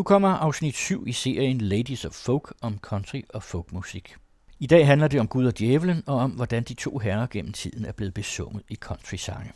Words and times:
Nu 0.00 0.04
kommer 0.04 0.28
afsnit 0.28 0.74
7 0.74 1.06
i 1.06 1.12
serien 1.12 1.58
Ladies 1.60 2.04
of 2.04 2.12
Folk 2.12 2.54
om 2.62 2.78
country 2.78 3.22
og 3.34 3.42
folkmusik. 3.42 4.16
I 4.58 4.66
dag 4.66 4.86
handler 4.86 5.08
det 5.08 5.20
om 5.20 5.28
Gud 5.28 5.46
og 5.46 5.58
djævlen 5.58 6.02
og 6.06 6.16
om, 6.16 6.30
hvordan 6.30 6.62
de 6.62 6.74
to 6.74 6.98
herrer 6.98 7.26
gennem 7.30 7.52
tiden 7.52 7.84
er 7.84 7.92
blevet 7.92 8.14
besunget 8.14 8.62
i 8.68 8.74
country-sange. 8.74 9.52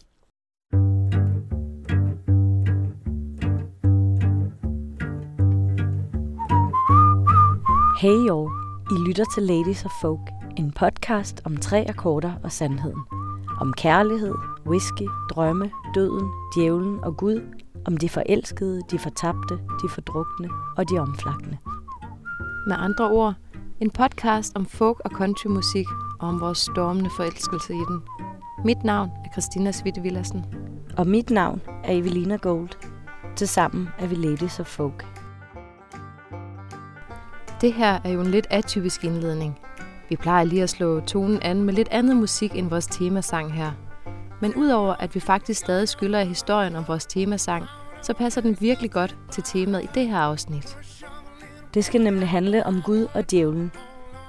Hey 8.00 8.18
y'all, 8.28 8.48
I 8.94 9.08
lytter 9.08 9.24
til 9.34 9.42
Ladies 9.42 9.84
of 9.84 9.92
Folk, 10.00 10.30
en 10.58 10.72
podcast 10.72 11.40
om 11.44 11.56
tre 11.56 11.84
akkorder 11.88 12.32
og 12.42 12.52
sandheden. 12.52 13.00
Om 13.60 13.72
kærlighed, 13.72 14.34
whisky, 14.66 15.08
drømme, 15.30 15.70
døden, 15.94 16.30
djævlen 16.56 17.04
og 17.04 17.16
Gud, 17.16 17.63
om 17.86 17.96
de 17.96 18.08
forelskede, 18.08 18.80
de 18.90 18.98
fortabte, 18.98 19.54
de 19.54 19.88
fordrukne 19.88 20.48
og 20.76 20.90
de 20.90 20.98
omflakkende. 20.98 21.58
Med 22.66 22.76
andre 22.78 23.10
ord, 23.10 23.34
en 23.80 23.90
podcast 23.90 24.56
om 24.56 24.66
folk- 24.66 25.00
og 25.04 25.10
countrymusik 25.10 25.86
og 26.20 26.28
om 26.28 26.40
vores 26.40 26.58
stormende 26.58 27.10
forelskelse 27.16 27.74
i 27.74 27.84
den. 27.88 28.02
Mit 28.64 28.84
navn 28.84 29.10
er 29.24 29.32
Christina 29.32 29.72
Svitte 29.72 30.00
Villersen. 30.00 30.44
Og 30.96 31.06
mit 31.06 31.30
navn 31.30 31.60
er 31.84 31.92
Evelina 31.92 32.36
Gold. 32.36 32.68
Tilsammen 33.36 33.88
er 33.98 34.06
vi 34.06 34.14
Ladies 34.14 34.60
of 34.60 34.66
Folk. 34.66 35.06
Det 37.60 37.72
her 37.72 38.00
er 38.04 38.10
jo 38.10 38.20
en 38.20 38.26
lidt 38.26 38.46
atypisk 38.50 39.04
indledning. 39.04 39.58
Vi 40.08 40.16
plejer 40.16 40.44
lige 40.44 40.62
at 40.62 40.70
slå 40.70 41.00
tonen 41.00 41.42
an 41.42 41.62
med 41.62 41.74
lidt 41.74 41.88
andet 41.90 42.16
musik 42.16 42.56
end 42.56 42.68
vores 42.68 42.86
temasang 42.86 43.52
her. 43.52 43.72
Men 44.44 44.54
udover 44.54 44.94
at 44.94 45.14
vi 45.14 45.20
faktisk 45.20 45.60
stadig 45.60 45.88
skylder 45.88 46.18
af 46.18 46.26
historien 46.26 46.76
om 46.76 46.88
vores 46.88 47.06
temasang, 47.06 47.66
så 48.02 48.14
passer 48.14 48.40
den 48.40 48.56
virkelig 48.60 48.90
godt 48.90 49.16
til 49.30 49.42
temaet 49.42 49.84
i 49.84 49.88
det 49.94 50.08
her 50.08 50.18
afsnit. 50.18 50.78
Det 51.74 51.84
skal 51.84 52.00
nemlig 52.00 52.28
handle 52.28 52.66
om 52.66 52.82
Gud 52.82 53.06
og 53.14 53.30
djævlen. 53.30 53.72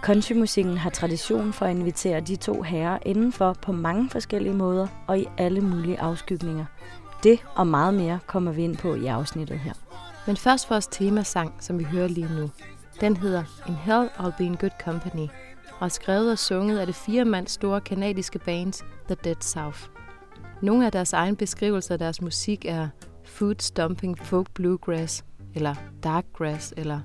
Countrymusikken 0.03 0.77
har 0.77 0.89
tradition 0.89 1.53
for 1.53 1.65
at 1.65 1.75
invitere 1.75 2.19
de 2.19 2.35
to 2.35 2.61
herrer 2.61 2.97
indenfor 3.05 3.53
på 3.61 3.71
mange 3.71 4.09
forskellige 4.09 4.53
måder 4.53 4.87
og 5.07 5.19
i 5.19 5.27
alle 5.37 5.61
mulige 5.61 5.99
afskygninger. 5.99 6.65
Det 7.23 7.39
og 7.55 7.67
meget 7.67 7.93
mere 7.93 8.19
kommer 8.25 8.51
vi 8.51 8.63
ind 8.63 8.77
på 8.77 8.95
i 8.95 9.05
afsnittet 9.05 9.59
her. 9.59 9.73
Men 10.27 10.37
først 10.37 10.69
vores 10.69 10.87
temasang, 10.87 11.53
som 11.59 11.79
vi 11.79 11.83
hører 11.83 12.07
lige 12.07 12.35
nu. 12.39 12.49
Den 13.01 13.17
hedder 13.17 13.43
In 13.67 13.75
Hell 13.75 14.09
I'll 14.19 14.37
Be 14.37 14.43
in 14.43 14.55
Good 14.55 14.83
Company, 14.83 15.27
og 15.79 15.85
er 15.85 15.87
skrevet 15.87 16.31
og 16.31 16.39
sunget 16.39 16.79
af 16.79 16.85
det 16.85 16.95
fire 16.95 17.25
mands 17.25 17.51
store 17.51 17.81
kanadiske 17.81 18.39
band 18.39 18.73
The 19.07 19.15
Dead 19.23 19.41
South. 19.41 19.94
Nogle 20.61 20.85
af 20.85 20.91
deres 20.91 21.13
egen 21.13 21.35
beskrivelser 21.35 21.95
af 21.95 21.99
deres 21.99 22.21
musik 22.21 22.65
er 22.65 22.87
food 23.23 23.55
stomping 23.59 24.19
folk 24.19 24.51
bluegrass, 24.53 25.25
eller 25.55 25.75
dark 26.03 26.25
grass, 26.33 26.73
eller 26.77 26.99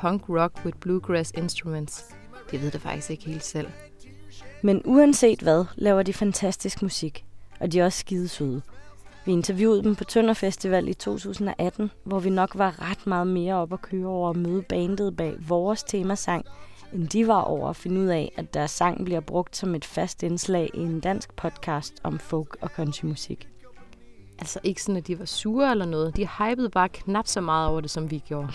punk 0.00 0.28
rock 0.28 0.60
with 0.64 0.78
bluegrass 0.78 1.32
instruments. 1.36 2.04
Det 2.50 2.62
ved 2.62 2.70
det 2.70 2.80
faktisk 2.80 3.10
ikke 3.10 3.24
helt 3.24 3.44
selv. 3.44 3.68
Men 4.62 4.82
uanset 4.84 5.40
hvad, 5.40 5.64
laver 5.76 6.02
de 6.02 6.12
fantastisk 6.12 6.82
musik, 6.82 7.24
og 7.60 7.72
de 7.72 7.80
er 7.80 7.84
også 7.84 7.98
skide 7.98 8.28
søde. 8.28 8.62
Vi 9.24 9.32
interviewede 9.32 9.82
dem 9.82 9.94
på 9.94 10.04
Tønder 10.04 10.34
Festival 10.34 10.88
i 10.88 10.94
2018, 10.94 11.90
hvor 12.04 12.20
vi 12.20 12.30
nok 12.30 12.50
var 12.54 12.90
ret 12.90 13.06
meget 13.06 13.26
mere 13.26 13.54
op 13.54 13.72
at 13.72 13.82
køre 13.82 14.06
over 14.06 14.30
at 14.30 14.36
møde 14.36 14.62
bandet 14.62 15.16
bag 15.16 15.34
vores 15.48 15.82
temasang, 15.82 16.44
end 16.92 17.08
de 17.08 17.26
var 17.26 17.40
over 17.40 17.68
at 17.70 17.76
finde 17.76 18.00
ud 18.00 18.06
af, 18.06 18.32
at 18.36 18.54
deres 18.54 18.70
sang 18.70 19.04
bliver 19.04 19.20
brugt 19.20 19.56
som 19.56 19.74
et 19.74 19.84
fast 19.84 20.22
indslag 20.22 20.70
i 20.74 20.78
en 20.78 21.00
dansk 21.00 21.36
podcast 21.36 21.94
om 22.02 22.18
folk- 22.18 22.56
og 22.60 22.68
countrymusik. 22.68 23.48
Altså 24.38 24.60
ikke 24.64 24.82
sådan, 24.82 24.96
at 24.96 25.06
de 25.06 25.18
var 25.18 25.24
sure 25.24 25.70
eller 25.70 25.84
noget. 25.84 26.16
De 26.16 26.28
hypede 26.38 26.70
bare 26.70 26.88
knap 26.88 27.26
så 27.26 27.40
meget 27.40 27.68
over 27.68 27.80
det, 27.80 27.90
som 27.90 28.10
vi 28.10 28.18
gjorde. 28.18 28.52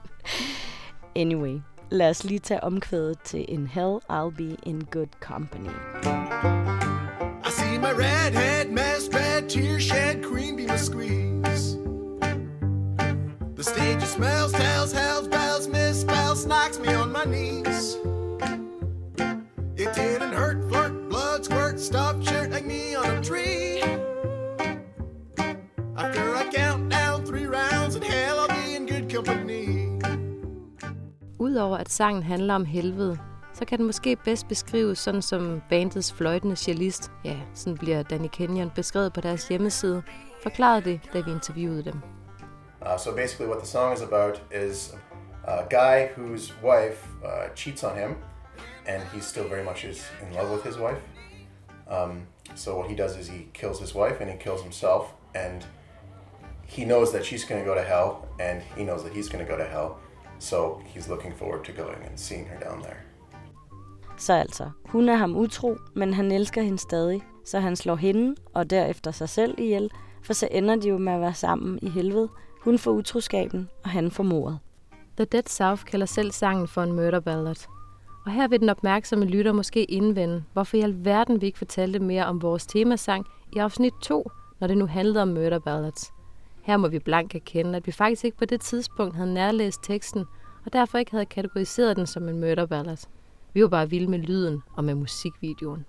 anyway, 1.22 1.60
lad 1.90 2.10
os 2.10 2.24
lige 2.24 2.38
tage 2.38 2.64
omkvædet 2.64 3.18
til 3.24 3.44
In 3.48 3.66
Hell 3.66 3.98
I'll 4.10 4.36
Be 4.36 4.56
in 4.62 4.84
Good 4.90 5.08
Company. 5.20 5.70
I 7.46 7.50
see 7.50 7.78
my 7.78 7.92
redhead, 8.04 8.70
masked 8.70 9.14
red, 9.14 9.48
tear 9.48 9.78
shed, 9.78 10.22
cream 10.24 10.56
beam 10.56 10.70
a 10.70 10.76
squeeze. 10.76 11.19
The 13.60 13.64
stage 13.64 14.02
smells, 14.04 14.52
tells, 14.52 14.90
hells, 14.90 15.28
bells, 15.28 15.68
misspells, 15.68 16.46
knocks 16.46 16.78
me 16.78 16.94
on 16.94 17.12
my 17.12 17.26
knees. 17.26 17.98
It 19.76 19.92
didn't 19.94 20.32
hurt, 20.32 20.66
flirt, 20.70 21.10
blood 21.10 21.44
squirt, 21.44 21.78
stop 21.78 22.22
shirt 22.24 22.50
like 22.50 22.64
me 22.64 22.94
on 22.94 23.18
a 23.18 23.22
tree. 23.22 23.82
After 25.98 26.36
I 26.36 26.50
count 26.54 26.90
down 26.90 27.26
three 27.26 27.46
rounds 27.46 27.96
and 27.96 28.04
hell, 28.04 28.40
I'll 28.40 28.48
be 28.48 28.76
in 28.76 28.86
good 28.86 29.14
company. 29.14 29.88
Udover 31.38 31.76
at 31.76 31.90
sangen 31.90 32.22
handler 32.22 32.54
om 32.54 32.64
helvede, 32.64 33.18
så 33.54 33.64
kan 33.64 33.78
den 33.78 33.86
måske 33.86 34.16
bedst 34.16 34.48
beskrives 34.48 34.98
sådan 34.98 35.22
som 35.22 35.62
bandets 35.70 36.12
fløjtende 36.12 36.56
cellist, 36.56 37.10
ja, 37.24 37.36
sådan 37.54 37.78
bliver 37.78 38.02
Danny 38.02 38.28
Kenyon 38.32 38.70
beskrevet 38.74 39.12
på 39.12 39.20
deres 39.20 39.48
hjemmeside, 39.48 40.02
forklarede 40.42 40.84
det, 40.84 41.00
da 41.12 41.20
vi 41.20 41.30
interviewede 41.30 41.84
dem. 41.84 42.19
Uh, 42.82 42.96
so 42.96 43.12
basically, 43.12 43.46
what 43.46 43.60
the 43.60 43.66
song 43.66 43.92
is 43.92 44.00
about 44.00 44.40
is 44.50 44.92
a 45.44 45.66
guy 45.68 46.06
whose 46.06 46.52
wife 46.62 47.06
uh, 47.24 47.48
cheats 47.54 47.84
on 47.84 47.96
him, 47.96 48.16
and 48.86 49.02
he 49.12 49.20
still 49.20 49.48
very 49.48 49.64
much 49.64 49.84
is 49.84 50.04
in 50.22 50.34
love 50.34 50.50
with 50.50 50.64
his 50.64 50.78
wife. 50.78 50.98
Um, 51.88 52.26
so 52.54 52.78
what 52.78 52.88
he 52.88 52.96
does 52.96 53.16
is 53.16 53.28
he 53.28 53.48
kills 53.52 53.80
his 53.80 53.94
wife 53.94 54.20
and 54.20 54.30
he 54.30 54.36
kills 54.36 54.62
himself, 54.62 55.12
and 55.34 55.64
he 56.66 56.84
knows 56.84 57.12
that 57.12 57.24
she's 57.24 57.44
going 57.44 57.60
to 57.60 57.66
go 57.70 57.74
to 57.74 57.82
hell, 57.82 58.28
and 58.38 58.62
he 58.76 58.84
knows 58.84 59.02
that 59.04 59.12
he's 59.12 59.28
going 59.28 59.44
to 59.46 59.50
go 59.50 59.58
to 59.58 59.64
hell. 59.64 59.98
So 60.38 60.80
he's 60.86 61.08
looking 61.08 61.34
forward 61.34 61.64
to 61.64 61.72
going 61.72 62.02
and 62.08 62.18
seeing 62.18 62.46
her 62.46 62.58
down 62.58 62.82
there. 62.82 63.00
Så 64.18 64.32
altså, 64.32 64.70
hun 64.84 65.08
er 65.08 65.14
ham 65.14 65.36
utro, 65.36 65.76
men 65.94 66.14
han 66.14 66.32
elsker 66.32 66.62
hende 66.62 66.78
stadig, 66.78 67.22
så 67.44 67.58
han 67.58 67.76
slår 67.76 67.94
hende 67.94 68.34
og 68.54 68.70
derefter 68.70 69.10
sig 69.10 69.28
selv 69.28 69.54
ihjel, 69.58 69.90
for 70.22 70.32
så 70.32 70.48
ender 70.50 70.76
de 70.76 70.88
jo 70.88 70.98
med 70.98 71.12
at 71.12 71.20
være 71.20 71.34
sammen 71.34 71.78
i 71.82 71.88
helvede. 71.90 72.28
Hun 72.60 72.78
får 72.78 72.90
utroskaben, 72.90 73.68
og 73.84 73.90
han 73.90 74.10
får 74.10 74.24
mordet. 74.24 74.58
The 75.16 75.24
Dead 75.24 75.42
South 75.46 75.84
kalder 75.84 76.06
selv 76.06 76.32
sangen 76.32 76.68
for 76.68 76.82
en 76.82 76.92
murder 76.92 77.20
ballad. 77.20 77.66
Og 78.26 78.32
her 78.32 78.48
vil 78.48 78.60
den 78.60 78.68
opmærksomme 78.68 79.24
lytter 79.24 79.52
måske 79.52 79.84
indvende, 79.84 80.44
hvorfor 80.52 80.76
i 80.76 80.80
alverden 80.80 81.40
vi 81.40 81.46
ikke 81.46 81.58
fortalte 81.58 81.98
mere 81.98 82.26
om 82.26 82.42
vores 82.42 82.66
temasang 82.66 83.26
i 83.52 83.58
afsnit 83.58 83.92
2, 84.02 84.30
når 84.60 84.66
det 84.66 84.78
nu 84.78 84.86
handlede 84.86 85.22
om 85.22 85.28
murder 85.28 85.58
ballads. 85.58 86.12
Her 86.62 86.76
må 86.76 86.88
vi 86.88 86.98
blank 86.98 87.34
erkende, 87.34 87.76
at 87.76 87.86
vi 87.86 87.92
faktisk 87.92 88.24
ikke 88.24 88.36
på 88.36 88.44
det 88.44 88.60
tidspunkt 88.60 89.16
havde 89.16 89.34
nærlæst 89.34 89.82
teksten, 89.82 90.24
og 90.66 90.72
derfor 90.72 90.98
ikke 90.98 91.10
havde 91.10 91.26
kategoriseret 91.26 91.96
den 91.96 92.06
som 92.06 92.28
en 92.28 92.40
murder 92.40 92.66
ballad. 92.66 93.06
Vi 93.54 93.62
var 93.62 93.68
bare 93.68 93.90
vilde 93.90 94.10
med 94.10 94.18
lyden 94.18 94.62
og 94.76 94.84
med 94.84 94.94
musikvideoen. 94.94 95.84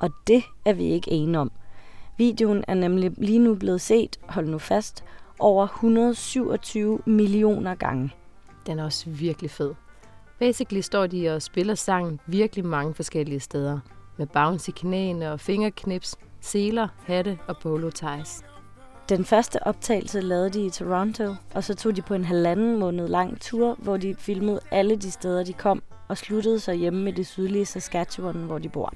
Og 0.00 0.10
det 0.26 0.44
er 0.64 0.72
vi 0.72 0.84
ikke 0.84 1.10
enige 1.10 1.38
om. 1.38 1.52
Videoen 2.18 2.64
er 2.68 2.74
nemlig 2.74 3.12
lige 3.16 3.38
nu 3.38 3.54
blevet 3.54 3.80
set, 3.80 4.20
hold 4.28 4.48
nu 4.48 4.58
fast, 4.58 5.04
over 5.38 5.64
127 5.64 6.98
millioner 7.06 7.74
gange. 7.74 8.14
Den 8.66 8.78
er 8.78 8.84
også 8.84 9.10
virkelig 9.10 9.50
fed. 9.50 9.74
Basically 10.38 10.80
står 10.80 11.06
de 11.06 11.34
og 11.34 11.42
spiller 11.42 11.74
sangen 11.74 12.20
virkelig 12.26 12.64
mange 12.64 12.94
forskellige 12.94 13.40
steder. 13.40 13.80
Med 14.16 14.26
bounce 14.26 14.70
i 14.70 14.74
knæene 14.76 15.32
og 15.32 15.40
fingerknips, 15.40 16.16
seler, 16.40 16.88
hatte 17.06 17.38
og 17.48 17.56
polo 17.58 17.90
ties. 17.90 18.44
Den 19.08 19.24
første 19.24 19.66
optagelse 19.66 20.20
lavede 20.20 20.50
de 20.50 20.66
i 20.66 20.70
Toronto, 20.70 21.34
og 21.54 21.64
så 21.64 21.74
tog 21.74 21.96
de 21.96 22.02
på 22.02 22.14
en 22.14 22.24
halvanden 22.24 22.78
måned 22.78 23.08
lang 23.08 23.40
tur, 23.40 23.74
hvor 23.74 23.96
de 23.96 24.14
filmede 24.18 24.60
alle 24.70 24.96
de 24.96 25.10
steder, 25.10 25.44
de 25.44 25.52
kom, 25.52 25.82
og 26.08 26.18
sluttede 26.18 26.60
sig 26.60 26.74
hjemme 26.74 27.10
i 27.10 27.12
det 27.12 27.26
sydlige 27.26 27.66
Saskatchewan, 27.66 28.34
hvor 28.34 28.58
de 28.58 28.68
bor. 28.68 28.92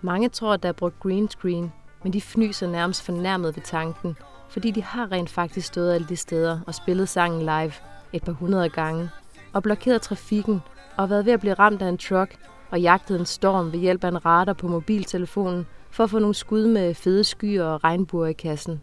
Mange 0.00 0.28
tror, 0.28 0.52
at 0.52 0.62
der 0.62 0.68
er 0.68 0.72
brugt 0.72 1.00
green 1.00 1.28
screen, 1.28 1.72
men 2.02 2.12
de 2.12 2.20
fnyser 2.20 2.66
nærmest 2.66 3.02
fornærmet 3.02 3.56
ved 3.56 3.62
tanken, 3.62 4.16
fordi 4.48 4.70
de 4.70 4.82
har 4.82 5.12
rent 5.12 5.30
faktisk 5.30 5.66
stået 5.66 5.94
alle 5.94 6.06
de 6.08 6.16
steder 6.16 6.60
og 6.66 6.74
spillet 6.74 7.08
sangen 7.08 7.40
live 7.40 7.72
et 8.12 8.24
par 8.24 8.32
hundrede 8.32 8.68
gange, 8.68 9.10
og 9.52 9.62
blokeret 9.62 10.02
trafikken 10.02 10.60
og 10.96 11.10
været 11.10 11.26
ved 11.26 11.32
at 11.32 11.40
blive 11.40 11.54
ramt 11.54 11.82
af 11.82 11.88
en 11.88 11.98
truck 11.98 12.36
og 12.70 12.80
jagtet 12.80 13.20
en 13.20 13.26
storm 13.26 13.72
ved 13.72 13.78
hjælp 13.78 14.04
af 14.04 14.08
en 14.08 14.26
radar 14.26 14.52
på 14.52 14.68
mobiltelefonen 14.68 15.66
for 15.90 16.04
at 16.04 16.10
få 16.10 16.18
nogle 16.18 16.34
skud 16.34 16.66
med 16.66 16.94
fede 16.94 17.24
skyer 17.24 17.64
og 17.64 17.84
regnbuer 17.84 18.26
i 18.26 18.32
kassen. 18.32 18.82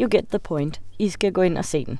You 0.00 0.08
get 0.10 0.28
the 0.28 0.38
point. 0.38 0.80
I 0.98 1.08
skal 1.08 1.32
gå 1.32 1.42
ind 1.42 1.58
og 1.58 1.64
se 1.64 1.84
den. 1.84 1.98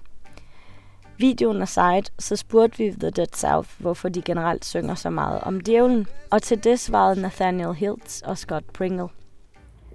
Videoen 1.17 1.63
aside, 1.63 2.03
så 2.19 2.37
spurgte 2.37 2.79
vi 2.79 2.91
The 2.91 3.11
Dead 3.11 3.35
South, 3.35 3.69
hvorfor 3.79 4.09
de 4.09 4.23
generelt 4.23 4.65
synger 4.65 4.95
så 4.95 5.11
meget 5.11 5.41
om 5.41 5.61
djævlen. 5.61 6.07
Og 6.31 6.43
til 6.43 6.65
det 6.65 6.81
svarede 6.81 7.21
Nathaniel 7.21 7.75
Hiltz 7.75 8.23
og 8.23 8.39
Scott 8.39 8.73
Pringle. 8.73 9.09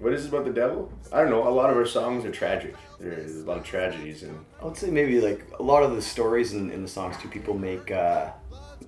What 0.02 0.18
is 0.18 0.26
it 0.26 0.32
about 0.32 0.46
the 0.46 0.62
devil? 0.62 0.78
I 1.12 1.16
don't 1.16 1.26
know. 1.26 1.42
A 1.42 1.54
lot 1.54 1.70
of 1.70 1.76
our 1.76 1.86
songs 1.86 2.24
are 2.24 2.32
tragic. 2.32 2.74
There's 3.04 3.42
a 3.42 3.46
lot 3.50 3.58
of 3.58 3.64
tragedies, 3.64 4.22
and 4.22 4.34
I 4.60 4.64
would 4.64 4.76
say 4.76 4.90
maybe 4.90 5.20
like 5.20 5.40
a 5.58 5.62
lot 5.62 5.82
of 5.82 5.94
the 5.94 6.02
stories 6.02 6.54
in, 6.54 6.70
in 6.70 6.80
the 6.82 6.88
songs 6.88 7.16
too. 7.18 7.28
People 7.28 7.54
make 7.70 7.90
uh, 7.90 8.30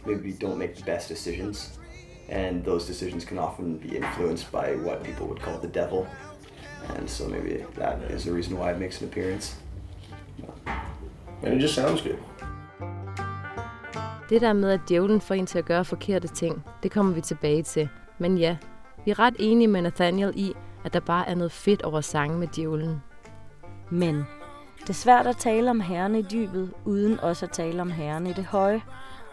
maybe 0.06 0.32
don't 0.32 0.58
make 0.58 0.74
the 0.74 0.84
best 0.84 1.08
decisions, 1.08 1.78
and 2.30 2.64
those 2.64 2.86
decisions 2.86 3.24
can 3.24 3.38
often 3.38 3.76
be 3.76 3.90
influenced 3.96 4.50
by 4.50 4.74
what 4.86 5.04
people 5.04 5.26
would 5.26 5.42
call 5.42 5.58
the 5.58 5.68
devil, 5.68 6.08
and 6.96 7.08
so 7.08 7.28
maybe 7.28 7.64
that 7.74 8.00
is 8.10 8.24
the 8.24 8.32
reason 8.32 8.58
why 8.58 8.72
it 8.72 8.78
makes 8.78 9.02
an 9.02 9.08
appearance. 9.08 9.56
and 11.42 11.54
it 11.54 11.60
just 11.60 11.74
sounds 11.74 12.02
good. 12.02 12.18
Det 14.28 14.40
der 14.40 14.52
med, 14.52 14.70
at 14.70 14.80
djævlen 14.88 15.20
får 15.20 15.34
en 15.34 15.46
til 15.46 15.58
at 15.58 15.64
gøre 15.64 15.84
forkerte 15.84 16.28
ting, 16.28 16.64
det 16.82 16.90
kommer 16.90 17.14
vi 17.14 17.20
tilbage 17.20 17.62
til. 17.62 17.88
Men 18.18 18.38
ja, 18.38 18.56
vi 19.04 19.10
er 19.10 19.18
ret 19.18 19.34
enige 19.38 19.68
med 19.68 19.82
Nathaniel 19.82 20.32
i, 20.36 20.52
at 20.84 20.92
der 20.92 21.00
bare 21.00 21.28
er 21.28 21.34
noget 21.34 21.52
fedt 21.52 21.82
over 21.82 22.00
sange 22.00 22.38
med 22.38 22.48
djævlen. 22.48 23.02
Men 23.90 24.26
det 24.80 24.88
er 24.88 24.94
svært 24.94 25.26
at 25.26 25.36
tale 25.36 25.70
om 25.70 25.80
herren 25.80 26.14
i 26.14 26.22
dybet, 26.22 26.72
uden 26.84 27.20
også 27.20 27.46
at 27.46 27.52
tale 27.52 27.82
om 27.82 27.90
herren 27.90 28.26
i 28.26 28.32
det 28.32 28.44
høje. 28.44 28.82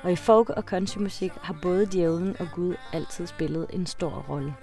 Og 0.02 0.12
i 0.12 0.16
folk- 0.16 0.50
og 0.50 0.64
countrymusik 0.64 1.32
har 1.32 1.56
både 1.62 1.86
djævlen 1.86 2.36
og 2.40 2.48
Gud 2.56 2.76
altid 2.94 3.28
spillet 3.28 3.68
en 3.70 3.86
stor 3.86 4.26
rolle. 4.30 4.56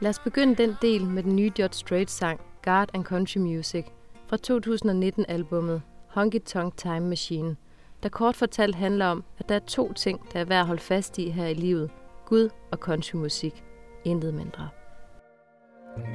Lad 0.00 0.10
os 0.10 0.18
begynde 0.18 0.54
den 0.54 0.76
del 0.82 1.06
med 1.06 1.22
den 1.22 1.36
nye 1.36 1.52
George 1.56 1.72
Strait 1.74 2.10
sang 2.10 2.40
God 2.64 2.86
and 2.94 3.04
Country 3.04 3.38
Music 3.38 3.86
fra 4.28 4.36
2019-albummet 4.50 5.82
Honky 6.08 6.38
Tonk 6.38 6.76
Time 6.76 7.00
Machine, 7.00 7.56
der 8.02 8.08
kort 8.08 8.36
fortalt 8.36 8.74
handler 8.74 9.06
om, 9.06 9.24
at 9.38 9.48
der 9.48 9.54
er 9.54 9.58
to 9.58 9.92
ting, 9.92 10.32
der 10.32 10.40
er 10.40 10.44
værd 10.44 10.60
at 10.60 10.66
holde 10.66 10.82
fast 10.82 11.18
i 11.18 11.30
her 11.30 11.46
i 11.46 11.54
livet. 11.54 11.90
Gud 12.26 12.48
og 12.72 12.78
countrymusik. 12.78 13.64
Intet 14.04 14.34
mindre. 14.34 14.68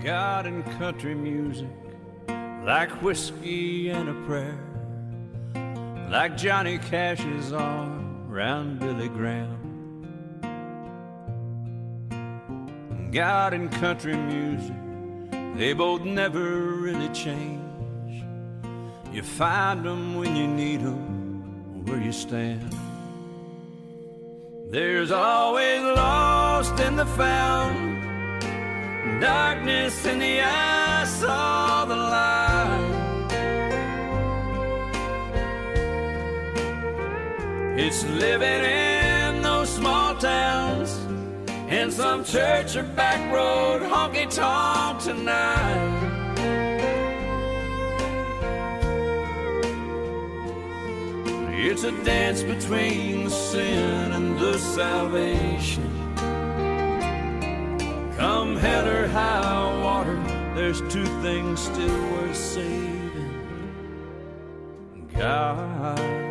God 0.02 0.46
and 0.46 0.64
country 0.80 1.14
music, 1.14 1.68
like 2.64 2.92
whiskey 3.02 3.90
and 3.90 4.10
a 4.10 4.14
prayer, 4.26 4.60
like 6.12 6.38
Johnny 6.38 6.78
Cash's 6.78 7.52
arm 7.52 8.28
round 8.30 8.80
Billy 8.80 9.10
Graham. 9.10 9.58
God 13.12 13.54
and 13.54 13.72
country 13.72 14.16
music, 14.16 14.76
they 15.58 15.74
both 15.74 16.04
never 16.04 16.40
really 16.40 17.10
change. 17.10 17.60
You 19.12 19.24
find 19.24 19.84
them 19.84 20.16
when 20.16 20.36
you 20.36 20.48
need 20.48 20.82
them, 20.82 21.84
where 21.86 22.00
you 22.00 22.14
stand. 22.14 22.74
There's 24.70 25.12
always 25.12 25.82
lost 25.82 26.80
in 26.80 26.96
the 26.96 27.06
found 27.06 27.92
darkness 29.20 30.06
in 30.06 30.20
the 30.20 30.42
eye 30.42 31.04
saw 31.06 31.86
the 31.86 31.96
light. 31.96 32.51
It's 37.84 38.06
living 38.06 38.64
in 38.64 39.42
those 39.42 39.68
small 39.68 40.14
towns 40.16 40.96
in 41.68 41.90
some 41.90 42.24
church 42.24 42.76
or 42.76 42.84
back 42.84 43.20
road 43.34 43.82
honky 43.82 44.30
tonk 44.30 45.02
tonight. 45.02 45.98
It's 51.50 51.84
a 51.84 51.92
dance 52.04 52.44
between 52.44 53.24
the 53.24 53.32
sin 53.32 54.12
and 54.12 54.38
the 54.38 54.60
salvation. 54.60 55.92
Come 58.16 58.58
hell 58.58 58.88
or 58.88 59.08
high 59.08 59.82
water, 59.82 60.22
there's 60.54 60.82
two 60.82 61.08
things 61.24 61.60
still 61.60 62.12
worth 62.12 62.38
saving 62.38 63.32
God 65.18 66.31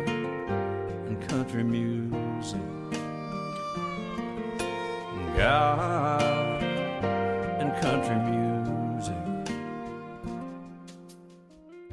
country 1.51 1.63
music. 1.63 2.61
God 5.37 6.63
and 7.59 7.71
country 7.81 8.15
music. 8.15 9.15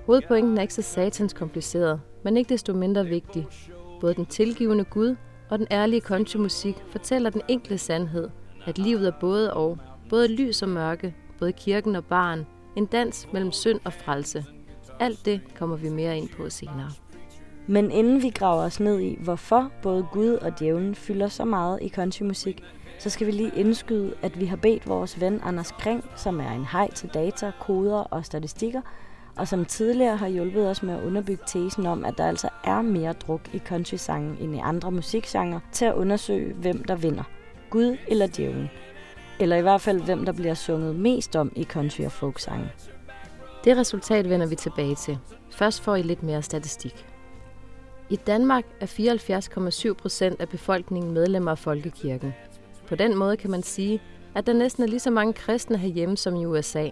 Hovedpointen 0.06 0.58
er 0.58 0.62
ikke 0.62 0.74
så 0.74 0.82
satans 0.82 1.32
kompliceret, 1.32 2.00
men 2.24 2.36
ikke 2.36 2.48
desto 2.48 2.72
mindre 2.72 3.06
vigtig. 3.06 3.46
Både 4.00 4.14
den 4.14 4.26
tilgivende 4.26 4.84
Gud 4.84 5.16
og 5.50 5.58
den 5.58 5.66
ærlige 5.70 6.00
countrymusik 6.00 6.76
fortæller 6.90 7.30
den 7.30 7.42
enkle 7.48 7.78
sandhed, 7.78 8.30
at 8.66 8.78
livet 8.78 9.08
er 9.08 9.12
både 9.20 9.54
og, 9.54 9.78
både 10.10 10.28
lys 10.28 10.62
og 10.62 10.68
mørke, 10.68 11.14
både 11.38 11.52
kirken 11.52 11.96
og 11.96 12.04
barn, 12.04 12.46
en 12.76 12.86
dans 12.86 13.28
mellem 13.32 13.52
synd 13.52 13.80
og 13.84 13.92
frelse. 13.92 14.44
Alt 15.00 15.24
det 15.24 15.40
kommer 15.54 15.76
vi 15.76 15.88
mere 15.88 16.18
ind 16.18 16.28
på 16.28 16.50
senere. 16.50 16.90
Men 17.70 17.90
inden 17.90 18.22
vi 18.22 18.30
graver 18.30 18.62
os 18.62 18.80
ned 18.80 19.00
i, 19.00 19.18
hvorfor 19.20 19.70
både 19.82 20.06
Gud 20.12 20.32
og 20.32 20.58
djævlen 20.58 20.94
fylder 20.94 21.28
så 21.28 21.44
meget 21.44 21.78
i 21.82 21.88
countrymusik, 21.88 22.62
så 22.98 23.10
skal 23.10 23.26
vi 23.26 23.32
lige 23.32 23.52
indskyde, 23.56 24.14
at 24.22 24.40
vi 24.40 24.44
har 24.44 24.56
bedt 24.56 24.88
vores 24.88 25.20
ven 25.20 25.40
Anders 25.44 25.72
Kring, 25.72 26.04
som 26.16 26.40
er 26.40 26.50
en 26.52 26.66
hej 26.72 26.90
til 26.90 27.10
data, 27.14 27.52
koder 27.60 27.98
og 27.98 28.24
statistikker, 28.24 28.80
og 29.36 29.48
som 29.48 29.64
tidligere 29.64 30.16
har 30.16 30.28
hjulpet 30.28 30.68
os 30.68 30.82
med 30.82 30.94
at 30.94 31.04
underbygge 31.04 31.42
tesen 31.46 31.86
om, 31.86 32.04
at 32.04 32.18
der 32.18 32.26
altså 32.26 32.48
er 32.64 32.82
mere 32.82 33.12
druk 33.12 33.40
i 33.52 33.58
countrysangen 33.58 34.36
end 34.40 34.54
i 34.54 34.58
andre 34.58 34.90
musikgenre, 34.90 35.60
til 35.72 35.84
at 35.84 35.94
undersøge, 35.94 36.54
hvem 36.54 36.84
der 36.84 36.96
vinder. 36.96 37.24
Gud 37.70 37.96
eller 38.06 38.26
djævlen. 38.26 38.70
Eller 39.40 39.56
i 39.56 39.62
hvert 39.62 39.80
fald, 39.80 40.00
hvem 40.00 40.24
der 40.24 40.32
bliver 40.32 40.54
sunget 40.54 40.96
mest 40.96 41.36
om 41.36 41.52
i 41.56 41.64
country- 41.64 42.04
og 42.04 42.12
folksangen. 42.12 42.68
Det 43.64 43.76
resultat 43.76 44.28
vender 44.30 44.46
vi 44.46 44.54
tilbage 44.54 44.94
til. 44.94 45.18
Først 45.50 45.82
får 45.82 45.96
I 45.96 46.02
lidt 46.02 46.22
mere 46.22 46.42
statistik. 46.42 47.06
I 48.10 48.16
Danmark 48.16 48.64
er 48.80 48.86
74,7 49.88 49.92
procent 49.92 50.40
af 50.40 50.48
befolkningen 50.48 51.12
medlemmer 51.12 51.50
af 51.50 51.58
Folkekirken. 51.58 52.34
På 52.86 52.94
den 52.94 53.16
måde 53.16 53.36
kan 53.36 53.50
man 53.50 53.62
sige, 53.62 54.02
at 54.34 54.46
der 54.46 54.52
næsten 54.52 54.82
er 54.82 54.86
lige 54.86 55.00
så 55.00 55.10
mange 55.10 55.32
kristne 55.32 55.78
herhjemme 55.78 56.16
som 56.16 56.36
i 56.36 56.46
USA. 56.46 56.90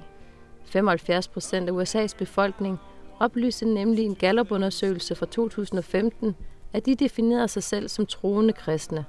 75 0.64 1.28
procent 1.28 1.68
af 1.68 1.72
USA's 1.72 2.16
befolkning 2.18 2.78
oplyste 3.20 3.66
nemlig 3.66 4.04
en 4.04 4.14
Gallup-undersøgelse 4.14 5.14
fra 5.14 5.26
2015, 5.26 6.36
at 6.72 6.86
de 6.86 6.94
definerede 6.94 7.48
sig 7.48 7.62
selv 7.62 7.88
som 7.88 8.06
troende 8.06 8.52
kristne, 8.52 9.04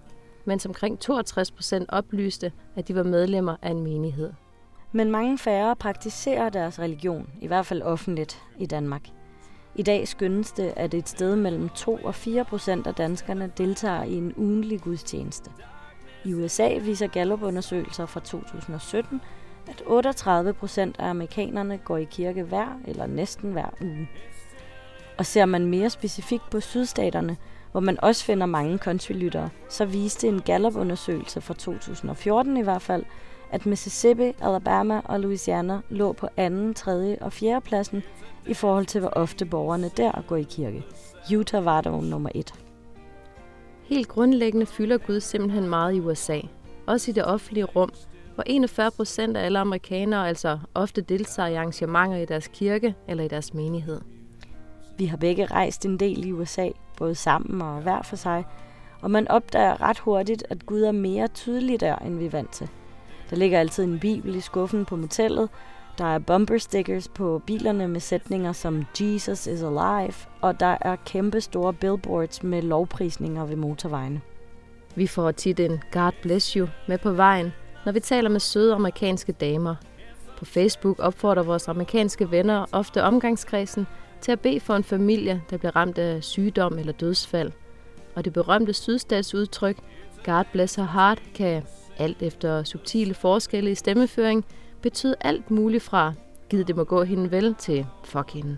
mens 0.46 0.66
omkring 0.66 1.00
62 1.00 1.52
procent 1.52 1.90
oplyste, 1.90 2.52
at 2.76 2.88
de 2.88 2.96
var 2.96 3.04
medlemmer 3.04 3.56
af 3.62 3.72
en 3.72 3.84
menighed. 3.84 4.34
Men 4.92 5.12
mange 5.12 5.38
færre 5.38 5.76
praktiserer 5.76 6.50
deres 6.50 6.80
religion, 6.80 7.30
i 7.42 7.48
hvert 7.48 7.66
fald 7.66 7.82
offentligt 7.82 8.44
i 8.60 8.66
Danmark. 8.66 9.17
I 9.78 9.84
dag 9.84 10.08
skyndes 10.08 10.52
det, 10.52 10.74
at 10.76 10.94
et 10.94 11.10
sted 11.10 11.36
mellem 11.36 11.70
2 11.70 11.96
og 11.96 12.16
4 12.16 12.46
procent 12.46 12.88
af 12.88 12.96
danskerne 12.96 13.52
deltager 13.58 14.04
i 14.04 14.14
en 14.14 14.34
ugenlig 14.38 14.82
gudstjeneste. 14.82 15.52
I 16.26 16.34
USA 16.34 16.78
viser 16.78 17.08
Gallup-undersøgelser 17.08 18.06
fra 18.06 18.20
2017, 18.20 19.22
at 19.68 19.84
38 19.86 20.54
procent 20.54 20.96
af 21.00 21.10
amerikanerne 21.10 21.78
går 21.78 21.98
i 21.98 22.04
kirke 22.04 22.44
hver 22.44 22.80
eller 22.88 23.08
næsten 23.08 23.52
hver 23.52 23.70
uge. 23.82 24.10
Og 25.18 25.26
ser 25.26 25.46
man 25.46 25.66
mere 25.66 25.90
specifikt 25.90 26.50
på 26.52 26.60
sydstaterne, 26.60 27.38
hvor 27.72 27.80
man 27.80 28.04
også 28.04 28.26
finder 28.26 28.46
mange 28.46 28.78
countrylyttere, 28.78 29.50
så 29.70 29.86
viste 29.86 30.28
en 30.28 30.42
Gallup-undersøgelse 30.42 31.42
fra 31.42 31.54
2014 31.54 32.58
i 32.58 32.62
hvert 32.62 32.82
fald, 32.82 33.06
at 33.52 33.66
Mississippi, 33.66 34.32
Alabama 34.42 35.02
og 35.06 35.20
Louisiana 35.20 35.82
lå 35.90 36.14
på 36.14 36.28
anden, 36.38 36.74
tredje 36.74 37.18
og 37.22 37.34
fjerde 37.34 37.62
pladsen 37.62 38.04
i 38.48 38.54
forhold 38.54 38.86
til, 38.86 39.02
hvor 39.02 39.10
ofte 39.10 39.46
borgerne 39.46 39.90
der 39.98 40.24
går 40.28 40.36
i 40.36 40.46
kirke. 40.50 40.84
Utah 41.36 41.66
var 41.66 41.82
dog 41.82 42.04
nummer 42.04 42.30
et. 42.36 42.54
Helt 43.84 44.08
grundlæggende 44.08 44.66
fylder 44.66 44.98
Gud 44.98 45.20
simpelthen 45.20 45.70
meget 45.70 45.96
i 45.96 46.00
USA, 46.00 46.40
også 46.88 47.12
i 47.12 47.14
det 47.14 47.26
offentlige 47.26 47.66
rum, 47.66 47.90
hvor 48.36 48.44
41 48.48 48.92
procent 48.92 49.38
af 49.38 49.46
alle 49.46 49.60
amerikanere 49.60 50.28
altså 50.28 50.60
ofte 50.76 51.02
deltager 51.02 51.50
i 51.50 51.56
arrangementer 51.56 52.18
i 52.18 52.26
deres 52.26 52.48
kirke 52.48 52.96
eller 53.08 53.24
i 53.24 53.28
deres 53.28 53.54
menighed. 53.54 54.02
Vi 54.98 55.06
har 55.06 55.18
begge 55.18 55.46
rejst 55.46 55.86
en 55.86 56.00
del 56.00 56.26
i 56.26 56.32
USA, 56.32 56.70
både 56.98 57.16
sammen 57.16 57.62
og 57.62 57.82
hver 57.82 58.02
for 58.02 58.16
sig, 58.16 58.46
og 59.02 59.12
man 59.12 59.28
opdager 59.28 59.82
ret 59.82 60.00
hurtigt, 60.00 60.44
at 60.50 60.66
Gud 60.66 60.82
er 60.82 60.92
mere 60.92 61.28
tydelig 61.28 61.80
der, 61.80 61.96
end 61.96 62.18
vi 62.18 62.26
er 62.26 62.30
vant 62.30 62.52
til. 62.52 62.70
Der 63.30 63.36
ligger 63.36 63.60
altid 63.60 63.84
en 63.84 64.00
bibel 64.00 64.36
i 64.36 64.42
skuffen 64.42 64.86
på 64.86 64.96
motellet, 64.96 65.50
der 65.98 66.06
er 66.06 66.20
bumper 66.20 66.58
stickers 66.58 67.08
på 67.08 67.42
bilerne 67.46 67.88
med 67.88 68.00
sætninger 68.00 68.52
som 68.52 68.86
Jesus 69.00 69.48
is 69.48 69.62
alive, 69.62 70.14
og 70.42 70.60
der 70.60 70.78
er 70.82 70.96
kæmpe 71.06 71.42
store 71.42 71.74
billboards 71.74 72.44
med 72.44 72.62
lovprisninger 72.62 73.46
ved 73.46 73.56
motorvejene. 73.56 74.22
Vi 74.96 75.08
får 75.08 75.32
tit 75.32 75.60
en 75.60 75.82
God 75.92 76.12
bless 76.22 76.54
you 76.54 76.68
med 76.88 76.98
på 76.98 77.12
vejen, 77.12 77.54
når 77.86 77.92
vi 77.92 78.00
taler 78.00 78.30
med 78.30 78.40
søde 78.40 78.74
amerikanske 78.74 79.32
damer. 79.32 79.76
På 80.38 80.46
Facebook 80.46 81.00
opfordrer 81.00 81.44
vores 81.44 81.68
amerikanske 81.68 82.32
venner 82.32 82.66
ofte 82.72 83.04
omgangskredsen 83.04 83.88
til 84.22 84.32
at 84.32 84.40
bede 84.40 84.60
for 84.60 84.76
en 84.76 84.84
familie, 84.84 85.42
der 85.50 85.58
bliver 85.58 85.76
ramt 85.76 85.98
af 85.98 86.24
sygdom 86.24 86.80
eller 86.80 86.94
dødsfald. 86.94 87.52
Og 88.16 88.26
det 88.26 88.34
berømte 88.34 88.74
sydstatsudtryk, 88.74 89.78
God 90.26 90.44
bless 90.52 90.76
her 90.76 90.88
heart, 90.88 91.22
kan 91.36 91.64
alt 92.00 92.22
efter 92.22 92.64
subtile 92.64 93.14
forskelle 93.14 93.72
i 93.72 93.76
stemmeføring 93.76 94.46
betød 94.82 95.16
alt 95.22 95.52
muligt 95.52 95.84
fra 95.84 96.14
giv 96.50 96.64
det 96.64 96.76
må 96.76 96.84
gå 96.84 97.04
hende 97.04 97.32
vel 97.32 97.56
til 97.56 97.86
fuck 98.04 98.32
hende. 98.34 98.58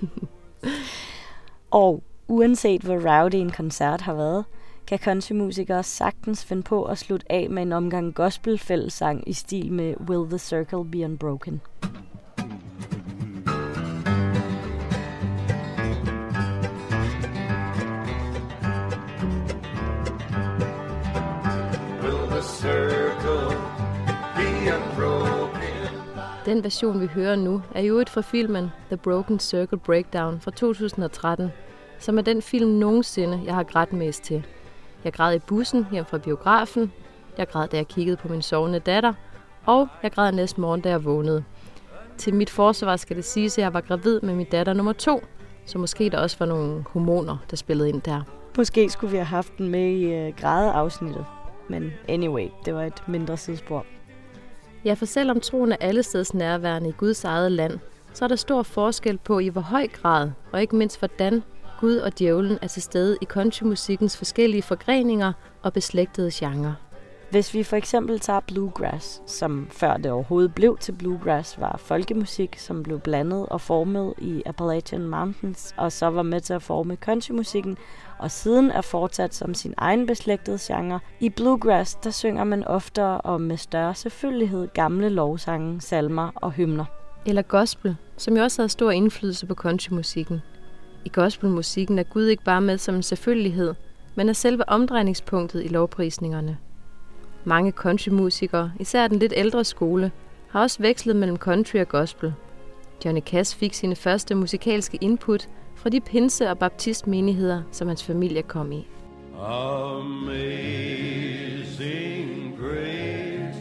Og 1.70 2.02
uanset 2.28 2.82
hvor 2.82 2.94
rowdy 2.94 3.34
en 3.34 3.50
koncert 3.50 4.00
har 4.00 4.14
været, 4.14 4.44
kan 4.86 4.98
countrymusikere 4.98 5.82
sagtens 5.82 6.44
finde 6.44 6.62
på 6.62 6.84
at 6.84 6.98
slutte 6.98 7.32
af 7.32 7.50
med 7.50 7.62
en 7.62 7.72
omgang 7.72 8.14
gospelfællesang 8.14 9.28
i 9.28 9.32
stil 9.32 9.72
med 9.72 9.94
Will 10.08 10.28
the 10.30 10.38
Circle 10.38 10.84
Be 10.84 11.04
Unbroken. 11.04 11.60
Den 26.48 26.64
version, 26.64 27.00
vi 27.00 27.06
hører 27.06 27.36
nu, 27.36 27.62
er 27.74 27.82
jo 27.82 27.98
et 27.98 28.08
fra 28.08 28.20
filmen 28.20 28.70
The 28.86 28.96
Broken 28.96 29.38
Circle 29.38 29.78
Breakdown 29.78 30.40
fra 30.40 30.50
2013, 30.50 31.50
som 31.98 32.18
er 32.18 32.22
den 32.22 32.42
film 32.42 32.70
nogensinde, 32.70 33.40
jeg 33.44 33.54
har 33.54 33.62
grædt 33.62 33.92
mest 33.92 34.22
til. 34.22 34.46
Jeg 35.04 35.12
græd 35.12 35.34
i 35.34 35.38
bussen 35.38 35.86
hjem 35.92 36.04
fra 36.04 36.18
biografen, 36.18 36.92
jeg 37.38 37.48
græd, 37.48 37.68
da 37.68 37.76
jeg 37.76 37.88
kiggede 37.88 38.16
på 38.16 38.28
min 38.28 38.42
sovende 38.42 38.78
datter, 38.78 39.12
og 39.66 39.88
jeg 40.02 40.12
græd 40.12 40.32
næste 40.32 40.60
morgen, 40.60 40.80
da 40.80 40.88
jeg 40.88 41.04
vågnede. 41.04 41.44
Til 42.18 42.34
mit 42.34 42.50
forsvar 42.50 42.96
skal 42.96 43.16
det 43.16 43.24
siges, 43.24 43.58
at 43.58 43.62
jeg 43.62 43.74
var 43.74 43.80
gravid 43.80 44.20
med 44.20 44.34
min 44.34 44.46
datter 44.52 44.72
nummer 44.72 44.92
to, 44.92 45.22
så 45.66 45.78
måske 45.78 46.10
der 46.10 46.18
også 46.18 46.36
var 46.38 46.46
nogle 46.46 46.84
hormoner, 46.90 47.36
der 47.50 47.56
spillede 47.56 47.88
ind 47.88 48.02
der. 48.02 48.22
Måske 48.56 48.90
skulle 48.90 49.10
vi 49.10 49.16
have 49.16 49.26
haft 49.26 49.58
den 49.58 49.68
med 49.68 49.90
i 49.90 50.04
øh, 50.04 50.32
grædeafsnittet. 50.36 51.24
Men 51.68 51.92
anyway, 52.08 52.48
det 52.64 52.74
var 52.74 52.84
et 52.84 53.02
mindre 53.08 53.36
sidespor. 53.36 53.84
Ja, 54.88 54.94
for 54.94 55.06
selvom 55.06 55.40
troen 55.40 55.72
er 55.72 55.76
allesteds 55.80 56.34
nærværende 56.34 56.88
i 56.88 56.92
Guds 56.92 57.24
eget 57.24 57.52
land, 57.52 57.78
så 58.12 58.24
er 58.24 58.28
der 58.28 58.36
stor 58.36 58.62
forskel 58.62 59.18
på 59.18 59.38
i 59.38 59.48
hvor 59.48 59.60
høj 59.60 59.86
grad, 59.86 60.30
og 60.52 60.60
ikke 60.60 60.76
mindst 60.76 60.98
hvordan, 60.98 61.42
Gud 61.80 61.96
og 61.96 62.18
djævlen 62.18 62.58
er 62.62 62.66
til 62.66 62.82
stede 62.82 63.16
i 63.20 63.24
countrymusikkens 63.24 64.16
forskellige 64.16 64.62
forgreninger 64.62 65.32
og 65.62 65.72
beslægtede 65.72 66.30
genrer. 66.34 66.74
Hvis 67.30 67.54
vi 67.54 67.62
for 67.62 67.76
eksempel 67.76 68.20
tager 68.20 68.40
bluegrass, 68.40 69.22
som 69.26 69.68
før 69.70 69.96
det 69.96 70.10
overhovedet 70.10 70.54
blev 70.54 70.78
til 70.78 70.92
bluegrass, 70.92 71.60
var 71.60 71.80
folkemusik, 71.84 72.58
som 72.58 72.82
blev 72.82 73.00
blandet 73.00 73.46
og 73.46 73.60
formet 73.60 74.14
i 74.18 74.42
Appalachian 74.46 75.08
Mountains, 75.08 75.74
og 75.76 75.92
så 75.92 76.06
var 76.06 76.22
med 76.22 76.40
til 76.40 76.54
at 76.54 76.62
forme 76.62 76.96
countrymusikken, 76.96 77.78
og 78.18 78.30
siden 78.30 78.70
er 78.70 78.80
fortsat 78.80 79.34
som 79.34 79.54
sin 79.54 79.74
egen 79.76 80.06
beslægtede 80.06 80.58
genre. 80.60 81.00
I 81.20 81.28
bluegrass, 81.28 81.94
der 81.94 82.10
synger 82.10 82.44
man 82.44 82.64
oftere 82.64 83.20
og 83.20 83.40
med 83.40 83.56
større 83.56 83.94
selvfølgelighed 83.94 84.68
gamle 84.74 85.08
lovsange, 85.08 85.80
salmer 85.80 86.30
og 86.34 86.52
hymner. 86.52 86.84
Eller 87.26 87.42
gospel, 87.42 87.96
som 88.16 88.36
jo 88.36 88.42
også 88.42 88.62
havde 88.62 88.68
stor 88.68 88.90
indflydelse 88.90 89.46
på 89.46 89.54
countrymusikken. 89.54 90.42
I 91.04 91.08
gospelmusikken 91.08 91.98
er 91.98 92.02
Gud 92.02 92.26
ikke 92.26 92.44
bare 92.44 92.60
med 92.60 92.78
som 92.78 92.94
en 92.94 93.02
selvfølgelighed, 93.02 93.74
men 94.14 94.28
er 94.28 94.32
selve 94.32 94.68
omdrejningspunktet 94.68 95.64
i 95.64 95.68
lovprisningerne. 95.68 96.58
Mange 97.44 97.70
countrymusikere, 97.70 98.72
især 98.80 99.08
den 99.08 99.18
lidt 99.18 99.32
ældre 99.36 99.64
skole, 99.64 100.12
har 100.50 100.60
også 100.60 100.82
vekslet 100.82 101.16
mellem 101.16 101.36
country 101.36 101.76
og 101.76 101.88
gospel. 101.88 102.34
Johnny 103.04 103.20
Cash 103.20 103.56
fik 103.56 103.74
sine 103.74 103.96
første 103.96 104.34
musikalske 104.34 104.98
input 105.00 105.48
fra 105.78 105.90
de 105.90 106.00
pinse- 106.00 106.50
og 106.50 106.58
baptistmenigheder, 106.58 107.62
som 107.72 107.88
hans 107.88 108.04
familie 108.04 108.42
kom 108.42 108.72
i. 108.72 108.86
Amazing 109.40 110.58
grace, 112.58 113.60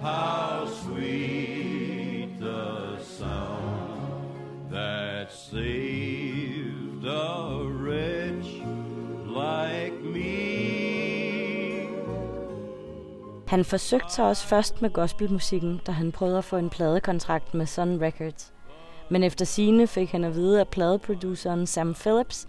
how 0.00 0.66
sweet 0.66 2.28
the 2.40 2.96
sound 3.00 4.22
that 4.72 5.32
saved 5.32 7.04
a 7.06 7.62
wretch 7.82 8.48
like 9.28 10.02
me. 10.02 10.66
Han 13.46 13.64
forsøgte 13.64 14.12
sig 14.12 14.24
også 14.24 14.46
først 14.46 14.82
med 14.82 14.90
gospelmusikken, 14.90 15.80
da 15.86 15.92
han 15.92 16.12
prøvede 16.12 16.38
at 16.38 16.44
få 16.44 16.56
en 16.56 16.70
pladekontrakt 16.70 17.54
med 17.54 17.66
Sun 17.66 18.02
Records. 18.02 18.52
Men 19.08 19.22
efter 19.22 19.44
sine 19.44 19.86
fik 19.86 20.10
han 20.12 20.24
at 20.24 20.34
vide 20.34 20.60
af 20.60 20.68
pladeproduceren 20.68 21.66
Sam 21.66 21.94
Phillips, 21.94 22.46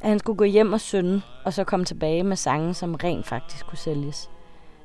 at 0.00 0.08
han 0.08 0.18
skulle 0.18 0.36
gå 0.36 0.44
hjem 0.44 0.72
og 0.72 0.80
synde, 0.80 1.22
og 1.44 1.52
så 1.52 1.64
komme 1.64 1.84
tilbage 1.84 2.22
med 2.22 2.36
sange, 2.36 2.74
som 2.74 2.94
rent 2.94 3.26
faktisk 3.26 3.66
kunne 3.66 3.78
sælges. 3.78 4.30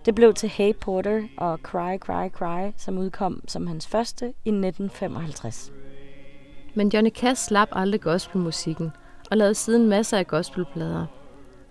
Det 0.05 0.15
blev 0.15 0.33
til 0.33 0.49
Hey 0.49 0.73
Porter 0.81 1.21
og 1.37 1.59
Cry 1.63 1.97
Cry 1.97 2.29
Cry, 2.29 2.71
som 2.77 2.97
udkom 2.97 3.41
som 3.47 3.67
hans 3.67 3.87
første 3.87 4.25
i 4.25 4.49
1955. 4.49 5.71
Men 6.73 6.91
Johnny 6.93 7.11
Cash 7.11 7.47
slap 7.47 7.67
aldrig 7.71 8.01
gospelmusikken 8.01 8.91
og 9.31 9.37
lavede 9.37 9.55
siden 9.55 9.89
masser 9.89 10.17
af 10.17 10.27
gospelplader. 10.27 11.05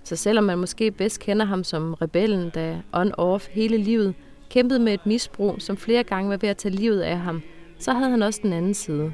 Så 0.05 0.17
selvom 0.17 0.45
man 0.45 0.59
måske 0.59 0.91
bedst 0.91 1.21
kender 1.21 1.47
ham 1.47 1.65
som 1.65 1.95
rebellen, 1.95 2.51
der 2.55 2.77
on-off 2.93 3.49
hele 3.51 3.77
livet 3.77 4.15
kæmpede 4.51 4.81
med 4.81 4.95
et 4.95 5.07
misbrug, 5.07 5.55
som 5.59 5.77
flere 5.77 6.05
gange 6.05 6.31
var 6.31 6.37
ved 6.37 6.49
at 6.49 6.57
tage 6.57 6.75
livet 6.75 7.01
af 7.01 7.19
ham, 7.19 7.43
så 7.79 7.93
havde 7.93 8.11
han 8.11 8.23
også 8.23 8.41
den 8.43 8.53
anden 8.53 8.75
side. 8.75 9.13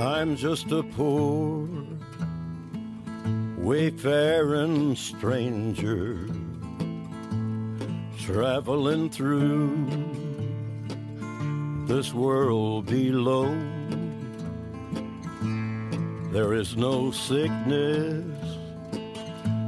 I'm 0.00 0.36
just 0.36 0.70
a 0.70 0.84
poor, 0.84 1.68
wayfaring 3.56 4.94
stranger, 4.94 6.28
traveling 8.20 9.10
through 9.10 9.88
this 11.88 12.14
world 12.14 12.86
below. 12.86 13.46
There 16.30 16.54
is 16.54 16.76
no 16.76 17.10
sickness, 17.10 18.24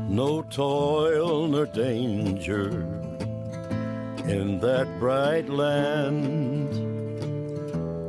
no 0.08 0.42
toil 0.42 1.48
nor 1.48 1.66
danger 1.66 2.70
in 4.28 4.60
that 4.60 4.86
bright 5.00 5.48
land 5.48 6.70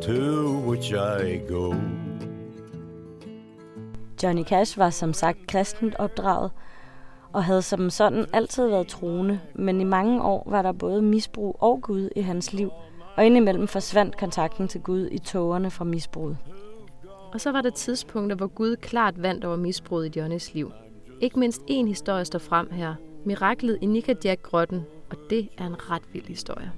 to 0.04 0.60
which 0.60 0.94
I 0.94 1.38
go. 1.38 1.74
Johnny 4.24 4.44
Cash 4.44 4.78
var 4.78 4.90
som 4.90 5.14
sagt 5.14 5.48
kristent 5.48 5.96
opdraget, 5.96 6.52
og 7.34 7.44
havde 7.44 7.62
som 7.62 7.90
sådan 7.90 8.26
altid 8.34 8.68
været 8.68 8.88
troende, 8.88 9.40
men 9.56 9.82
i 9.82 9.84
mange 9.84 10.22
år 10.24 10.48
var 10.50 10.62
der 10.62 10.72
både 10.72 11.02
misbrug 11.02 11.58
og 11.60 11.82
Gud 11.82 12.10
i 12.16 12.22
hans 12.22 12.54
liv, 12.54 12.72
og 13.18 13.26
indimellem 13.26 13.68
forsvandt 13.68 14.18
kontakten 14.18 14.68
til 14.68 14.82
Gud 14.82 15.08
i 15.12 15.18
tågerne 15.18 15.72
fra 15.72 15.86
misbruget. 15.86 16.38
Og 17.34 17.42
så 17.42 17.52
var 17.52 17.62
der 17.62 17.70
tidspunkter, 17.70 18.36
hvor 18.36 18.48
Gud 18.48 18.76
klart 18.76 19.22
vandt 19.22 19.46
over 19.46 19.58
misbruget 19.58 20.16
i 20.16 20.20
Johnnys 20.20 20.54
liv. 20.54 20.72
Ikke 21.22 21.40
mindst 21.40 21.62
en 21.68 21.88
historie 21.88 22.26
står 22.26 22.40
frem 22.40 22.72
her. 22.72 22.96
Miraklet 23.26 23.78
i 23.82 23.86
Nikajak-grotten, 23.86 24.82
og 25.10 25.18
det 25.30 25.50
er 25.58 25.66
en 25.66 25.92
ret 25.92 26.04
vild 26.14 26.28
historie. 26.28 26.72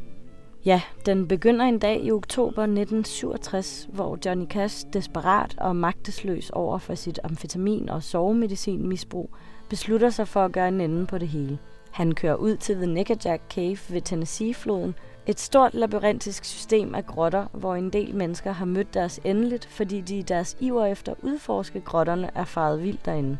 Ja, 0.65 0.81
den 1.05 1.27
begynder 1.27 1.65
en 1.65 1.79
dag 1.79 2.03
i 2.03 2.11
oktober 2.11 2.61
1967, 2.61 3.87
hvor 3.93 4.17
Johnny 4.25 4.45
Cash, 4.45 4.85
desperat 4.93 5.55
og 5.57 5.75
magtesløs 5.75 6.49
over 6.49 6.77
for 6.77 6.95
sit 6.95 7.19
amfetamin- 7.23 7.91
og 7.91 8.03
sovemedicinmisbrug, 8.03 9.29
beslutter 9.69 10.09
sig 10.09 10.27
for 10.27 10.45
at 10.45 10.51
gøre 10.51 10.67
en 10.67 10.81
ende 10.81 11.05
på 11.05 11.17
det 11.17 11.27
hele. 11.27 11.59
Han 11.91 12.11
kører 12.11 12.35
ud 12.35 12.57
til 12.57 12.75
The 12.75 12.85
Nickajack 12.85 13.41
Cave 13.49 13.77
ved 13.89 14.01
Tennessee-floden, 14.01 14.95
et 15.27 15.39
stort 15.39 15.73
labyrintisk 15.73 16.45
system 16.45 16.95
af 16.95 17.05
grotter, 17.05 17.45
hvor 17.53 17.75
en 17.75 17.89
del 17.89 18.15
mennesker 18.15 18.51
har 18.51 18.65
mødt 18.65 18.93
deres 18.93 19.19
endeligt, 19.23 19.65
fordi 19.65 20.01
de 20.01 20.17
i 20.17 20.21
deres 20.21 20.57
iver 20.59 20.85
efter 20.85 21.11
at 21.11 21.17
udforske 21.23 21.81
grotterne 21.81 22.29
er 22.35 22.45
faret 22.45 22.83
vildt 22.83 23.05
derinde. 23.05 23.37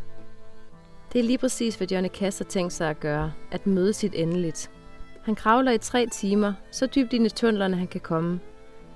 Det 1.14 1.20
er 1.20 1.24
lige 1.24 1.38
præcis, 1.38 1.76
hvad 1.76 1.88
Johnny 1.88 2.10
Cash 2.10 2.44
har 2.44 2.50
tænkt 2.50 2.74
sig 2.74 2.90
at 2.90 3.00
gøre, 3.00 3.32
at 3.52 3.68
møde 3.68 3.94
sit 3.94 4.14
endeligt. 4.16 4.72
Han 5.24 5.36
kravler 5.36 5.72
i 5.72 5.78
tre 5.78 6.08
timer, 6.08 6.54
så 6.72 6.86
dybt 6.86 7.14
ind 7.14 7.26
i 7.26 7.30
tunnelerne 7.30 7.78
han 7.78 7.88
kan 7.88 8.02
komme. 8.02 8.40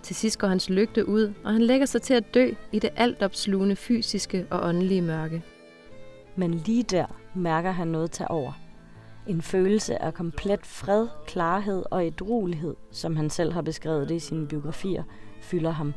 Til 0.03 0.15
sidst 0.15 0.39
går 0.39 0.47
hans 0.47 0.69
lygte 0.69 1.07
ud, 1.07 1.33
og 1.43 1.51
han 1.51 1.61
lægger 1.61 1.85
sig 1.85 2.01
til 2.01 2.13
at 2.13 2.33
dø 2.33 2.51
i 2.71 2.79
det 2.79 2.89
altopslugende 2.95 3.75
fysiske 3.75 4.47
og 4.49 4.67
åndelige 4.69 5.01
mørke. 5.01 5.43
Men 6.35 6.53
lige 6.53 6.83
der 6.83 7.05
mærker 7.35 7.71
han 7.71 7.87
noget 7.87 8.11
tage 8.11 8.31
over. 8.31 8.51
En 9.27 9.41
følelse 9.41 10.01
af 10.01 10.13
komplet 10.13 10.65
fred, 10.65 11.07
klarhed 11.27 11.83
og 11.91 12.07
edruelighed, 12.07 12.75
som 12.91 13.15
han 13.15 13.29
selv 13.29 13.53
har 13.53 13.61
beskrevet 13.61 14.09
det 14.09 14.15
i 14.15 14.19
sine 14.19 14.47
biografier, 14.47 15.03
fylder 15.41 15.71
ham. 15.71 15.93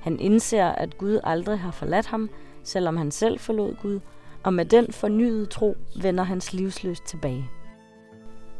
Han 0.00 0.20
indser, 0.20 0.66
at 0.66 0.98
Gud 0.98 1.20
aldrig 1.24 1.58
har 1.58 1.70
forladt 1.70 2.06
ham, 2.06 2.30
selvom 2.64 2.96
han 2.96 3.10
selv 3.10 3.38
forlod 3.38 3.74
Gud, 3.82 4.00
og 4.42 4.54
med 4.54 4.64
den 4.64 4.92
fornyede 4.92 5.46
tro 5.46 5.76
vender 6.02 6.24
hans 6.24 6.52
livsløst 6.52 7.04
tilbage. 7.04 7.50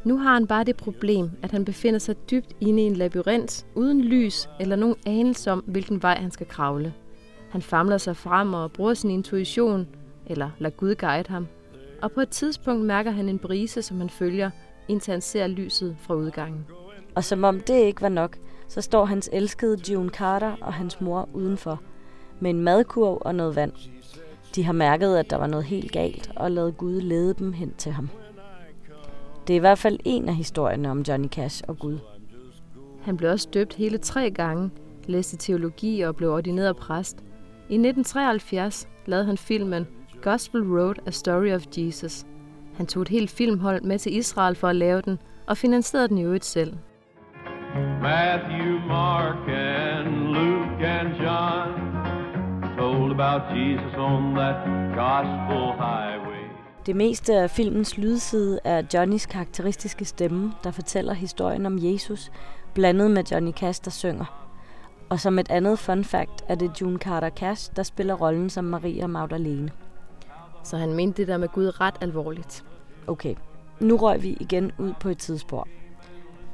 Nu 0.06 0.18
har 0.18 0.32
han 0.32 0.46
bare 0.46 0.64
det 0.64 0.76
problem, 0.76 1.30
at 1.42 1.50
han 1.50 1.64
befinder 1.64 1.98
sig 1.98 2.30
dybt 2.30 2.52
inde 2.60 2.82
i 2.82 2.86
en 2.86 2.96
labyrint, 2.96 3.66
uden 3.74 4.00
lys 4.00 4.48
eller 4.60 4.76
nogen 4.76 4.96
anelse 5.06 5.52
om, 5.52 5.64
hvilken 5.66 6.02
vej 6.02 6.14
han 6.20 6.30
skal 6.30 6.46
kravle. 6.46 6.94
Han 7.50 7.62
famler 7.62 7.98
sig 7.98 8.16
frem 8.16 8.54
og 8.54 8.72
bruger 8.72 8.94
sin 8.94 9.10
intuition, 9.10 9.88
eller 10.26 10.50
lader 10.58 10.76
Gud 10.76 10.94
guide 10.94 11.28
ham. 11.28 11.46
Og 12.02 12.12
på 12.12 12.20
et 12.20 12.28
tidspunkt 12.28 12.84
mærker 12.84 13.10
han 13.10 13.28
en 13.28 13.38
brise, 13.38 13.82
som 13.82 13.98
han 13.98 14.10
følger, 14.10 14.50
indtil 14.88 15.10
han 15.10 15.20
ser 15.20 15.46
lyset 15.46 15.96
fra 16.00 16.14
udgangen. 16.14 16.66
Og 17.14 17.24
som 17.24 17.44
om 17.44 17.60
det 17.60 17.82
ikke 17.82 18.02
var 18.02 18.08
nok, 18.08 18.36
så 18.68 18.80
står 18.80 19.04
hans 19.04 19.30
elskede 19.32 19.92
June 19.92 20.08
Carter 20.08 20.56
og 20.60 20.72
hans 20.72 21.00
mor 21.00 21.28
udenfor, 21.34 21.80
med 22.40 22.50
en 22.50 22.60
madkurv 22.60 23.18
og 23.20 23.34
noget 23.34 23.56
vand. 23.56 23.72
De 24.54 24.64
har 24.64 24.72
mærket, 24.72 25.16
at 25.16 25.30
der 25.30 25.36
var 25.36 25.46
noget 25.46 25.64
helt 25.64 25.92
galt, 25.92 26.30
og 26.36 26.50
lavet 26.50 26.76
Gud 26.76 27.00
lede 27.00 27.34
dem 27.34 27.52
hen 27.52 27.74
til 27.78 27.92
ham. 27.92 28.08
Det 29.46 29.54
er 29.54 29.56
i 29.56 29.58
hvert 29.58 29.78
fald 29.78 29.98
en 30.04 30.28
af 30.28 30.34
historierne 30.34 30.90
om 30.90 31.00
Johnny 31.00 31.28
Cash 31.28 31.62
og 31.68 31.78
Gud. 31.78 31.98
Han 33.02 33.16
blev 33.16 33.30
også 33.30 33.48
døbt 33.54 33.74
hele 33.74 33.98
tre 33.98 34.30
gange, 34.30 34.70
læste 35.06 35.36
teologi 35.36 36.00
og 36.00 36.16
blev 36.16 36.30
ordineret 36.32 36.76
præst. 36.76 37.16
I 37.68 37.74
1973 37.74 38.88
lavede 39.06 39.26
han 39.26 39.38
filmen 39.38 39.86
Gospel 40.22 40.62
Road 40.62 40.94
A 41.06 41.10
Story 41.10 41.52
of 41.52 41.62
Jesus. 41.76 42.26
Han 42.76 42.86
tog 42.86 43.02
et 43.02 43.08
helt 43.08 43.30
filmhold 43.30 43.82
med 43.82 43.98
til 43.98 44.16
Israel 44.16 44.54
for 44.54 44.68
at 44.68 44.76
lave 44.76 45.00
den, 45.00 45.18
og 45.46 45.56
finansierede 45.56 46.08
den 46.08 46.18
i 46.18 46.24
øvrigt 46.24 46.44
selv. 46.44 46.76
Matthew, 48.02 48.78
Mark, 48.88 49.48
and 49.48 50.08
Luke 50.08 50.86
and 50.86 51.08
John 51.22 51.68
told 52.78 53.12
about 53.12 53.42
Jesus 53.56 53.94
on 53.96 54.34
that 54.34 54.58
gospel 54.94 55.72
highway. 55.72 56.25
Det 56.86 56.96
meste 56.96 57.34
af 57.34 57.50
filmens 57.50 57.98
lydside 57.98 58.60
er 58.64 58.82
Johnnys 58.94 59.26
karakteristiske 59.26 60.04
stemme, 60.04 60.52
der 60.64 60.70
fortæller 60.70 61.12
historien 61.12 61.66
om 61.66 61.78
Jesus, 61.80 62.30
blandet 62.74 63.10
med 63.10 63.24
Johnny 63.24 63.52
Cash, 63.52 63.84
der 63.84 63.90
synger. 63.90 64.46
Og 65.08 65.20
som 65.20 65.38
et 65.38 65.50
andet 65.50 65.78
fun 65.78 66.04
fact 66.04 66.44
er 66.48 66.54
det 66.54 66.80
June 66.80 66.98
Carter 66.98 67.30
Cash, 67.30 67.70
der 67.76 67.82
spiller 67.82 68.14
rollen 68.14 68.50
som 68.50 68.64
Maria 68.64 69.06
Magdalene. 69.06 69.70
Så 70.64 70.76
han 70.76 70.92
mente 70.92 71.16
det 71.16 71.28
der 71.28 71.36
med 71.36 71.48
Gud 71.48 71.80
ret 71.80 71.94
alvorligt. 72.00 72.64
Okay, 73.06 73.34
nu 73.80 73.96
røg 73.96 74.22
vi 74.22 74.36
igen 74.40 74.72
ud 74.78 74.92
på 75.00 75.08
et 75.08 75.18
tidsspor. 75.18 75.68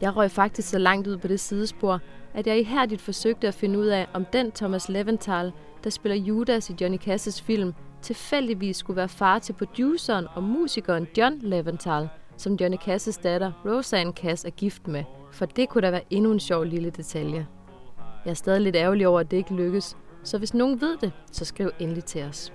Jeg 0.01 0.17
røg 0.17 0.31
faktisk 0.31 0.69
så 0.69 0.79
langt 0.79 1.07
ud 1.09 1.17
på 1.17 1.29
det 1.29 1.41
sidespor, 1.41 2.01
at 2.35 2.47
jeg 2.47 2.59
ihærdigt 2.59 3.01
forsøgte 3.01 3.49
at 3.49 3.55
finde 3.55 3.79
ud 3.79 3.87
af, 3.87 4.07
om 4.13 4.25
den 4.25 4.53
Thomas 4.53 4.89
Leventhal, 4.89 5.53
der 5.85 5.91
spiller 5.91 6.17
Judas 6.17 6.71
i 6.71 6.77
Johnny 6.81 6.99
Casses 6.99 7.43
film, 7.43 7.75
tilfældigvis 8.03 8.77
skulle 8.77 8.97
være 8.97 9.09
far 9.09 9.39
til 9.39 9.53
produceren 9.53 10.27
og 10.35 10.43
musikeren 10.43 11.07
John 11.19 11.39
Leventhal, 11.41 12.09
som 12.37 12.55
Johnny 12.55 12.79
Casses 12.79 13.19
datter 13.19 13.53
Roseanne 13.65 14.13
Cass 14.13 14.45
er 14.45 14.51
gift 14.51 14.89
med. 14.89 15.05
For 15.33 15.47
det 15.47 15.69
kunne 15.69 15.83
da 15.83 15.91
være 15.91 16.05
endnu 16.11 16.33
en 16.33 16.41
sjov 16.41 16.65
lille 16.65 16.91
detalje. 16.91 17.47
Jeg 18.25 18.31
er 18.31 18.35
stadig 18.35 18.61
lidt 18.61 18.77
ærgerlig 18.77 19.09
over, 19.09 19.21
at 19.21 19.31
det 19.31 19.37
ikke 19.37 19.55
lykkes, 19.55 19.97
så 20.23 20.39
hvis 20.39 20.55
nogen 20.55 20.81
ved 20.81 20.97
det, 20.97 21.13
så 21.33 21.45
skriv 21.45 21.71
endelig 21.79 22.05
til 22.05 22.23
os. 22.23 22.53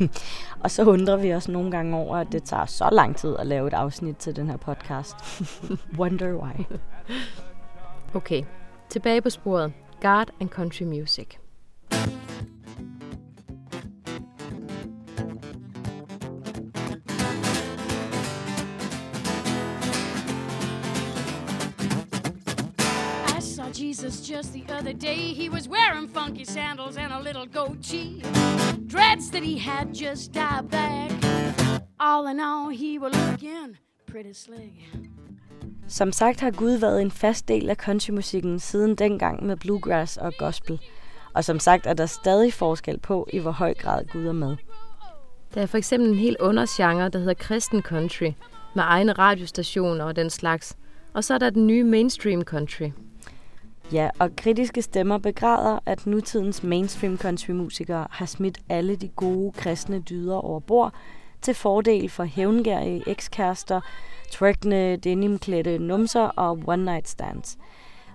Og 0.64 0.70
så 0.70 0.84
undrer 0.84 1.16
vi 1.16 1.34
os 1.34 1.48
nogle 1.48 1.70
gange 1.70 1.96
over, 1.96 2.16
at 2.16 2.32
det 2.32 2.42
tager 2.42 2.66
så 2.66 2.88
lang 2.92 3.16
tid 3.16 3.36
at 3.38 3.46
lave 3.46 3.66
et 3.66 3.74
afsnit 3.74 4.16
til 4.16 4.36
den 4.36 4.50
her 4.50 4.56
podcast. 4.56 5.16
Wonder 5.98 6.34
why. 6.34 6.64
Okay, 8.14 8.42
tilbage 8.88 9.20
på 9.20 9.30
sporet. 9.30 9.72
God 10.00 10.26
and 10.40 10.48
Country 10.48 10.82
Music. 10.82 11.28
Jesus 23.74 24.28
just 24.30 24.52
the 24.52 24.64
other 24.78 24.92
day. 24.92 25.34
He 25.34 25.48
was 25.48 25.68
wearing 25.68 26.08
funky 26.08 26.44
sandals 26.44 26.96
and 26.96 27.12
a 27.12 27.20
little 27.20 27.46
goatee. 27.46 28.22
Dreads 28.86 29.30
that 29.30 29.42
he 29.42 29.58
had 29.58 29.86
just 29.94 30.32
died 30.32 30.70
back. 30.70 31.10
All 32.00 32.26
in 32.26 32.40
all, 32.40 32.68
he 32.70 32.98
was 32.98 33.12
looking 33.30 33.76
pretty 34.06 34.32
slick. 34.32 34.72
Som 35.88 36.12
sagt 36.12 36.40
har 36.40 36.50
Gud 36.50 36.78
været 36.78 37.02
en 37.02 37.10
fast 37.10 37.48
del 37.48 37.70
af 37.70 37.76
countrymusikken 37.76 38.58
siden 38.58 38.94
dengang 38.94 39.46
med 39.46 39.56
bluegrass 39.56 40.16
og 40.16 40.32
gospel. 40.38 40.80
Og 41.34 41.44
som 41.44 41.58
sagt 41.58 41.86
er 41.86 41.94
der 41.94 42.06
stadig 42.06 42.52
forskel 42.52 42.98
på, 42.98 43.28
i 43.32 43.38
hvor 43.38 43.50
høj 43.50 43.74
grad 43.74 44.04
Gud 44.12 44.26
er 44.26 44.32
med. 44.32 44.56
Der 45.54 45.62
er 45.62 45.66
for 45.66 45.78
eksempel 45.78 46.08
en 46.08 46.18
helt 46.18 46.36
undergenre, 46.40 47.08
der 47.08 47.18
hedder 47.18 47.34
kristen 47.34 47.82
country, 47.82 48.32
med 48.74 48.84
egne 48.86 49.12
radiostationer 49.12 50.04
og 50.04 50.16
den 50.16 50.30
slags. 50.30 50.76
Og 51.14 51.24
så 51.24 51.34
er 51.34 51.38
der 51.38 51.50
den 51.50 51.66
nye 51.66 51.84
mainstream 51.84 52.42
country. 52.42 52.90
Ja, 53.92 54.10
og 54.18 54.36
kritiske 54.36 54.82
stemmer 54.82 55.18
begræder, 55.18 55.78
at 55.86 56.06
nutidens 56.06 56.62
mainstream 56.62 57.18
countrymusikere 57.18 58.06
har 58.10 58.26
smidt 58.26 58.58
alle 58.68 58.96
de 58.96 59.08
gode 59.08 59.52
kristne 59.52 60.00
dyder 60.00 60.36
over 60.36 60.60
bord 60.60 60.94
til 61.42 61.54
fordel 61.54 62.08
for 62.08 62.24
hævngærige 62.24 63.02
ekskærester, 63.06 63.80
twerkende, 64.30 64.96
denimklædte 64.96 65.78
numser 65.78 66.22
og 66.22 66.58
one-night 66.66 67.08
stands. 67.08 67.58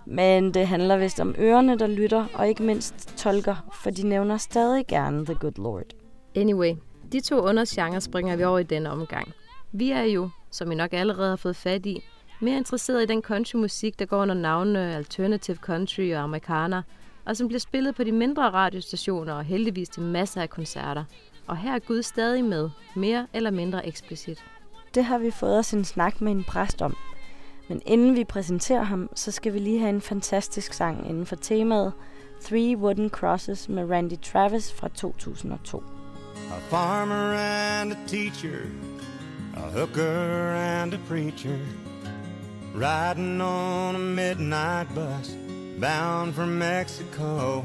Men 0.05 0.53
det 0.53 0.67
handler 0.67 0.97
vist 0.97 1.19
om 1.19 1.35
ørerne, 1.39 1.79
der 1.79 1.87
lytter, 1.87 2.25
og 2.33 2.47
ikke 2.47 2.63
mindst 2.63 3.17
tolker, 3.17 3.55
for 3.73 3.89
de 3.89 4.07
nævner 4.07 4.37
stadig 4.37 4.87
gerne 4.87 5.25
The 5.25 5.35
Good 5.35 5.57
Lord. 5.57 5.93
Anyway, 6.35 6.73
de 7.11 7.19
to 7.21 7.39
undergenre 7.39 8.01
springer 8.01 8.35
vi 8.35 8.43
over 8.43 8.59
i 8.59 8.63
denne 8.63 8.91
omgang. 8.91 9.27
Vi 9.71 9.91
er 9.91 10.03
jo, 10.03 10.29
som 10.51 10.71
I 10.71 10.75
nok 10.75 10.93
allerede 10.93 11.29
har 11.29 11.35
fået 11.35 11.55
fat 11.55 11.85
i, 11.85 12.03
mere 12.39 12.57
interesseret 12.57 13.03
i 13.03 13.05
den 13.05 13.21
countrymusik, 13.21 13.99
der 13.99 14.05
går 14.05 14.21
under 14.21 14.35
navnene 14.35 14.95
Alternative 14.95 15.57
Country 15.57 16.13
og 16.13 16.21
Amerikaner, 16.21 16.81
og 17.25 17.37
som 17.37 17.47
bliver 17.47 17.59
spillet 17.59 17.95
på 17.95 18.03
de 18.03 18.11
mindre 18.11 18.49
radiostationer 18.49 19.33
og 19.33 19.43
heldigvis 19.43 19.89
til 19.89 20.01
masser 20.03 20.41
af 20.41 20.49
koncerter. 20.49 21.03
Og 21.47 21.57
her 21.57 21.75
er 21.75 21.79
Gud 21.79 22.03
stadig 22.03 22.45
med, 22.45 22.69
mere 22.95 23.27
eller 23.33 23.51
mindre 23.51 23.87
eksplicit. 23.87 24.43
Det 24.95 25.05
har 25.05 25.17
vi 25.17 25.31
fået 25.31 25.57
os 25.57 25.73
en 25.73 25.85
snak 25.85 26.21
med 26.21 26.31
en 26.31 26.43
præst 26.43 26.81
om. 26.81 26.95
Men 27.67 27.81
inden 27.85 28.15
vi 28.15 28.23
præsenterer 28.23 28.83
ham, 28.83 29.09
så 29.15 29.31
skal 29.31 29.53
vi 29.53 29.59
lige 29.59 29.79
have 29.79 29.89
en 29.89 30.01
fantastisk 30.01 30.73
sang 30.73 31.09
inden 31.09 31.25
for 31.25 31.35
temaet 31.35 31.93
Three 32.41 32.77
Wooden 32.77 33.09
Crosses 33.09 33.69
med 33.69 33.89
Randy 33.89 34.21
Travis 34.21 34.73
fra 34.73 34.87
2002. 34.87 35.83
A 36.35 36.59
farmer 36.69 37.33
and 37.33 37.93
a 37.93 37.95
teacher, 38.07 38.59
a 39.55 39.79
hooker 39.79 40.53
and 40.53 40.93
a 40.93 40.97
preacher, 41.07 41.57
riding 42.73 43.41
on 43.41 43.95
a 43.95 43.99
midnight 43.99 44.93
bus 44.93 45.35
bound 45.79 46.35
for 46.35 46.45
Mexico. 46.45 47.61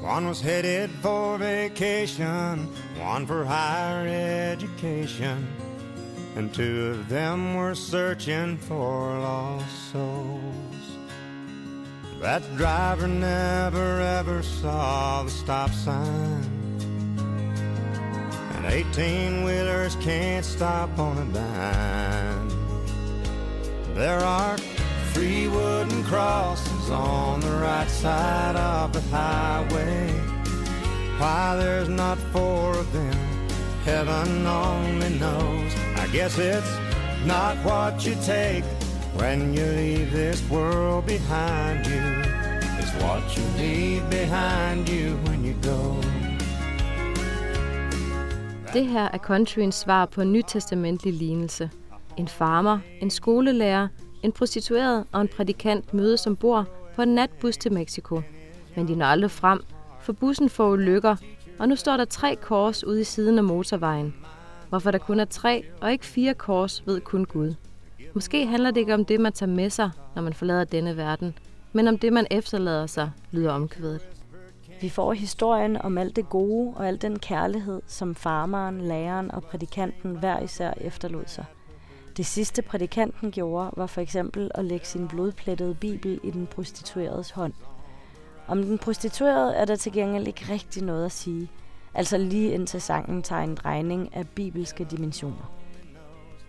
One 0.00 0.28
was 0.28 0.40
headed 0.40 0.90
for 1.02 1.38
vacation, 1.38 2.68
one 2.98 3.26
for 3.26 3.44
higher 3.44 4.06
education, 4.52 5.46
and 6.36 6.54
two 6.54 6.86
of 6.92 7.08
them 7.08 7.56
were 7.56 7.74
searching 7.74 8.56
for 8.58 9.18
lost 9.18 9.92
souls. 9.92 10.68
That 12.20 12.42
driver 12.56 13.06
never 13.06 14.00
ever 14.00 14.42
saw 14.42 15.22
the 15.22 15.30
stop 15.30 15.70
sign. 15.70 16.44
And 18.54 18.66
18 18.66 19.44
wheelers 19.44 19.94
can't 19.96 20.44
stop 20.44 20.98
on 20.98 21.18
a 21.18 21.32
dime. 21.32 22.57
There 23.98 24.20
are 24.20 24.56
three 25.12 25.48
wooden 25.48 26.04
crosses 26.04 26.88
on 26.88 27.40
the 27.40 27.50
right 27.50 27.90
side 27.90 28.54
of 28.54 28.92
the 28.92 29.00
highway. 29.10 30.12
Why 31.18 31.56
there's 31.56 31.88
not 31.88 32.16
four 32.32 32.78
of 32.78 32.92
them, 32.92 33.18
heaven 33.84 34.46
only 34.46 35.18
knows. 35.18 35.72
I 35.96 36.06
guess 36.12 36.38
it's 36.38 36.72
not 37.26 37.56
what 37.64 38.06
you 38.06 38.14
take 38.24 38.62
when 39.16 39.52
you 39.52 39.64
leave 39.64 40.12
this 40.12 40.48
world 40.48 41.04
behind 41.06 41.84
you. 41.84 42.04
It's 42.78 42.94
what 43.02 43.36
you 43.36 43.42
leave 43.56 44.08
behind 44.10 44.88
you 44.88 45.16
when 45.26 45.44
you 45.44 45.54
go. 45.54 45.96
Det 48.72 48.86
her 48.86 49.08
er 49.12 49.18
countryens 49.18 49.74
svar 49.74 50.06
på 50.06 50.20
en 50.20 50.32
nytestamentlig 50.32 51.12
lignelse. 51.12 51.70
En 52.18 52.28
farmer, 52.28 52.78
en 53.00 53.10
skolelærer, 53.10 53.88
en 54.22 54.32
prostitueret 54.32 55.04
og 55.12 55.20
en 55.20 55.28
prædikant 55.28 55.94
mødes 55.94 56.26
ombord 56.26 56.64
på 56.96 57.02
en 57.02 57.08
natbus 57.08 57.56
til 57.56 57.72
Mexico. 57.72 58.22
Men 58.76 58.88
de 58.88 58.94
når 58.94 59.06
aldrig 59.06 59.30
frem, 59.30 59.60
for 60.00 60.12
bussen 60.12 60.48
får 60.48 60.70
ulykker, 60.70 61.16
og 61.58 61.68
nu 61.68 61.76
står 61.76 61.96
der 61.96 62.04
tre 62.04 62.36
kors 62.36 62.84
ude 62.84 63.00
i 63.00 63.04
siden 63.04 63.38
af 63.38 63.44
motorvejen. 63.44 64.14
Hvorfor 64.68 64.90
der 64.90 64.98
kun 64.98 65.20
er 65.20 65.24
tre 65.24 65.64
og 65.80 65.92
ikke 65.92 66.06
fire 66.06 66.34
kors, 66.34 66.86
ved 66.86 67.00
kun 67.00 67.24
Gud. 67.24 67.54
Måske 68.14 68.46
handler 68.46 68.70
det 68.70 68.80
ikke 68.80 68.94
om 68.94 69.04
det, 69.04 69.20
man 69.20 69.32
tager 69.32 69.52
med 69.52 69.70
sig, 69.70 69.90
når 70.14 70.22
man 70.22 70.32
forlader 70.32 70.64
denne 70.64 70.96
verden, 70.96 71.38
men 71.72 71.88
om 71.88 71.98
det, 71.98 72.12
man 72.12 72.26
efterlader 72.30 72.86
sig, 72.86 73.10
lyder 73.30 73.52
omkvædet. 73.52 74.00
Vi 74.80 74.88
får 74.88 75.12
historien 75.12 75.76
om 75.76 75.98
alt 75.98 76.16
det 76.16 76.28
gode 76.28 76.74
og 76.76 76.88
al 76.88 77.02
den 77.02 77.18
kærlighed, 77.18 77.82
som 77.86 78.14
farmeren, 78.14 78.80
læreren 78.80 79.30
og 79.30 79.42
prædikanten 79.42 80.18
hver 80.18 80.40
især 80.40 80.72
efterlod 80.80 81.24
sig. 81.26 81.44
Det 82.18 82.26
sidste 82.26 82.62
prædikanten 82.62 83.30
gjorde, 83.30 83.70
var 83.76 83.86
for 83.86 84.00
eksempel 84.00 84.50
at 84.54 84.64
lægge 84.64 84.86
sin 84.86 85.08
blodplettede 85.08 85.74
bibel 85.74 86.20
i 86.24 86.30
den 86.30 86.46
prostitueredes 86.46 87.30
hånd. 87.30 87.52
Om 88.48 88.62
den 88.62 88.78
prostituerede 88.78 89.54
er 89.54 89.64
der 89.64 89.76
til 89.76 89.92
gengæld 89.92 90.26
ikke 90.26 90.52
rigtig 90.52 90.82
noget 90.82 91.04
at 91.04 91.12
sige, 91.12 91.50
altså 91.94 92.18
lige 92.18 92.52
indtil 92.52 92.80
sangen 92.80 93.22
tager 93.22 93.42
en 93.42 93.54
drejning 93.54 94.16
af 94.16 94.28
bibelske 94.28 94.86
dimensioner. 94.90 95.52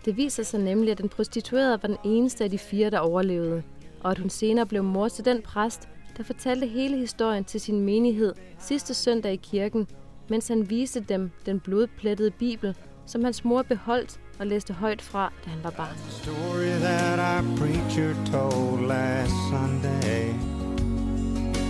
Det 0.04 0.16
viser 0.16 0.42
sig 0.42 0.60
nemlig, 0.60 0.90
at 0.90 0.98
den 0.98 1.08
prostituerede 1.08 1.78
var 1.82 1.88
den 1.88 1.98
eneste 2.04 2.44
af 2.44 2.50
de 2.50 2.58
fire, 2.58 2.90
der 2.90 2.98
overlevede, 2.98 3.62
og 4.00 4.10
at 4.10 4.18
hun 4.18 4.30
senere 4.30 4.66
blev 4.66 4.84
mor 4.84 5.08
til 5.08 5.24
den 5.24 5.42
præst, 5.42 5.88
der 6.16 6.22
fortalte 6.22 6.66
hele 6.66 6.96
historien 6.96 7.44
til 7.44 7.60
sin 7.60 7.80
menighed 7.80 8.34
sidste 8.58 8.94
søndag 8.94 9.32
i 9.32 9.36
kirken, 9.36 9.86
mens 10.28 10.48
han 10.48 10.70
viste 10.70 11.00
dem 11.00 11.30
den 11.46 11.60
blodplettede 11.60 12.30
bibel, 12.30 12.76
som 13.06 13.24
hans 13.24 13.44
mor 13.44 13.62
beholdt 13.62 14.20
og 14.40 14.46
læste 14.46 14.72
højt 14.72 15.02
fra, 15.02 15.32
da 15.44 15.50
han 15.50 15.64
var 15.64 15.70
barn. 15.70 15.96
story 16.08 16.72
that 16.88 17.18
our 17.18 17.42
preacher 17.56 18.14
told 18.32 18.86
last 18.86 19.32
Sunday 19.50 20.34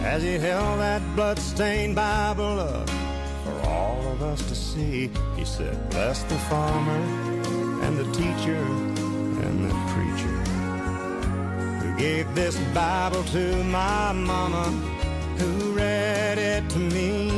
as 0.04 0.22
he 0.22 0.38
held 0.38 0.78
that 0.78 1.02
bloodstained 1.16 1.94
Bible 1.96 2.61
up 2.61 2.88
for 3.44 3.68
all 3.68 4.12
of 4.12 4.22
us 4.22 4.40
to 4.48 4.54
see. 4.54 5.11
He 5.37 5.44
said, 5.44 5.76
Bless 5.90 6.22
the 6.22 6.38
farmer 6.50 7.00
and 7.85 7.98
the 7.98 8.09
teacher 8.12 8.62
and 9.44 9.56
the 9.68 9.74
preacher 9.94 10.37
who 11.80 11.98
Gave 11.98 12.35
this 12.35 12.56
Bible 12.74 13.22
to 13.24 13.62
my 13.64 14.12
mama, 14.12 14.64
who 15.38 15.72
read 15.72 16.38
it 16.38 16.70
to 16.70 16.78
me. 16.78 17.30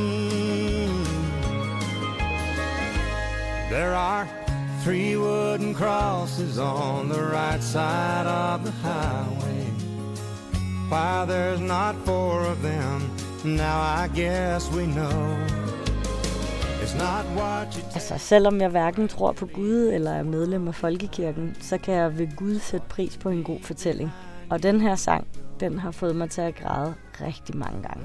There 3.70 3.94
are 3.94 4.28
three 4.84 5.16
wooden 5.16 5.74
crosses 5.74 6.58
on 6.58 7.08
the 7.08 7.22
right 7.22 7.62
side 7.62 8.26
of 8.26 8.64
the 8.64 8.72
highway. 8.82 9.64
Why 10.88 11.24
there's 11.24 11.60
not 11.60 11.94
four 12.04 12.40
of 12.40 12.62
them, 12.62 13.10
now 13.44 13.80
I 13.80 14.08
guess 14.14 14.70
we 14.72 14.86
know. 14.86 15.36
It's 16.82 16.94
not 16.94 17.24
what 17.36 17.76
you 17.76 17.82
Altså, 17.94 18.18
selvom 18.18 18.60
jeg 18.60 18.68
hverken 18.68 19.08
tror 19.08 19.32
på 19.32 19.46
Gud 19.46 19.90
eller 19.92 20.10
er 20.10 20.22
medlem 20.22 20.68
af 20.68 20.74
Folkekirken, 20.74 21.56
så 21.60 21.78
kan 21.78 21.94
jeg 21.94 22.18
ved 22.18 22.36
Gud 22.36 22.58
sætte 22.58 22.86
pris 22.88 23.16
på 23.16 23.28
en 23.28 23.44
god 23.44 23.60
fortælling. 23.60 24.12
Og 24.50 24.62
den 24.62 24.80
her 24.80 24.96
sang, 24.96 25.26
den 25.60 25.78
har 25.78 25.90
fået 25.90 26.16
mig 26.16 26.30
til 26.30 26.40
at 26.40 26.54
græde 26.54 26.94
rigtig 27.20 27.56
mange 27.56 27.82
gange. 27.82 28.04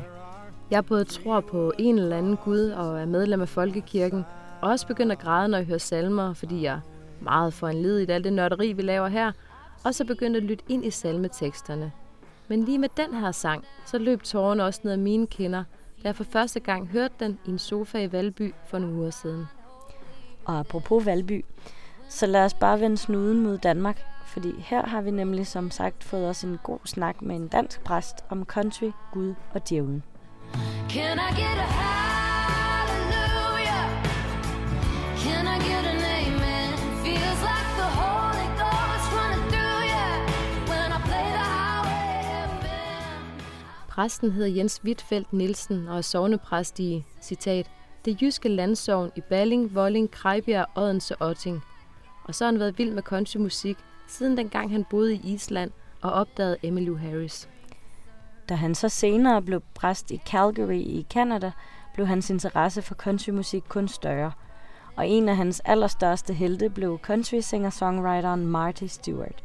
Jeg 0.72 0.86
både 0.86 1.04
tror 1.04 1.42
på 1.42 1.74
en 1.80 2.00
eller 2.00 2.18
anden 2.18 2.38
Gud 2.38 2.70
og 2.70 3.02
er 3.02 3.06
medlem 3.06 3.42
af 3.42 3.50
Folkekirken, 3.50 4.26
også 4.62 4.88
begynder 4.88 5.16
at 5.16 5.22
græde, 5.22 5.48
når 5.48 5.58
jeg 5.58 5.68
hører 5.68 5.78
salmer, 5.78 6.34
fordi 6.34 6.62
jeg 6.62 6.74
er 6.74 6.80
meget 7.22 7.54
foranledet 7.54 8.10
i 8.10 8.12
alt 8.12 8.24
det 8.24 8.34
nørderi, 8.34 8.74
vi 8.74 8.82
laver 8.82 9.08
her, 9.08 9.32
og 9.84 9.96
så 9.96 10.06
begynder 10.06 10.38
at 10.38 10.44
lytte 10.44 10.64
ind 10.70 10.86
i 10.86 10.90
salmeteksterne. 10.92 11.92
Men 12.48 12.64
lige 12.64 12.78
med 12.78 12.90
den 12.98 13.14
her 13.14 13.32
sang, 13.32 13.66
så 13.86 13.98
løb 13.98 14.24
tårerne 14.24 14.64
også 14.64 14.82
ned 14.84 14.92
ad 14.92 14.98
mine 14.98 15.28
kinder, 15.28 15.64
da 16.04 16.08
jeg 16.08 16.16
for 16.16 16.24
første 16.24 16.60
gang 16.60 16.88
hørte 16.88 17.14
den 17.20 17.40
i 17.46 17.50
en 17.50 17.60
sofa 17.60 17.98
i 17.98 18.12
Valby 18.12 18.54
for 18.68 18.80
nogle 18.80 18.96
uger 18.96 19.10
siden. 19.10 19.46
Og 20.46 20.60
apropos 20.60 21.06
Valby, 21.06 21.46
så 22.10 22.26
lad 22.26 22.46
os 22.46 22.54
bare 22.54 22.80
vende 22.80 22.98
snuden 22.98 23.44
mod 23.44 23.58
Danmark, 23.58 24.06
fordi 24.26 24.52
her 24.58 24.86
har 24.86 25.02
vi 25.02 25.12
nemlig 25.12 25.48
som 25.48 25.72
sagt 25.72 26.04
fået 26.04 26.30
os 26.30 26.44
en 26.44 26.60
god 26.64 26.80
snak 26.86 27.22
med 27.22 27.36
en 27.36 27.48
dansk 27.48 27.84
præst 27.84 28.16
om 28.30 28.46
country, 28.46 28.92
Gud 29.12 29.34
og 29.54 29.70
djævlen. 29.70 30.04
Can 30.90 31.18
I 31.18 31.42
get 31.42 31.58
a 31.58 31.68
hallelujah? 31.68 32.27
Præsten 43.98 44.32
hedder 44.32 44.56
Jens 44.56 44.82
Wittfeldt 44.84 45.34
Nielsen 45.34 45.88
og 45.88 45.98
er 45.98 46.02
sovnepræst 46.02 46.80
i, 46.80 47.06
citat, 47.22 47.72
det 48.06 48.22
jyske 48.22 48.50
landsovn 48.50 49.12
i 49.16 49.22
Balling, 49.22 49.76
Volling, 49.76 50.12
Krejbjerg, 50.12 50.66
Odense 50.76 51.16
og 51.16 51.28
Otting. 51.28 51.64
Og 52.24 52.36
så 52.36 52.46
har 52.46 52.52
han 52.52 52.60
været 52.60 52.78
vild 52.78 52.92
med 52.92 53.04
countrymusik, 53.04 53.78
siden 54.08 54.38
dengang 54.38 54.72
han 54.72 54.86
boede 54.90 55.14
i 55.16 55.22
Island 55.24 55.72
og 56.02 56.12
opdagede 56.12 56.58
Emmylou 56.64 56.96
Harris. 56.96 57.50
Da 58.50 58.56
han 58.56 58.76
så 58.76 58.90
senere 58.90 59.42
blev 59.42 59.62
præst 59.74 60.12
i 60.12 60.22
Calgary 60.26 60.80
i 60.80 61.06
Canada, 61.10 61.52
blev 61.94 62.08
hans 62.08 62.30
interesse 62.30 62.82
for 62.82 62.96
countrymusik 62.96 63.64
kun 63.68 63.88
større. 63.88 64.32
Og 64.96 65.08
en 65.08 65.30
af 65.30 65.36
hans 65.36 65.62
allerstørste 65.66 66.34
helte 66.34 66.70
blev 66.70 67.00
country 67.00 67.40
singer-songwriteren 67.40 68.46
Marty 68.46 68.86
Stewart. 68.86 69.44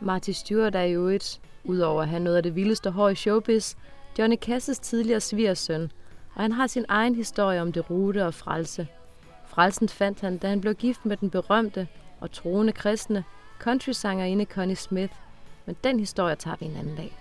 Marty 0.00 0.30
Stewart 0.30 0.74
er 0.74 0.82
jo 0.82 1.08
et, 1.08 1.40
udover 1.68 2.02
at 2.02 2.08
have 2.08 2.22
noget 2.22 2.36
af 2.36 2.42
det 2.42 2.56
vildeste 2.56 2.90
hår 2.90 3.08
i 3.08 3.14
showbiz, 3.14 3.74
Johnny 4.18 4.36
Casses 4.36 4.78
tidligere 4.78 5.20
svigersøn, 5.20 5.82
og 6.34 6.42
han 6.42 6.52
har 6.52 6.66
sin 6.66 6.84
egen 6.88 7.14
historie 7.14 7.62
om 7.62 7.72
det 7.72 7.90
rute 7.90 8.26
og 8.26 8.34
frelse. 8.34 8.88
Frelsen 9.46 9.88
fandt 9.88 10.20
han, 10.20 10.38
da 10.38 10.48
han 10.48 10.60
blev 10.60 10.74
gift 10.74 11.06
med 11.06 11.16
den 11.16 11.30
berømte 11.30 11.88
og 12.20 12.32
troende 12.32 12.72
kristne 12.72 13.24
countrysangerinde 13.60 14.44
Connie 14.44 14.76
Smith, 14.76 15.12
men 15.66 15.76
den 15.84 16.00
historie 16.00 16.36
tager 16.36 16.56
vi 16.60 16.66
en 16.66 16.76
anden 16.76 16.96
dag. 16.96 17.18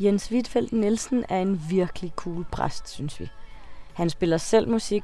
Jens 0.00 0.32
Wittfeldt 0.32 0.72
Nielsen 0.72 1.24
er 1.28 1.42
en 1.42 1.60
virkelig 1.70 2.12
cool 2.16 2.44
præst, 2.52 2.88
synes 2.88 3.20
vi. 3.20 3.28
Han 3.94 4.10
spiller 4.10 4.36
selv 4.36 4.68
musik 4.68 5.02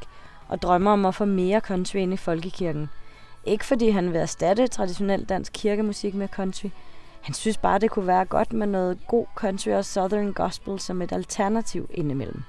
og 0.48 0.62
drømmer 0.62 0.90
om 0.90 1.06
at 1.06 1.14
få 1.14 1.24
mere 1.24 1.60
country 1.60 1.96
ind 1.96 2.14
i 2.14 2.16
folkekirken. 2.16 2.88
Ikke 3.44 3.64
fordi 3.64 3.90
han 3.90 4.12
vil 4.12 4.20
erstatte 4.20 4.66
traditionel 4.66 5.24
dansk 5.24 5.52
kirkemusik 5.52 6.14
med 6.14 6.28
country. 6.28 6.68
Han 7.22 7.34
synes 7.34 7.58
bare, 7.58 7.78
det 7.78 7.90
kunne 7.90 8.06
være 8.06 8.24
godt 8.24 8.52
med 8.52 8.66
noget 8.66 8.98
god 9.08 9.26
country 9.34 9.68
og 9.68 9.84
southern 9.84 10.32
gospel 10.32 10.80
som 10.80 11.02
et 11.02 11.12
alternativ 11.12 11.90
indimellem. 11.90 12.42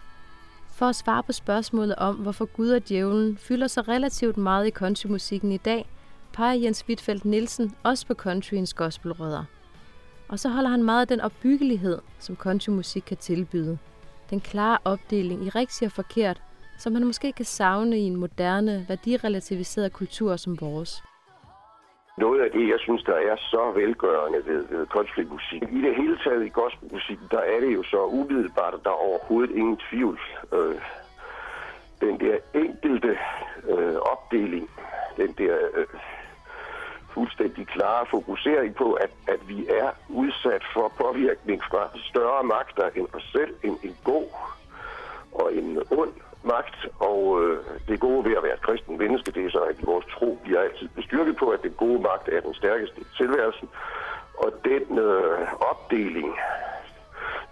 For 0.71 0.85
at 0.85 0.95
svare 0.95 1.23
på 1.23 1.31
spørgsmålet 1.31 1.95
om, 1.95 2.15
hvorfor 2.15 2.45
Gud 2.45 2.69
og 2.69 2.89
djævlen 2.89 3.37
fylder 3.37 3.67
så 3.67 3.81
relativt 3.81 4.37
meget 4.37 4.67
i 4.67 4.71
countrymusikken 4.71 5.51
i 5.51 5.57
dag, 5.57 5.89
peger 6.33 6.53
Jens 6.53 6.85
Wittfeldt 6.87 7.25
Nielsen 7.25 7.75
også 7.83 8.07
på 8.07 8.13
countryens 8.13 8.73
gospelrødder. 8.73 9.43
Og 10.29 10.39
så 10.39 10.49
holder 10.49 10.69
han 10.69 10.83
meget 10.83 11.01
af 11.01 11.07
den 11.07 11.21
opbyggelighed, 11.21 11.99
som 12.19 12.35
countrymusik 12.35 13.03
kan 13.07 13.17
tilbyde. 13.17 13.77
Den 14.29 14.41
klare 14.41 14.77
opdeling 14.85 15.45
i 15.45 15.49
rigtigt 15.49 15.85
og 15.89 15.91
forkert, 15.91 16.41
som 16.79 16.93
man 16.93 17.05
måske 17.05 17.31
kan 17.31 17.45
savne 17.45 17.99
i 17.99 18.01
en 18.01 18.15
moderne, 18.15 18.85
værdirelativiseret 18.89 19.93
kultur 19.93 20.35
som 20.35 20.61
vores. 20.61 21.03
Noget 22.17 22.41
af 22.41 22.51
det, 22.51 22.69
jeg 22.69 22.79
synes, 22.79 23.03
der 23.03 23.13
er 23.15 23.35
så 23.35 23.71
velgørende 23.75 24.45
ved, 24.45 24.67
ved 24.67 24.87
countrymusik. 24.87 25.63
I 25.71 25.81
det 25.81 25.95
hele 25.95 26.17
taget 26.23 26.45
i 26.45 26.49
gospelmusikken, 26.49 27.27
der 27.31 27.39
er 27.39 27.59
det 27.59 27.73
jo 27.73 27.83
så 27.83 28.05
umiddelbart, 28.05 28.73
at 28.73 28.83
der 28.83 28.89
er 28.89 29.05
overhovedet 29.09 29.55
ingen 29.55 29.77
tvivl. 29.89 30.19
Øh, 30.53 30.81
den 32.01 32.19
der 32.19 32.37
enkelte 32.53 33.17
øh, 33.69 33.95
opdeling, 33.95 34.69
den 35.17 35.31
der 35.37 35.57
øh, 35.73 35.85
fuldstændig 37.13 37.67
klare 37.67 38.05
fokusering 38.05 38.75
på, 38.75 38.93
at, 38.93 39.11
at 39.27 39.47
vi 39.47 39.67
er 39.67 39.89
udsat 40.09 40.63
for 40.73 40.91
påvirkning 40.97 41.63
fra 41.63 41.89
større 42.09 42.43
magter 42.43 42.89
end 42.95 43.07
os 43.13 43.29
selv, 43.31 43.55
en, 43.63 43.77
en 43.83 43.97
god 44.03 44.27
og 45.31 45.55
en 45.55 45.77
ond 45.91 46.13
magt, 46.43 46.75
og 46.99 47.41
øh, 47.41 47.57
det 47.87 47.99
gode 47.99 48.25
ved 48.25 48.37
at 48.37 48.43
være 48.43 48.53
et 48.53 48.61
kristen 48.61 48.97
menneske, 48.97 49.31
det 49.31 49.45
er 49.45 49.49
så, 49.49 49.59
at 49.59 49.87
vores 49.87 50.05
tro 50.05 50.39
bliver 50.43 50.61
altid 50.61 50.87
bestyrket 50.95 51.35
på, 51.37 51.49
at 51.49 51.63
den 51.63 51.73
gode 51.77 52.01
magt 52.01 52.27
er 52.27 52.41
den 52.41 52.53
stærkeste 52.53 53.01
i 53.01 53.05
tilværelsen, 53.17 53.69
og 54.37 54.51
den 54.65 54.99
øh, 54.99 55.47
opdeling, 55.71 56.35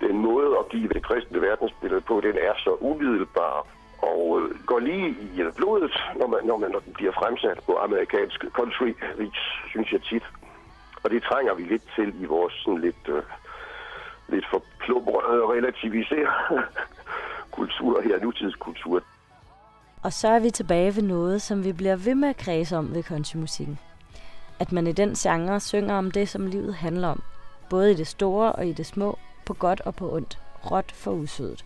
den 0.02 0.18
måde 0.18 0.58
at 0.60 0.70
give 0.70 0.90
det 0.90 1.04
kristne 1.04 1.42
verdensbillede 1.42 2.02
på, 2.02 2.22
den 2.22 2.38
er 2.38 2.54
så 2.58 2.78
umiddelbar 2.80 3.68
og 4.02 4.42
øh, 4.42 4.66
går 4.66 4.80
lige 4.80 5.10
i 5.10 5.42
øh, 5.42 5.54
blodet, 5.54 6.04
når, 6.16 6.28
man, 6.28 6.46
når, 6.46 6.58
man, 6.58 6.72
når 6.72 6.80
den 6.80 6.94
bliver 6.94 7.12
fremsat 7.12 7.60
på 7.66 7.78
amerikansk 7.78 8.46
country, 8.52 8.94
synes 9.70 9.92
jeg 9.92 10.02
tit. 10.02 10.24
Og 11.04 11.10
det 11.10 11.24
trænger 11.24 11.54
vi 11.54 11.64
lidt 11.64 11.84
til 11.96 12.24
i 12.24 12.26
vores 12.26 12.54
sådan 12.54 12.82
lidt, 12.82 13.08
øh, 13.08 13.24
lidt 14.28 14.46
forplumrede 14.50 15.44
og 15.44 15.50
relativiserede 15.50 16.32
kultur 17.52 18.02
her, 18.02 18.20
nutidskultur. 18.20 19.04
Og 20.04 20.14
så 20.14 20.28
er 20.28 20.40
vi 20.40 20.50
tilbage 20.50 20.96
ved 20.96 21.04
noget, 21.04 21.42
som 21.42 21.64
vi 21.64 21.72
bliver 21.72 21.96
ved 21.96 22.16
med 22.16 22.30
at 22.30 22.38
kredse 22.38 22.78
om 22.78 22.94
ved 22.94 23.04
countrymusikken. 23.04 23.80
At 24.60 24.72
man 24.72 24.88
i 24.88 24.92
den 24.92 25.16
genre 25.16 25.60
synger 25.60 25.96
om 25.96 26.12
det, 26.12 26.30
som 26.30 26.48
livet 26.48 26.76
handler 26.76 27.08
om. 27.08 27.22
Både 27.70 27.92
i 27.92 27.96
det 27.96 28.08
store 28.08 28.52
og 28.52 28.68
i 28.68 28.74
det 28.74 28.86
små, 28.86 29.18
på 29.46 29.54
godt 29.54 29.82
og 29.82 29.96
på 29.96 30.16
ondt, 30.16 30.40
råt 30.72 30.92
for 30.92 31.12
usødet. 31.12 31.66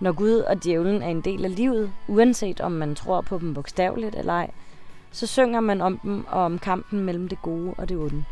Når 0.00 0.12
Gud 0.12 0.38
og 0.38 0.64
djævlen 0.64 1.02
er 1.02 1.08
en 1.08 1.20
del 1.20 1.44
af 1.44 1.56
livet, 1.56 1.92
uanset 2.08 2.60
om 2.60 2.72
man 2.72 2.94
tror 2.94 3.20
på 3.20 3.38
dem 3.38 3.54
bogstaveligt 3.54 4.14
eller 4.14 4.32
ej, 4.32 4.50
så 5.10 5.26
synger 5.26 5.60
man 5.60 5.80
om 5.80 5.98
dem 5.98 6.26
og 6.28 6.42
om 6.42 6.58
kampen 6.58 7.00
mellem 7.00 7.28
det 7.28 7.42
gode 7.42 7.74
og 7.78 7.88
det 7.88 7.96
onde. 7.96 8.24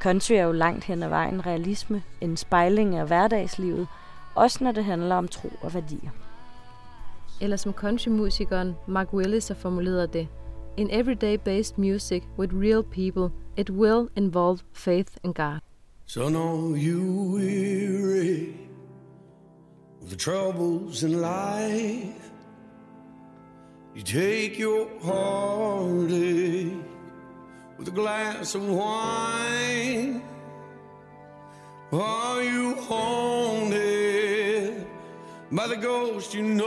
Country 0.00 0.32
er 0.32 0.42
jo 0.42 0.52
langt 0.52 0.84
hen 0.84 1.02
ad 1.02 1.08
vejen 1.08 1.46
realisme, 1.46 2.02
en 2.20 2.36
spejling 2.36 2.96
af 2.96 3.06
hverdagslivet, 3.06 3.88
også 4.34 4.64
når 4.64 4.72
det 4.72 4.84
handler 4.84 5.14
om 5.14 5.28
tro 5.28 5.48
og 5.62 5.74
værdier. 5.74 6.10
Eller 7.40 7.56
som 7.56 7.72
countrymusikeren 7.72 8.74
Mark 8.88 9.12
Willis 9.12 9.48
har 9.48 9.54
formuleret 9.54 10.12
det, 10.12 10.28
In 10.76 10.90
everyday-based 10.90 11.78
music 11.78 12.22
with 12.38 12.52
real 12.54 12.82
people, 12.82 13.30
it 13.56 13.70
will 13.70 14.08
involve 14.16 14.58
faith 14.72 15.16
in 15.24 15.32
God. 15.32 15.60
So 16.06 16.28
know 16.28 16.74
you 16.74 17.00
weary 17.34 18.56
with 20.00 20.10
the 20.10 20.16
troubles 20.16 21.02
in 21.02 21.12
life. 21.20 22.32
You 23.96 24.02
take 24.02 24.58
your 24.58 24.88
heartache 25.02 26.76
with 27.78 27.88
a 27.88 27.92
glass 27.92 28.54
of 28.56 28.62
wine. 28.62 30.33
Are 31.94 32.42
you 32.42 32.74
haunted 32.88 34.74
by 35.50 35.62
the 35.72 35.76
ghost 35.86 36.34
you 36.34 36.42
know? 36.42 36.64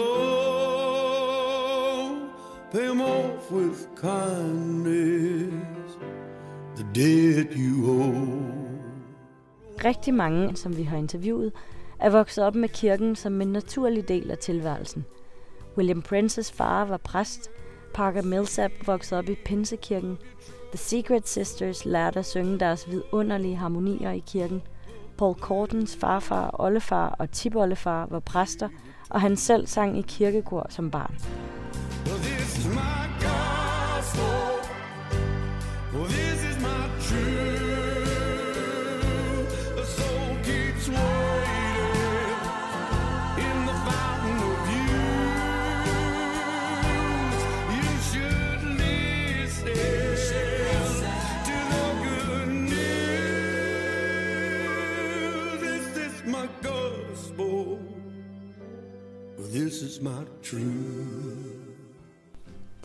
Pay 2.72 2.90
'em 2.90 3.02
off 3.02 3.52
with 3.52 3.88
kindness, 3.96 5.98
the 6.76 6.84
debt 6.96 7.56
you 7.56 7.90
owe. 7.90 8.44
Rigtig 9.86 10.14
mange, 10.14 10.56
som 10.56 10.78
vi 10.78 10.84
har 10.84 10.98
interviewet, 10.98 11.54
er 12.00 12.10
vokset 12.10 12.44
op 12.44 12.56
med 12.56 12.70
kirken 12.70 13.16
som 13.16 13.42
en 13.42 13.48
naturlig 13.48 14.08
del 14.08 14.32
af 14.32 14.38
tilværelsen. 14.38 15.06
William 15.78 16.02
Princes 16.02 16.52
far 16.52 16.86
var 16.86 16.98
præst, 16.98 17.50
Parker 17.94 18.22
Millsap 18.22 18.72
voksede 18.86 19.20
op 19.20 19.30
i 19.30 19.36
Pinsekirken, 19.46 20.18
The 20.72 20.78
Secret 20.78 21.28
Sisters 21.28 21.86
lærte 21.86 22.20
at 22.20 22.26
synge 22.26 22.60
deres 22.60 22.90
vidunderlige 22.90 23.56
harmonier 23.56 24.12
i 24.12 24.24
kirken, 24.28 24.62
Paul 25.18 25.34
Cordens 25.34 25.96
farfar, 25.96 26.50
oldefar 26.54 27.16
og 27.20 27.32
tipoldefar 27.32 28.08
var 28.10 28.20
præster, 28.20 28.70
og 29.10 29.22
han 29.22 29.38
selv 29.38 29.68
sang 29.68 30.00
i 30.00 30.02
kirkekor 30.02 30.66
som 30.70 30.92
barn. 30.92 31.16
Well, 32.06 32.20
this 32.20 32.58
is 32.58 32.68
my 32.68 33.08
gospel. 33.22 34.57
This 59.58 59.82
is 59.82 60.02
my 60.02 60.24
truth. 60.44 61.68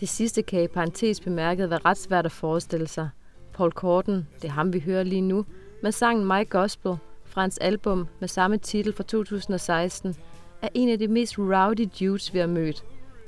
Det 0.00 0.08
sidste 0.08 0.42
kan 0.42 0.62
i 0.62 0.68
parentes 0.68 1.20
bemærket 1.20 1.70
være 1.70 1.80
ret 1.84 1.98
svært 1.98 2.26
at 2.26 2.32
forestille 2.32 2.88
sig. 2.88 3.08
Paul 3.52 3.70
Corden, 3.70 4.28
det 4.42 4.48
er 4.48 4.52
ham 4.52 4.72
vi 4.72 4.80
hører 4.80 5.02
lige 5.02 5.20
nu, 5.20 5.44
med 5.82 5.92
sangen 5.92 6.26
My 6.26 6.48
Gospel 6.48 6.96
fra 7.24 7.40
hans 7.40 7.58
album 7.58 8.08
med 8.20 8.28
samme 8.28 8.58
titel 8.58 8.92
fra 8.92 9.02
2016, 9.02 10.14
er 10.62 10.68
en 10.74 10.88
af 10.88 10.98
de 10.98 11.08
mest 11.08 11.38
rowdy 11.38 11.88
dudes, 12.00 12.34
vi 12.34 12.38
har 12.38 12.46
mødt. 12.46 12.84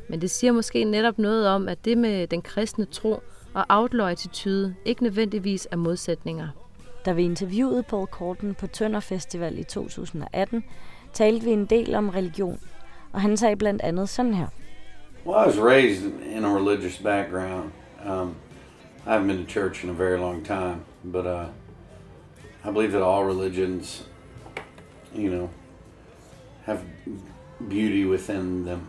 Men 0.08 0.20
det 0.20 0.30
siger 0.30 0.52
måske 0.52 0.84
netop 0.84 1.18
noget 1.18 1.48
om, 1.48 1.68
at 1.68 1.84
det 1.84 1.98
med 1.98 2.26
den 2.26 2.42
kristne 2.42 2.84
tro 2.84 3.22
og 3.54 3.64
outlaw-attitude 3.68 4.74
ikke 4.84 5.02
nødvendigvis 5.02 5.68
er 5.70 5.76
modsætninger. 5.76 6.48
Da 7.04 7.12
vi 7.12 7.22
interviewede 7.22 7.82
Paul 7.82 8.06
Corden 8.06 8.54
på 8.54 8.66
Tønder 8.66 9.00
Festival 9.00 9.58
i 9.58 9.64
2018, 9.64 10.64
talte 11.12 11.44
vi 11.44 11.50
en 11.50 11.66
del 11.66 11.94
om 11.94 12.08
religion, 12.08 12.60
og 13.14 13.20
han 13.20 13.36
sagde 13.36 13.56
blandt 13.56 13.82
andet 13.82 14.08
sådan 14.08 14.34
her. 14.34 14.46
Well, 15.26 15.44
I 15.44 15.46
was 15.46 15.58
raised 15.58 16.04
in 16.36 16.44
a 16.44 16.48
religious 16.48 16.98
background. 16.98 17.70
Um, 18.06 18.34
I 19.06 19.10
haven't 19.10 19.26
been 19.26 19.44
to 19.46 19.50
church 19.50 19.84
in 19.84 19.90
a 19.90 19.92
very 19.92 20.18
long 20.18 20.44
time, 20.44 20.76
but 21.12 21.26
uh, 21.26 21.46
I 22.64 22.70
believe 22.72 22.92
that 22.92 23.02
all 23.02 23.24
religions, 23.24 24.08
you 25.16 25.30
know, 25.30 25.48
have 26.64 26.80
beauty 27.68 28.04
within 28.04 28.64
them. 28.64 28.80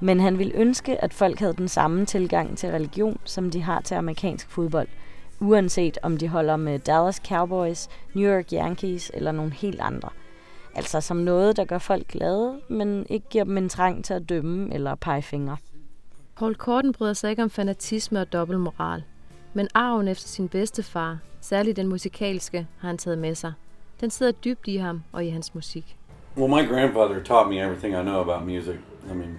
Men 0.00 0.20
han 0.20 0.38
ville 0.38 0.52
ønske, 0.54 1.04
at 1.04 1.14
folk 1.14 1.38
havde 1.38 1.54
den 1.54 1.68
samme 1.68 2.06
tilgang 2.06 2.58
til 2.58 2.70
religion, 2.70 3.18
som 3.24 3.50
de 3.50 3.62
har 3.62 3.80
til 3.80 3.94
amerikansk 3.94 4.50
fodbold, 4.50 4.88
uanset 5.40 5.98
om 6.02 6.16
de 6.16 6.28
holder 6.28 6.56
med 6.56 6.78
Dallas 6.78 7.20
Cowboys, 7.28 7.88
New 8.14 8.30
York 8.30 8.52
Yankees 8.52 9.10
eller 9.14 9.32
nogle 9.32 9.52
helt 9.52 9.80
andre. 9.80 10.08
Altså 10.74 11.00
som 11.00 11.16
noget, 11.16 11.56
der 11.56 11.64
gør 11.64 11.78
folk 11.78 12.08
glade, 12.08 12.60
men 12.68 13.06
ikke 13.10 13.26
giver 13.30 13.44
dem 13.44 13.56
en 13.56 13.68
trang 13.68 14.04
til 14.04 14.14
at 14.14 14.28
dømme 14.28 14.74
eller 14.74 14.94
pege 14.94 15.22
fingre. 15.22 15.56
Paul 16.36 16.54
Corden 16.54 16.92
bryder 16.92 17.12
sig 17.12 17.30
ikke 17.30 17.42
om 17.42 17.50
fanatisme 17.50 18.20
og 18.20 18.32
dobbeltmoral, 18.32 19.02
men 19.52 19.68
arven 19.74 20.08
efter 20.08 20.28
sin 20.28 20.48
bedstefar, 20.48 21.18
særligt 21.40 21.76
den 21.76 21.88
musikalske, 21.88 22.66
har 22.78 22.88
han 22.88 22.98
taget 22.98 23.18
med 23.18 23.34
sig. 23.34 23.52
Den 24.00 24.10
sidder 24.10 24.32
dybt 24.32 24.68
i 24.68 24.76
ham 24.76 25.02
og 25.12 25.24
i 25.24 25.28
hans 25.28 25.54
musik. 25.54 25.96
Well, 26.36 26.48
my 26.48 26.68
grandfather 26.68 27.22
taught 27.22 27.48
me 27.48 27.60
everything 27.60 27.94
I 27.94 28.02
know 28.02 28.20
about 28.20 28.46
music. 28.46 28.76
I 29.10 29.14
mean, 29.14 29.38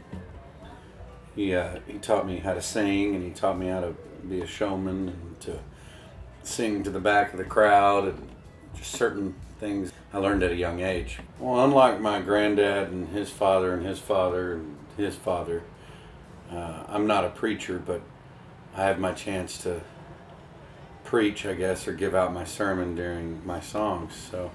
he 1.36 1.58
uh, 1.58 1.64
he 1.88 2.00
taught 2.00 2.26
me 2.26 2.40
how 2.40 2.54
to 2.54 2.62
sing, 2.62 3.16
and 3.16 3.24
he 3.24 3.32
taught 3.32 3.60
me 3.60 3.72
how 3.72 3.82
to 3.82 3.96
be 4.30 4.44
a 4.44 4.48
showman 4.48 4.98
and 4.98 5.36
to 5.40 5.52
sing 6.44 6.84
to 6.84 6.92
the 6.92 7.00
back 7.00 7.34
of 7.34 7.40
the 7.40 7.50
crowd, 7.50 8.08
and 8.08 8.18
just 8.78 8.92
certain 8.92 9.34
things 9.64 9.94
I 10.12 10.18
learned 10.18 10.44
at 10.44 10.52
a 10.52 10.56
young 10.56 10.82
age. 10.82 11.20
Well, 11.40 11.64
unlike 11.64 12.02
my 12.02 12.20
granddad 12.20 12.90
and 12.90 13.08
his 13.08 13.30
father 13.30 13.74
and 13.74 13.86
his 13.86 13.98
father 13.98 14.56
and 14.56 14.78
his 14.98 15.16
father, 15.16 15.64
uh, 16.52 16.84
I'm 16.90 17.08
not 17.08 17.24
a 17.24 17.30
preacher, 17.30 17.80
but 17.80 18.02
I 18.76 18.84
have 18.84 19.00
my 19.00 19.14
chance 19.14 19.58
to 19.60 19.82
preach, 21.06 21.46
I 21.46 21.54
guess, 21.54 21.88
or 21.88 21.94
give 21.94 22.14
out 22.14 22.34
my 22.34 22.44
sermon 22.44 22.96
during 22.96 23.46
my 23.46 23.62
songs. 23.62 24.14
So 24.30 24.52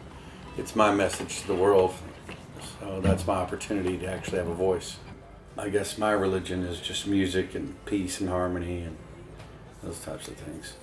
it's 0.59 0.77
my 0.77 0.94
message 0.94 1.40
to 1.40 1.47
the 1.47 1.55
world. 1.55 1.94
So 2.79 3.01
that's 3.01 3.27
my 3.27 3.37
opportunity 3.37 3.97
to 3.99 4.07
actually 4.07 4.38
have 4.38 4.49
a 4.49 4.55
voice. 4.55 4.99
I 5.57 5.71
guess 5.71 5.97
my 5.97 6.12
religion 6.12 6.64
is 6.64 6.81
just 6.81 7.07
music 7.07 7.55
and 7.55 7.83
peace 7.87 8.21
and 8.21 8.29
harmony 8.29 8.83
and 8.83 8.97
those 9.83 10.01
types 10.01 10.29
of 10.29 10.37
things. 10.37 10.75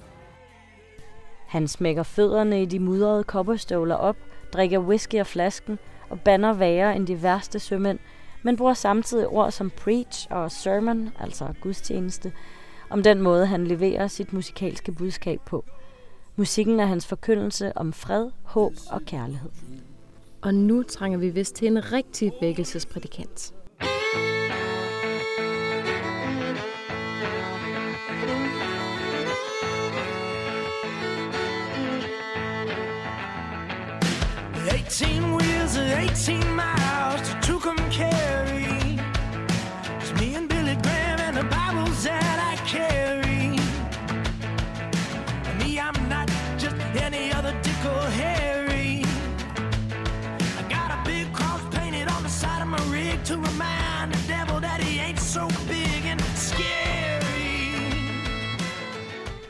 Han 1.56 1.68
smækker 1.68 2.04
fødderne 2.04 2.62
i 2.62 2.65
de 2.65 2.80
mudrede 2.80 3.24
kopperstøvler 3.24 3.96
op, 3.96 4.15
drikker 4.54 4.80
whisky 4.80 5.15
af 5.15 5.28
flasken 5.28 5.80
og 6.10 6.20
banner 6.20 6.54
værre 6.54 6.96
end 6.96 7.08
de 7.08 7.24
værste 7.24 7.60
sømænd, 7.60 8.00
men 8.44 8.58
bruger 8.58 8.74
samtidig 8.74 9.28
ord 9.28 9.52
som 9.52 9.70
preach 9.70 10.28
og 10.30 10.52
sermon, 10.52 11.10
altså 11.20 11.48
gudstjeneste, 11.62 12.34
om 12.89 13.04
den 13.04 13.22
måde, 13.22 13.46
han 13.46 13.68
leverer 13.68 14.08
sit 14.08 14.34
musikalske 14.34 14.91
budskab 14.91 15.39
på. 15.46 15.65
Musikken 16.36 16.80
er 16.80 16.86
hans 16.86 17.08
forkyndelse 17.08 17.78
om 17.78 17.94
fred, 17.94 18.30
håb 18.44 18.74
og 18.91 19.02
kærlighed. 19.02 19.50
Og 20.41 20.54
nu 20.54 20.84
trænger 20.84 21.18
vi 21.18 21.30
vist 21.30 21.56
til 21.56 21.68
en 21.68 21.91
rigtig 21.91 22.32
vækkelsesprædikant. 22.41 23.54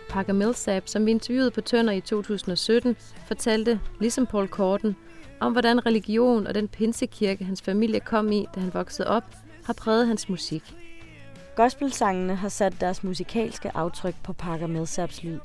Parker 0.10 0.34
Millsap, 0.34 0.88
som 0.88 1.06
vi 1.06 1.12
interviewede 1.12 1.51
på 1.51 1.62
Tønder 1.62 1.93
i 1.93 2.01
2017, 2.01 2.95
fortalte, 3.28 3.80
ligesom 3.99 4.25
Paul 4.25 4.47
Corden, 4.47 4.95
om 5.39 5.52
hvordan 5.52 5.86
religion 5.86 6.48
og 6.48 6.56
den 6.56 6.67
pinsekirke, 6.67 7.45
hans 7.45 7.62
familie 7.62 8.00
kom 8.00 8.32
i, 8.32 8.45
da 8.56 8.60
han 8.60 8.74
voksede 8.74 9.08
op, 9.08 9.24
har 9.65 9.74
præget 9.74 10.08
hans 10.08 10.30
musik. 10.30 10.76
Gospelsangene 11.56 12.36
har 12.36 12.50
sat 12.50 12.82
deres 12.82 13.04
musikalske 13.04 13.78
aftryk 13.78 14.15
på 14.24 14.34
Parker 14.34 14.67
Millsaps 14.67 15.24
lyd, 15.24 15.39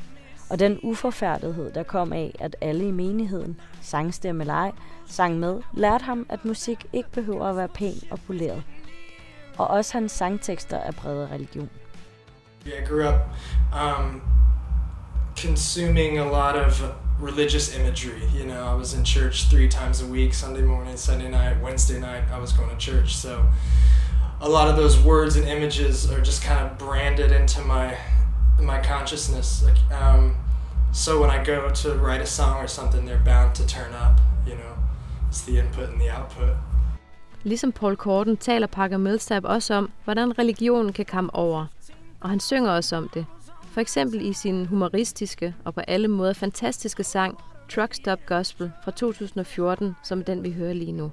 og 0.51 0.59
den 0.59 0.81
uforfærdighed, 0.83 1.73
der 1.73 1.83
kom 1.83 2.13
af, 2.13 2.35
at 2.39 2.57
alle 2.61 2.89
i 2.89 2.91
menigheden, 2.91 3.61
sangstemme 3.83 4.43
eller 4.43 4.55
ej, 4.55 4.73
sang 5.07 5.39
med, 5.39 5.61
lærte 5.75 6.05
ham, 6.05 6.27
at 6.29 6.45
musik 6.45 6.87
ikke 6.93 7.11
behøver 7.11 7.47
at 7.47 7.57
være 7.57 7.69
pæn 7.69 7.95
og 8.11 8.19
poleret. 8.27 8.63
Og 9.59 9.67
også 9.67 9.93
hans 9.93 10.13
sangtekster 10.13 10.77
er 10.77 10.93
præget 10.93 11.23
af 11.27 11.35
religion. 11.35 11.71
I 12.67 12.71
grew 12.89 13.09
up 13.09 13.15
um, 13.73 14.23
consuming 15.37 16.19
a 16.19 16.25
lot 16.25 16.67
of 16.67 16.83
religious 17.21 17.77
imagery. 17.77 18.23
You 18.35 18.47
know, 18.47 18.65
I 18.65 18.75
was 18.75 18.95
in 18.95 19.05
church 19.05 19.45
three 19.51 19.69
times 19.69 20.03
a 20.03 20.07
week 20.07 20.35
Sunday 20.35 20.63
morning, 20.63 20.97
Sunday 20.97 21.29
night, 21.29 21.61
Wednesday 21.63 22.01
night, 22.01 22.25
I 22.33 22.39
was 22.39 22.53
going 22.53 22.71
to 22.71 22.77
church. 22.77 23.17
So 23.17 23.47
a 24.41 24.49
lot 24.49 24.69
of 24.69 24.77
those 24.77 24.99
words 24.99 25.37
and 25.37 25.47
images 25.47 26.11
are 26.11 26.21
just 26.21 26.43
kind 26.43 26.65
of 26.65 26.79
branded 26.79 27.31
into 27.33 27.61
my 27.61 27.97
my 28.61 28.81
consciousness. 28.81 29.65
Like, 29.65 30.03
um, 30.03 30.37
so 30.93 31.21
when 31.21 31.31
I 31.31 31.45
go 31.45 31.71
to 31.71 31.95
write 31.95 32.21
a 32.21 32.27
song 32.27 32.57
or 32.57 32.67
something, 32.69 33.07
they're 33.07 33.25
bound 33.25 33.55
to 33.55 33.67
turn 33.67 33.93
up. 33.93 34.21
You 34.47 34.55
know, 34.55 34.75
it's 35.29 35.43
the 35.43 35.59
input 35.59 35.91
and 35.91 36.01
the 36.01 36.11
output. 36.11 36.57
Ligesom 37.45 37.73
Paul 37.73 37.97
Corden 37.97 38.37
taler 38.37 38.67
Parker 38.67 38.97
Millsap 38.97 39.45
også 39.45 39.75
om, 39.75 39.91
hvordan 40.05 40.39
religionen 40.39 40.93
kan 40.93 41.05
komme 41.05 41.35
over. 41.35 41.67
Og 42.21 42.31
han 42.31 42.41
synger 42.41 42.71
også 42.71 42.97
om 42.97 43.09
det. 43.15 43.27
For 43.71 43.81
eksempel 43.81 44.21
i 44.21 44.33
sin 44.33 44.67
humoristiske 44.67 45.55
og 45.65 45.75
på 45.75 45.81
alle 45.81 46.09
måder 46.09 46.33
fantastiske 46.33 47.05
sang 47.05 47.39
Truck 47.69 47.95
Stop 47.95 48.19
Gospel 48.27 48.73
fra 48.85 48.91
2014, 48.91 49.97
som 50.03 50.25
den 50.25 50.43
vi 50.43 50.53
hører 50.53 50.73
lige 50.73 50.93
nu. 50.93 51.13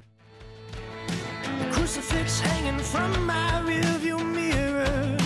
Crucifix 1.72 2.40
hanging 2.40 2.80
from 2.80 3.10
my 3.10 3.70
rearview 3.70 4.18
mirror. 4.18 5.18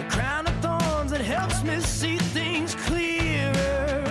The 0.00 0.06
crown 0.10 0.46
of 0.46 0.54
thorns 0.62 1.10
that 1.12 1.24
helps 1.34 1.64
me 1.64 1.80
see 1.80 2.18
things 2.38 2.74
clearer. 2.86 4.04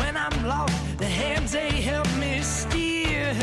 When 0.00 0.14
I'm 0.24 0.36
lost, 0.46 0.98
the 0.98 1.10
hands 1.22 1.50
they 1.52 1.70
help 1.90 2.08
me 2.24 2.42
steer. 2.42 3.34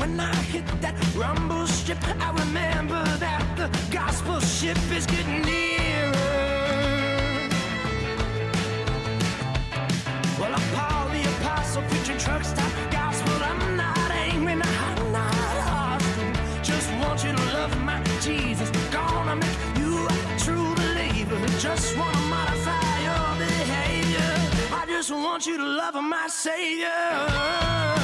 When 0.00 0.20
I 0.20 0.34
hit 0.54 0.66
that 0.84 0.96
rumble 1.16 1.66
strip, 1.66 2.02
I 2.26 2.30
remember 2.44 3.02
that 3.24 3.42
the 3.56 3.68
gospel 3.98 4.33
ship 4.64 4.78
is 4.96 5.04
getting 5.04 5.42
nearer. 5.42 6.12
Well, 10.40 10.52
I'm 10.58 10.66
Paul 10.74 11.08
the 11.10 11.22
Apostle, 11.34 11.82
preaching 11.90 12.16
truck 12.16 12.42
stop 12.44 12.72
gospel. 12.90 13.34
I'm 13.50 13.76
not 13.76 14.10
angry, 14.10 14.54
no, 14.54 14.64
I'm 14.88 15.12
not 15.12 15.34
hostile. 15.68 16.62
Just 16.62 16.90
want 17.00 17.22
you 17.24 17.32
to 17.32 17.44
love 17.56 17.74
my 17.82 18.02
Jesus. 18.22 18.70
Gonna 18.90 19.36
make 19.36 19.60
you 19.80 19.92
a 20.06 20.38
true 20.38 20.74
believer. 20.80 21.38
Just 21.58 21.98
wanna 21.98 22.24
modify 22.36 22.92
your 23.08 23.28
behavior. 23.46 24.32
I 24.80 24.86
just 24.86 25.10
want 25.10 25.46
you 25.46 25.58
to 25.58 25.68
love 25.80 25.96
my 26.02 26.26
Savior. 26.28 28.03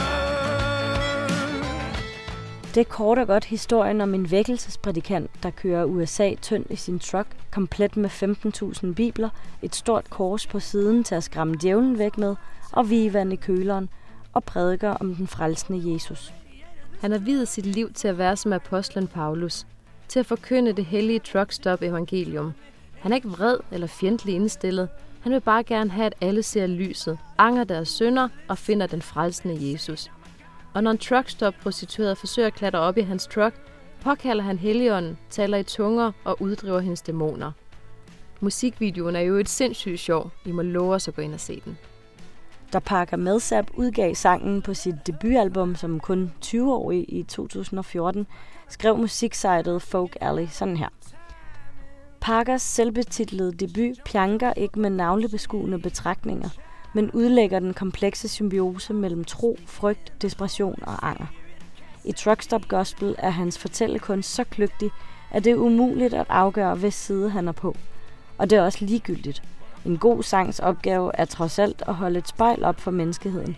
Det 2.74 2.80
er 2.80 2.84
kort 2.84 3.18
og 3.18 3.26
godt 3.26 3.44
historien 3.44 4.00
om 4.00 4.14
en 4.14 4.30
vækkelsesprædikant, 4.30 5.30
der 5.42 5.50
kører 5.50 5.84
USA 5.84 6.34
tynd 6.42 6.64
i 6.70 6.76
sin 6.76 6.98
truck, 6.98 7.28
komplet 7.50 7.96
med 7.96 8.10
15.000 8.10 8.94
bibler, 8.94 9.28
et 9.62 9.74
stort 9.74 10.10
kors 10.10 10.46
på 10.46 10.60
siden 10.60 11.04
til 11.04 11.14
at 11.14 11.24
skræmme 11.24 11.56
djævlen 11.62 11.98
væk 11.98 12.18
med, 12.18 12.36
og 12.72 12.90
vivand 12.90 13.32
i 13.32 13.36
køleren, 13.36 13.88
og 14.32 14.44
prædiker 14.44 14.90
om 14.90 15.14
den 15.14 15.26
frelsende 15.26 15.92
Jesus. 15.92 16.32
Han 17.00 17.12
har 17.12 17.18
videt 17.18 17.48
sit 17.48 17.66
liv 17.66 17.92
til 17.92 18.08
at 18.08 18.18
være 18.18 18.36
som 18.36 18.52
apostlen 18.52 19.06
Paulus, 19.06 19.66
til 20.08 20.20
at 20.20 20.26
forkynde 20.26 20.72
det 20.72 20.84
hellige 20.84 21.18
truckstop 21.18 21.82
evangelium. 21.82 22.52
Han 22.98 23.12
er 23.12 23.16
ikke 23.16 23.28
vred 23.28 23.56
eller 23.70 23.86
fjendtlig 23.86 24.34
indstillet. 24.34 24.88
Han 25.20 25.32
vil 25.32 25.40
bare 25.40 25.62
gerne 25.62 25.90
have, 25.90 26.06
at 26.06 26.14
alle 26.20 26.42
ser 26.42 26.66
lyset, 26.66 27.18
anger 27.38 27.64
deres 27.64 27.88
synder 27.88 28.28
og 28.48 28.58
finder 28.58 28.86
den 28.86 29.02
frelsende 29.02 29.72
Jesus. 29.72 30.10
Og 30.74 30.82
når 30.82 30.90
en 30.90 30.98
truckstop 30.98 31.54
prostitueret 31.62 32.18
forsøger 32.18 32.46
at 32.46 32.54
klatre 32.54 32.78
op 32.78 32.98
i 32.98 33.00
hans 33.00 33.26
truck, 33.26 33.54
påkalder 34.00 34.42
han 34.42 34.58
Helligånden, 34.58 35.18
taler 35.30 35.58
i 35.58 35.62
tunger 35.62 36.12
og 36.24 36.42
uddriver 36.42 36.80
hendes 36.80 37.02
dæmoner. 37.02 37.52
Musikvideoen 38.40 39.16
er 39.16 39.20
jo 39.20 39.36
et 39.36 39.48
sindssygt 39.48 40.00
sjov. 40.00 40.30
I 40.44 40.52
må 40.52 40.62
love 40.62 40.94
os 40.94 41.08
at 41.08 41.14
gå 41.14 41.22
ind 41.22 41.34
og 41.34 41.40
se 41.40 41.60
den. 41.64 41.78
Da 42.72 42.78
Parker 42.78 43.16
Medsap 43.16 43.70
udgav 43.74 44.14
sangen 44.14 44.62
på 44.62 44.74
sit 44.74 45.06
debutalbum 45.06 45.74
som 45.74 46.00
kun 46.00 46.32
20-årig 46.44 47.04
i 47.08 47.22
2014, 47.22 48.26
skrev 48.68 48.98
musiksejtet 48.98 49.82
Folk 49.82 50.16
Alley 50.20 50.46
sådan 50.50 50.76
her. 50.76 50.88
Parkers 52.20 52.62
selvbetitlede 52.62 53.52
debut 53.52 54.04
pjanker 54.04 54.52
ikke 54.52 54.80
med 54.80 54.90
navlebeskuende 54.90 55.78
betragtninger, 55.78 56.48
men 56.94 57.10
udlægger 57.10 57.58
den 57.58 57.74
komplekse 57.74 58.28
symbiose 58.28 58.94
mellem 58.94 59.24
tro, 59.24 59.58
frygt, 59.66 60.22
desperation 60.22 60.78
og 60.82 61.08
anger. 61.08 61.26
I 62.04 62.12
Truckstop 62.12 62.68
Gospel 62.68 63.14
er 63.18 63.30
hans 63.30 63.58
fortællekunst 63.58 64.34
så 64.34 64.44
kløgtig, 64.44 64.90
at 65.30 65.44
det 65.44 65.50
er 65.50 65.56
umuligt 65.56 66.14
at 66.14 66.26
afgøre, 66.28 66.74
hvis 66.74 66.94
side 66.94 67.30
han 67.30 67.48
er 67.48 67.52
på. 67.52 67.76
Og 68.38 68.50
det 68.50 68.58
er 68.58 68.62
også 68.62 68.84
ligegyldigt. 68.84 69.42
En 69.84 69.98
god 69.98 70.22
sangs 70.22 70.58
opgave 70.58 71.10
er 71.14 71.24
trods 71.24 71.58
alt 71.58 71.82
at 71.86 71.94
holde 71.94 72.18
et 72.18 72.28
spejl 72.28 72.64
op 72.64 72.80
for 72.80 72.90
menneskeheden. 72.90 73.56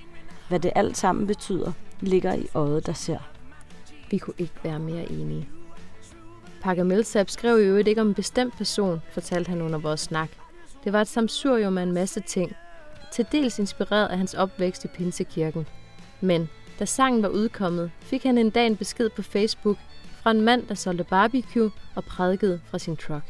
Hvad 0.48 0.60
det 0.60 0.72
alt 0.74 0.96
sammen 0.96 1.26
betyder, 1.26 1.72
ligger 2.00 2.34
i 2.34 2.46
øjet, 2.54 2.86
der 2.86 2.92
ser. 2.92 3.18
Vi 4.10 4.18
kunne 4.18 4.34
ikke 4.38 4.54
være 4.62 4.78
mere 4.78 5.12
enige. 5.12 5.48
Parker 6.62 6.84
Millsap 6.84 7.30
skrev 7.30 7.60
i 7.60 7.64
øvrigt 7.64 7.88
ikke 7.88 8.00
om 8.00 8.08
en 8.08 8.14
bestemt 8.14 8.56
person, 8.56 9.02
fortalte 9.12 9.48
han 9.48 9.62
under 9.62 9.78
vores 9.78 10.00
snak. 10.00 10.28
Det 10.84 10.92
var 10.92 11.00
et 11.00 11.08
samsurium 11.08 11.78
af 11.78 11.82
en 11.82 11.92
masse 11.92 12.20
ting, 12.20 12.56
til 13.12 13.26
dels 13.32 13.58
inspireret 13.58 14.08
af 14.08 14.18
hans 14.18 14.34
opvækst 14.34 14.84
i 14.84 14.88
Pinsekirken. 14.88 15.66
Men 16.20 16.48
da 16.78 16.84
sangen 16.84 17.22
var 17.22 17.28
udkommet, 17.28 17.90
fik 18.00 18.22
han 18.22 18.38
en 18.38 18.50
dag 18.50 18.66
en 18.66 18.76
besked 18.76 19.10
på 19.10 19.22
Facebook 19.22 19.76
fra 20.22 20.30
en 20.30 20.40
mand, 20.40 20.66
der 20.66 20.74
solgte 20.74 21.04
barbecue 21.04 21.70
og 21.94 22.04
prædikede 22.04 22.60
fra 22.70 22.78
sin 22.78 22.96
truck. 22.96 23.24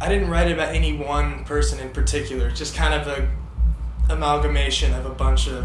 I 0.00 0.04
didn't 0.04 0.30
write 0.30 0.52
about 0.52 0.74
any 0.74 0.92
one 1.08 1.44
person 1.46 1.80
in 1.80 1.90
particular, 1.94 2.50
just 2.50 2.76
kind 2.76 2.94
of 2.94 3.06
a 3.06 3.28
amalgamation 4.10 4.94
of 4.94 5.06
a 5.06 5.14
bunch 5.24 5.48
of 5.48 5.64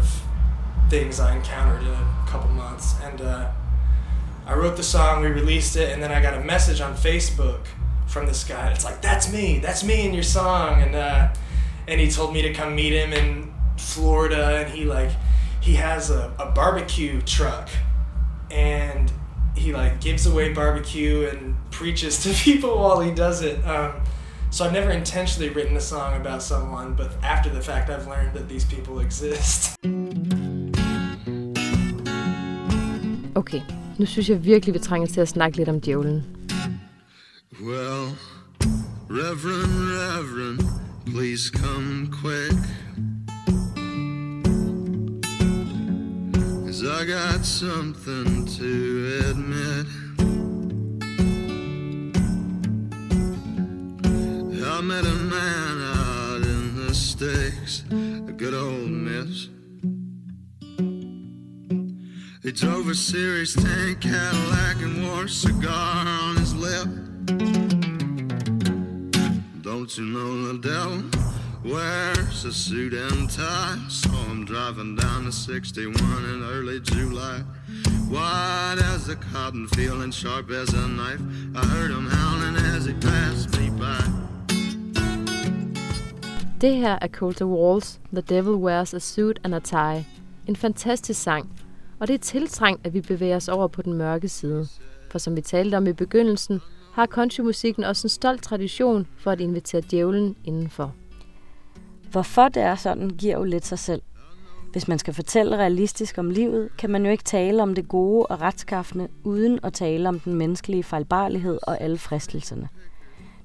things 0.90 1.20
I 1.20 1.36
encountered 1.36 1.82
in 1.82 1.88
a 1.88 2.30
couple 2.30 2.50
months. 2.50 2.86
And 3.06 3.20
uh, 3.20 3.46
I 4.46 4.54
wrote 4.54 4.76
the 4.76 4.82
song, 4.82 5.22
we 5.22 5.28
released 5.28 5.76
it, 5.76 5.88
and 5.92 6.02
then 6.02 6.10
I 6.10 6.22
got 6.22 6.34
a 6.34 6.44
message 6.44 6.80
on 6.80 6.94
Facebook 6.94 7.60
from 8.06 8.26
this 8.26 8.44
guy. 8.44 8.72
It's 8.72 8.84
like, 8.84 9.00
that's 9.00 9.32
me, 9.32 9.58
that's 9.58 9.84
me 9.84 10.06
in 10.06 10.14
your 10.14 10.24
song. 10.24 10.82
And 10.82 10.94
uh, 10.94 11.28
and 11.90 12.00
he 12.00 12.08
told 12.08 12.32
me 12.32 12.40
to 12.42 12.54
come 12.54 12.74
meet 12.74 12.92
him 12.92 13.12
in 13.12 13.52
Florida, 13.76 14.60
and 14.60 14.72
he 14.72 14.84
like 14.84 15.10
he 15.60 15.74
has 15.74 16.10
a, 16.10 16.32
a 16.38 16.46
barbecue 16.52 17.20
truck, 17.22 17.68
and 18.50 19.12
he 19.56 19.72
like 19.72 20.00
gives 20.00 20.26
away 20.26 20.52
barbecue 20.52 21.28
and 21.28 21.56
preaches 21.70 22.22
to 22.22 22.32
people 22.44 22.78
while 22.78 23.00
he 23.00 23.10
does 23.10 23.42
it. 23.42 23.58
Um, 23.66 23.92
so 24.50 24.64
I've 24.64 24.72
never 24.72 24.90
intentionally 24.90 25.50
written 25.50 25.76
a 25.76 25.80
song 25.80 26.20
about 26.20 26.42
someone, 26.42 26.94
but 26.94 27.12
after 27.22 27.50
the 27.50 27.60
fact, 27.60 27.90
I've 27.90 28.06
learned 28.06 28.34
that 28.34 28.48
these 28.48 28.64
people 28.64 29.00
exist. 29.00 29.76
Okay, 33.36 33.62
nu 33.98 34.06
synes 34.06 34.28
jeg 34.28 34.44
virkelig, 34.44 34.74
vi 34.74 34.78
trænger 34.78 35.06
til 35.06 35.20
at 35.20 35.28
snakke 35.28 35.56
lidt 35.56 35.68
om 35.68 35.80
djævlen. 35.80 36.26
Well, 37.62 38.16
Reverend, 39.10 39.72
Reverend, 39.90 40.60
please 41.12 41.50
come 41.50 42.08
quick. 42.10 42.52
Cause 46.66 46.84
I 46.86 47.04
got 47.04 47.44
something 47.44 48.46
to 48.46 49.22
admit. 49.30 49.86
I 54.66 54.80
met 54.82 55.04
a 55.04 55.14
man 55.14 55.80
out 55.82 56.42
in 56.46 56.86
the 56.86 56.94
sticks, 56.94 57.82
a 57.90 58.32
good 58.32 58.54
old 58.54 58.90
miss. 58.90 59.48
He 62.42 62.52
drove 62.52 62.88
a 62.88 62.94
Series 62.94 63.54
10 63.54 63.96
Cadillac 63.96 64.76
and 64.76 65.06
wore 65.06 65.24
a 65.24 65.28
cigar 65.28 66.06
on 66.06 66.36
his 66.36 66.54
lip. 66.54 67.99
Don't 69.70 69.96
you 69.96 70.04
know 70.04 70.52
the 70.52 70.58
devil 70.58 71.00
wears 71.64 72.44
a 72.44 72.52
suit 72.52 72.92
and 72.92 73.30
tie? 73.30 73.78
Saw 73.88 74.24
him 74.24 74.44
driving 74.44 74.96
down 74.96 75.26
the 75.26 75.30
61 75.30 75.94
in 76.24 76.42
early 76.42 76.80
July. 76.80 77.44
Wide 78.10 78.80
as 78.94 79.08
a 79.08 79.14
cotton 79.14 79.68
field 79.68 80.02
and 80.02 80.12
sharp 80.12 80.50
as 80.50 80.74
a 80.74 80.88
knife. 80.88 81.20
I 81.54 81.64
heard 81.66 81.92
him 81.92 82.08
howling 82.08 82.56
as 82.56 82.84
he 82.84 82.94
passed 82.94 83.60
me 83.60 83.70
by. 83.70 84.02
Det 86.60 86.76
her 86.76 86.98
er 87.02 87.08
Colter 87.08 87.46
Walls, 87.46 88.00
The 88.12 88.22
Devil 88.22 88.56
Wears 88.56 88.94
a 88.94 89.00
Suit 89.00 89.38
and 89.44 89.54
a 89.54 89.60
Tie. 89.60 90.04
En 90.46 90.56
fantastisk 90.56 91.22
sang, 91.22 91.50
og 92.00 92.08
det 92.08 92.14
er 92.14 92.18
tiltrængt, 92.18 92.86
at 92.86 92.94
vi 92.94 93.00
bevæger 93.00 93.36
os 93.36 93.48
over 93.48 93.68
på 93.68 93.82
den 93.82 93.92
mørke 93.92 94.28
side. 94.28 94.68
For 95.10 95.18
som 95.18 95.36
vi 95.36 95.40
talte 95.40 95.76
om 95.76 95.86
i 95.86 95.92
begyndelsen, 95.92 96.60
har 96.92 97.06
countrymusikken 97.06 97.84
også 97.84 98.04
en 98.04 98.08
stolt 98.08 98.42
tradition 98.42 99.06
for 99.18 99.30
at 99.30 99.40
invitere 99.40 99.82
djævlen 99.90 100.36
indenfor. 100.44 100.94
Hvorfor 102.10 102.48
det 102.48 102.62
er 102.62 102.74
sådan, 102.74 103.10
giver 103.10 103.36
jo 103.38 103.44
lidt 103.44 103.66
sig 103.66 103.78
selv. 103.78 104.02
Hvis 104.72 104.88
man 104.88 104.98
skal 104.98 105.14
fortælle 105.14 105.56
realistisk 105.56 106.18
om 106.18 106.30
livet, 106.30 106.68
kan 106.78 106.90
man 106.90 107.04
jo 107.04 107.10
ikke 107.10 107.24
tale 107.24 107.62
om 107.62 107.74
det 107.74 107.88
gode 107.88 108.26
og 108.26 108.40
retskaffende, 108.40 109.08
uden 109.24 109.60
at 109.62 109.72
tale 109.72 110.08
om 110.08 110.20
den 110.20 110.34
menneskelige 110.34 110.82
fejlbarlighed 110.82 111.58
og 111.62 111.80
alle 111.80 111.98
fristelserne. 111.98 112.68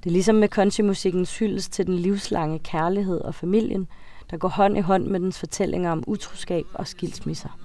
Det 0.03 0.10
er 0.10 0.13
ligesom 0.13 0.36
med 0.36 0.47
countrymusikkens 0.47 1.38
hyldest 1.38 1.71
til 1.71 1.88
den 1.88 1.95
livslange 1.95 2.60
kærlighed 2.60 3.21
og 3.21 3.36
familien, 3.36 3.88
der 4.31 4.38
går 4.38 4.47
hånd 4.47 4.77
i 4.77 4.81
hånd 4.81 5.08
med 5.08 5.19
dens 5.19 5.39
fortællinger 5.39 5.91
om 5.91 6.04
utroskab 6.08 6.65
og 6.73 6.87
skilsmisser. 6.87 7.60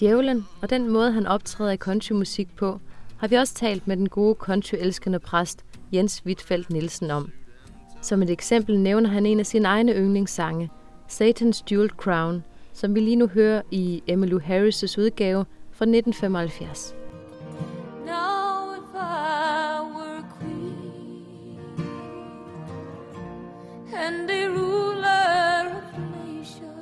Djævlen 0.00 0.46
og 0.62 0.70
den 0.70 0.88
måde, 0.88 1.12
han 1.12 1.26
optræder 1.26 1.72
i 1.72 1.76
countrymusik 1.76 2.56
på, 2.56 2.80
har 3.24 3.28
vi 3.28 3.36
også 3.36 3.54
talt 3.54 3.88
med 3.88 3.96
den 3.96 4.08
gode 4.08 4.34
countryelskende 4.34 5.18
præst 5.18 5.64
Jens 5.92 6.22
Wittfeldt 6.26 6.70
Nielsen 6.70 7.10
om. 7.10 7.32
Som 8.02 8.22
et 8.22 8.30
eksempel 8.30 8.80
nævner 8.80 9.10
han 9.10 9.26
en 9.26 9.40
af 9.40 9.46
sine 9.46 9.68
egne 9.68 9.92
yndlingssange, 9.94 10.70
Satan's 11.08 11.62
Jeweled 11.70 11.90
Crown, 11.90 12.44
som 12.72 12.94
vi 12.94 13.00
lige 13.00 13.16
nu 13.16 13.26
hører 13.26 13.62
i 13.70 14.02
Emmylou 14.06 14.40
Harris' 14.40 14.98
udgave 14.98 15.44
fra 15.72 15.84
1975. 15.84 16.94
Now 18.06 18.74
I 18.74 19.80
were 19.96 20.24
queen 20.38 21.06
and 23.94 24.30
a 24.30 24.48
ruler 24.48 25.76
of 25.76 25.98
nations 26.26 26.78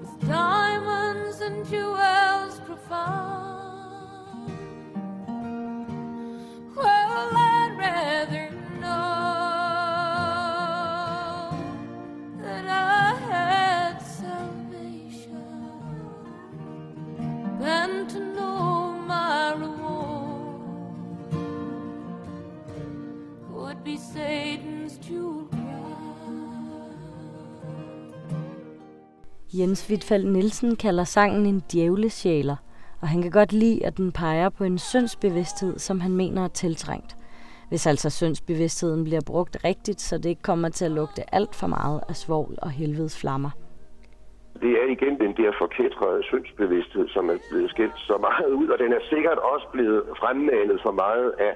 with 0.00 0.28
diamonds 0.28 1.40
and 1.40 1.66
jewels 1.72 2.57
rather 7.76 8.50
know 8.80 9.08
that 12.42 14.02
salvation 14.02 15.44
than 17.60 18.08
to 18.08 18.18
know 18.20 18.92
my 19.06 19.54
would 23.50 23.84
be 23.84 23.96
Satan's 23.96 24.98
jewel 24.98 25.48
Jens 29.50 29.88
Wittfeldt 29.90 30.26
Nielsen 30.26 30.76
kalder 30.76 31.04
sangen 31.04 31.46
en 31.46 31.62
djævlesjæler, 31.72 32.56
og 33.02 33.08
han 33.08 33.22
kan 33.22 33.30
godt 33.30 33.52
lide, 33.52 33.86
at 33.86 33.96
den 33.96 34.12
peger 34.12 34.48
på 34.48 34.64
en 34.64 34.78
syndsbevidsthed, 34.78 35.78
som 35.78 36.00
han 36.00 36.12
mener 36.16 36.44
er 36.44 36.48
tiltrængt. 36.48 37.16
hvis 37.68 37.86
altså 37.86 38.10
syndsbevidstheden 38.10 39.04
bliver 39.04 39.20
brugt 39.26 39.56
rigtigt, 39.64 40.00
så 40.00 40.18
det 40.18 40.28
ikke 40.28 40.42
kommer 40.42 40.68
til 40.68 40.84
at 40.84 40.90
lugte 40.90 41.34
alt 41.34 41.54
for 41.54 41.66
meget 41.66 42.00
af 42.08 42.16
svovl 42.16 42.58
og 42.62 42.70
helvedes 42.70 43.20
flammer. 43.20 43.50
Det 44.62 44.72
er 44.82 44.86
igen 44.96 45.20
den 45.20 45.32
der 45.36 45.52
forkætrede 45.58 46.22
syndsbevidsthed, 46.24 47.08
som 47.08 47.30
er 47.30 47.38
blevet 47.50 47.70
skilt 47.70 47.98
så 47.98 48.16
meget 48.20 48.50
ud, 48.60 48.68
og 48.68 48.78
den 48.78 48.92
er 48.92 49.02
sikkert 49.10 49.38
også 49.38 49.66
blevet 49.72 50.02
fremmanet 50.20 50.78
for 50.82 50.92
meget 50.92 51.30
af, 51.48 51.54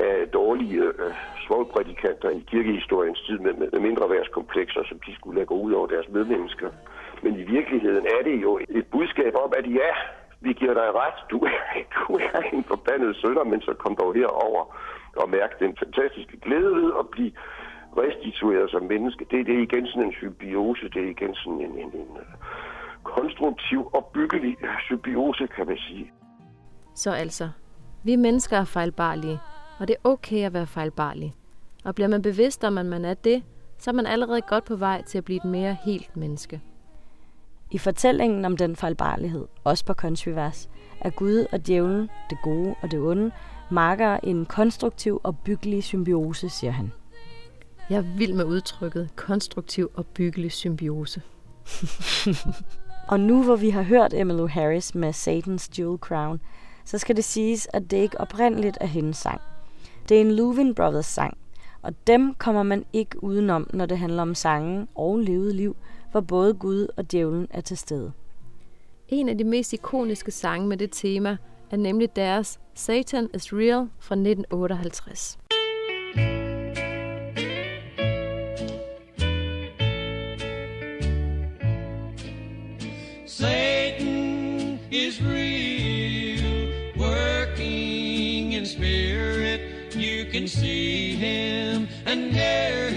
af 0.00 0.28
dårlige 0.28 0.82
øh, 0.82 1.12
svogprædikanter 1.46 2.30
i 2.30 2.44
kirkehistoriens 2.50 3.20
tid 3.26 3.38
med, 3.38 3.54
med 3.54 3.80
mindre 3.80 4.10
værtskomplekser, 4.10 4.82
som 4.88 4.98
de 5.06 5.14
skulle 5.14 5.36
lade 5.36 5.46
gå 5.46 5.54
ud 5.66 5.72
over 5.72 5.86
deres 5.86 6.08
medmennesker. 6.08 6.70
Men 7.22 7.32
i 7.42 7.42
virkeligheden 7.42 8.06
er 8.06 8.22
det 8.24 8.42
jo 8.42 8.60
et 8.68 8.86
budskab 8.86 9.34
om, 9.44 9.52
at 9.56 9.66
ja, 9.80 9.92
vi 10.44 10.52
giver 10.52 10.74
dig 10.74 10.88
ret, 11.02 11.18
du 11.30 11.38
er, 11.38 11.60
du 11.96 12.14
er 12.14 12.40
en 12.52 12.64
forbandet 12.64 13.16
sønder, 13.16 13.44
men 13.44 13.60
så 13.60 13.72
kom 13.82 13.96
dog 13.96 14.14
herover 14.14 14.62
og 15.16 15.30
mærk 15.30 15.58
den 15.58 15.76
fantastiske 15.82 16.36
glæde 16.44 16.70
ved 16.80 16.92
at 17.00 17.08
blive 17.08 17.32
restitueret 17.96 18.70
som 18.70 18.82
menneske. 18.82 19.26
Det, 19.30 19.46
det 19.46 19.54
er 19.58 19.62
igen 19.62 19.86
sådan 19.86 20.02
en 20.02 20.12
symbiose, 20.12 20.88
det 20.94 21.02
er 21.04 21.10
igen 21.10 21.34
sådan 21.34 21.60
en, 21.60 21.72
en, 21.82 21.90
en 22.02 22.16
øh, 22.22 22.34
konstruktiv 23.02 23.90
og 23.92 24.10
byggelig 24.14 24.56
symbiose, 24.86 25.46
kan 25.46 25.66
man 25.66 25.78
sige. 25.78 26.12
Så 26.94 27.10
altså, 27.10 27.48
vi 28.04 28.16
mennesker 28.16 28.56
er 28.56 28.64
fejlbarlige, 28.64 29.38
og 29.80 29.88
det 29.88 29.96
er 29.96 30.08
okay 30.08 30.46
at 30.46 30.54
være 30.54 30.66
fejlbarlig. 30.66 31.34
Og 31.84 31.94
bliver 31.94 32.08
man 32.08 32.22
bevidst 32.22 32.64
om, 32.64 32.78
at 32.78 32.86
man 32.86 33.04
er 33.04 33.14
det, 33.14 33.42
så 33.78 33.90
er 33.90 33.94
man 33.94 34.06
allerede 34.06 34.42
godt 34.42 34.64
på 34.64 34.76
vej 34.76 35.02
til 35.02 35.18
at 35.18 35.24
blive 35.24 35.36
et 35.36 35.44
mere 35.44 35.76
helt 35.84 36.16
menneske. 36.16 36.60
I 37.74 37.78
fortællingen 37.78 38.44
om 38.44 38.56
den 38.56 38.76
fejlbarlighed, 38.76 39.46
også 39.64 39.84
på 39.84 39.94
countryvers, 39.94 40.68
er 41.00 41.10
Gud 41.10 41.46
og 41.52 41.66
djævlen, 41.66 42.08
det 42.30 42.38
gode 42.42 42.74
og 42.82 42.90
det 42.90 43.00
onde, 43.00 43.30
marker 43.70 44.16
en 44.22 44.46
konstruktiv 44.46 45.20
og 45.22 45.38
byggelig 45.38 45.84
symbiose, 45.84 46.48
siger 46.48 46.70
han. 46.70 46.92
Jeg 47.90 47.96
er 47.96 48.16
vild 48.16 48.32
med 48.32 48.44
udtrykket 48.44 49.16
konstruktiv 49.16 49.90
og 49.94 50.06
byggelig 50.06 50.52
symbiose. 50.52 51.22
Og 53.08 53.20
nu 53.20 53.42
hvor 53.44 53.56
vi 53.56 53.70
har 53.70 53.82
hørt 53.82 54.14
Emmylou 54.14 54.46
Harris 54.46 54.94
med 54.94 55.10
Satan's 55.10 55.68
Jewel 55.78 55.98
Crown, 55.98 56.40
så 56.84 56.98
skal 56.98 57.16
det 57.16 57.24
siges, 57.24 57.68
at 57.72 57.90
det 57.90 57.96
ikke 57.96 58.20
oprindeligt 58.20 58.78
er 58.80 58.86
hendes 58.86 59.16
sang. 59.16 59.40
Det 60.08 60.16
er 60.16 60.20
en 60.20 60.32
Louvin 60.32 60.74
Brothers 60.74 61.06
sang, 61.06 61.36
og 61.82 61.92
dem 62.06 62.34
kommer 62.34 62.62
man 62.62 62.84
ikke 62.92 63.24
udenom, 63.24 63.70
når 63.72 63.86
det 63.86 63.98
handler 63.98 64.22
om 64.22 64.34
sangen 64.34 64.88
og 64.94 65.18
levet 65.18 65.54
liv, 65.54 65.76
hvor 66.14 66.20
både 66.20 66.54
Gud 66.54 66.86
og 66.96 67.12
djævlen 67.12 67.46
er 67.50 67.60
til 67.60 67.76
stede. 67.76 68.12
En 69.08 69.28
af 69.28 69.38
de 69.38 69.44
mest 69.44 69.72
ikoniske 69.72 70.30
sange 70.30 70.68
med 70.68 70.76
det 70.76 70.90
tema 70.92 71.36
er 71.70 71.76
nemlig 71.76 72.16
deres 72.16 72.60
Satan 72.74 73.28
is 73.34 73.52
Real 73.52 73.88
fra 73.98 74.14
1958. 74.14 75.38
Satan 83.26 84.78
is 84.90 85.20
real, 85.22 86.72
working 86.96 88.52
in 88.52 88.66
spirit. 88.66 89.60
You 89.96 90.32
can 90.32 90.48
see 90.48 91.14
him 91.14 91.88
and 92.06 92.32
hear 92.32 92.88
him 92.88 92.93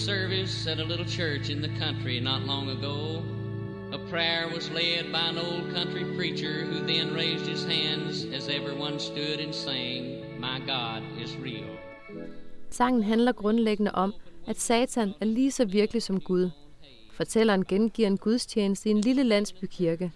service 0.00 0.66
at 0.66 0.78
a 0.78 0.84
little 0.84 1.04
church 1.04 1.50
in 1.50 1.60
the 1.60 1.68
country 1.78 2.20
not 2.20 2.46
long 2.46 2.70
ago. 2.70 3.22
A 3.92 3.98
prayer 4.10 4.48
was 4.54 4.70
led 4.70 5.12
by 5.12 5.28
an 5.28 5.38
old 5.38 5.74
country 5.74 6.04
preacher 6.16 6.64
who 6.64 6.86
then 6.86 7.14
raised 7.14 7.46
his 7.46 7.64
hands 7.64 8.24
as 8.24 8.48
everyone 8.48 8.98
stood 8.98 9.40
and 9.40 9.54
sang, 9.54 10.24
My 10.38 10.58
God 10.66 11.02
is 11.22 11.36
real. 11.36 11.76
Sangen 12.70 13.02
handler 13.02 13.32
grundlæggende 13.32 13.90
om, 13.90 14.14
at 14.46 14.60
Satan 14.60 15.14
er 15.20 15.24
lige 15.24 15.50
så 15.50 15.64
virkelig 15.64 16.02
som 16.02 16.20
Gud. 16.20 16.50
Fortælleren 17.12 17.64
gengiver 17.64 18.08
en 18.08 18.18
gudstjeneste 18.18 18.88
i 18.88 18.92
en 18.92 19.00
lille 19.00 19.22
landsbykirke. 19.22 20.12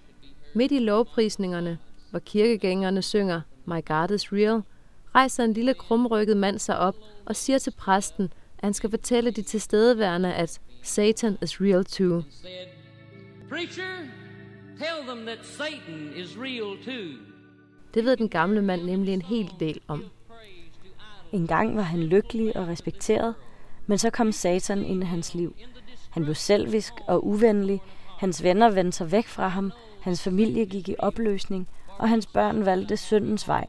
Midt 0.54 0.72
i 0.72 0.78
lovprisningerne, 0.78 1.78
hvor 2.10 2.18
kirkegængerne 2.18 3.02
synger 3.02 3.40
My 3.64 3.84
God 3.84 4.10
is 4.10 4.32
real, 4.32 4.62
rejser 5.14 5.44
en 5.44 5.52
lille 5.52 5.74
krumrykket 5.74 6.36
mand 6.36 6.58
sig 6.58 6.78
op 6.78 6.96
og 7.26 7.36
siger 7.36 7.58
til 7.58 7.70
præsten, 7.70 8.32
han 8.64 8.74
skal 8.74 8.90
fortælle 8.90 9.30
de 9.30 9.42
tilstedeværende, 9.42 10.34
at 10.34 10.60
Satan 10.82 11.38
is 11.42 11.60
real 11.60 11.84
too. 11.84 12.22
Preacher, 13.48 13.92
tell 14.78 15.06
them 15.06 15.26
that 15.26 15.38
Satan 15.42 16.12
is 16.16 16.38
real 16.38 16.84
too. 16.84 17.18
Det 17.94 18.04
ved 18.04 18.16
den 18.16 18.28
gamle 18.28 18.62
mand 18.62 18.82
nemlig 18.82 19.14
en 19.14 19.22
hel 19.22 19.54
del 19.60 19.80
om. 19.88 20.04
En 21.32 21.46
gang 21.46 21.76
var 21.76 21.82
han 21.82 22.00
lykkelig 22.00 22.56
og 22.56 22.68
respekteret, 22.68 23.34
men 23.86 23.98
så 23.98 24.10
kom 24.10 24.32
Satan 24.32 24.84
ind 24.84 25.02
i 25.02 25.06
hans 25.06 25.34
liv. 25.34 25.56
Han 26.10 26.22
blev 26.22 26.34
selvisk 26.34 26.92
og 27.06 27.26
uvenlig, 27.26 27.80
hans 28.18 28.42
venner 28.42 28.70
vendte 28.70 28.98
sig 28.98 29.12
væk 29.12 29.26
fra 29.26 29.48
ham, 29.48 29.72
hans 30.00 30.22
familie 30.22 30.66
gik 30.66 30.88
i 30.88 30.94
opløsning, 30.98 31.68
og 31.98 32.08
hans 32.08 32.26
børn 32.26 32.66
valgte 32.66 32.96
syndens 32.96 33.48
vej. 33.48 33.66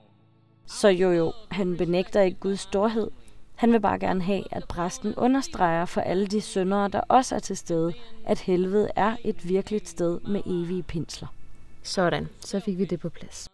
Så 0.65 0.87
jo 0.87 1.11
jo, 1.11 1.33
han 1.51 1.77
benægter 1.77 2.21
ikke 2.21 2.39
Guds 2.39 2.59
storhed. 2.59 3.07
Han 3.55 3.71
vil 3.71 3.79
bare 3.79 3.99
gerne 3.99 4.21
have, 4.21 4.43
at 4.51 4.63
præsten 4.69 5.15
understreger 5.15 5.85
for 5.85 6.01
alle 6.01 6.27
de 6.27 6.41
syndere, 6.41 6.87
der 6.87 6.99
også 6.99 7.35
er 7.35 7.39
til 7.39 7.57
stede, 7.57 7.93
at 8.25 8.39
helvede 8.39 8.89
er 8.95 9.15
et 9.23 9.49
virkeligt 9.49 9.89
sted 9.89 10.19
med 10.19 10.41
evige 10.45 10.83
pinsler. 10.83 11.27
Sådan, 11.83 12.27
så 12.39 12.59
fik 12.59 12.77
vi 12.77 12.85
det 12.85 12.99
på 12.99 13.09
plads. 13.09 13.49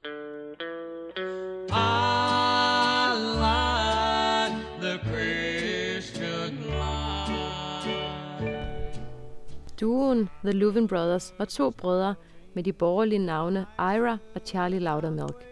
Duoen 9.82 10.30
The 10.44 10.52
Louvin 10.52 10.88
Brothers 10.88 11.34
var 11.38 11.46
to 11.46 11.70
brødre 11.70 12.16
med 12.54 12.64
de 12.64 12.74
borgerlige 12.74 13.20
navne 13.20 13.66
Ira 13.80 14.18
og 14.36 14.42
Charlie 14.46 14.80
Loudermilk. 14.80 15.46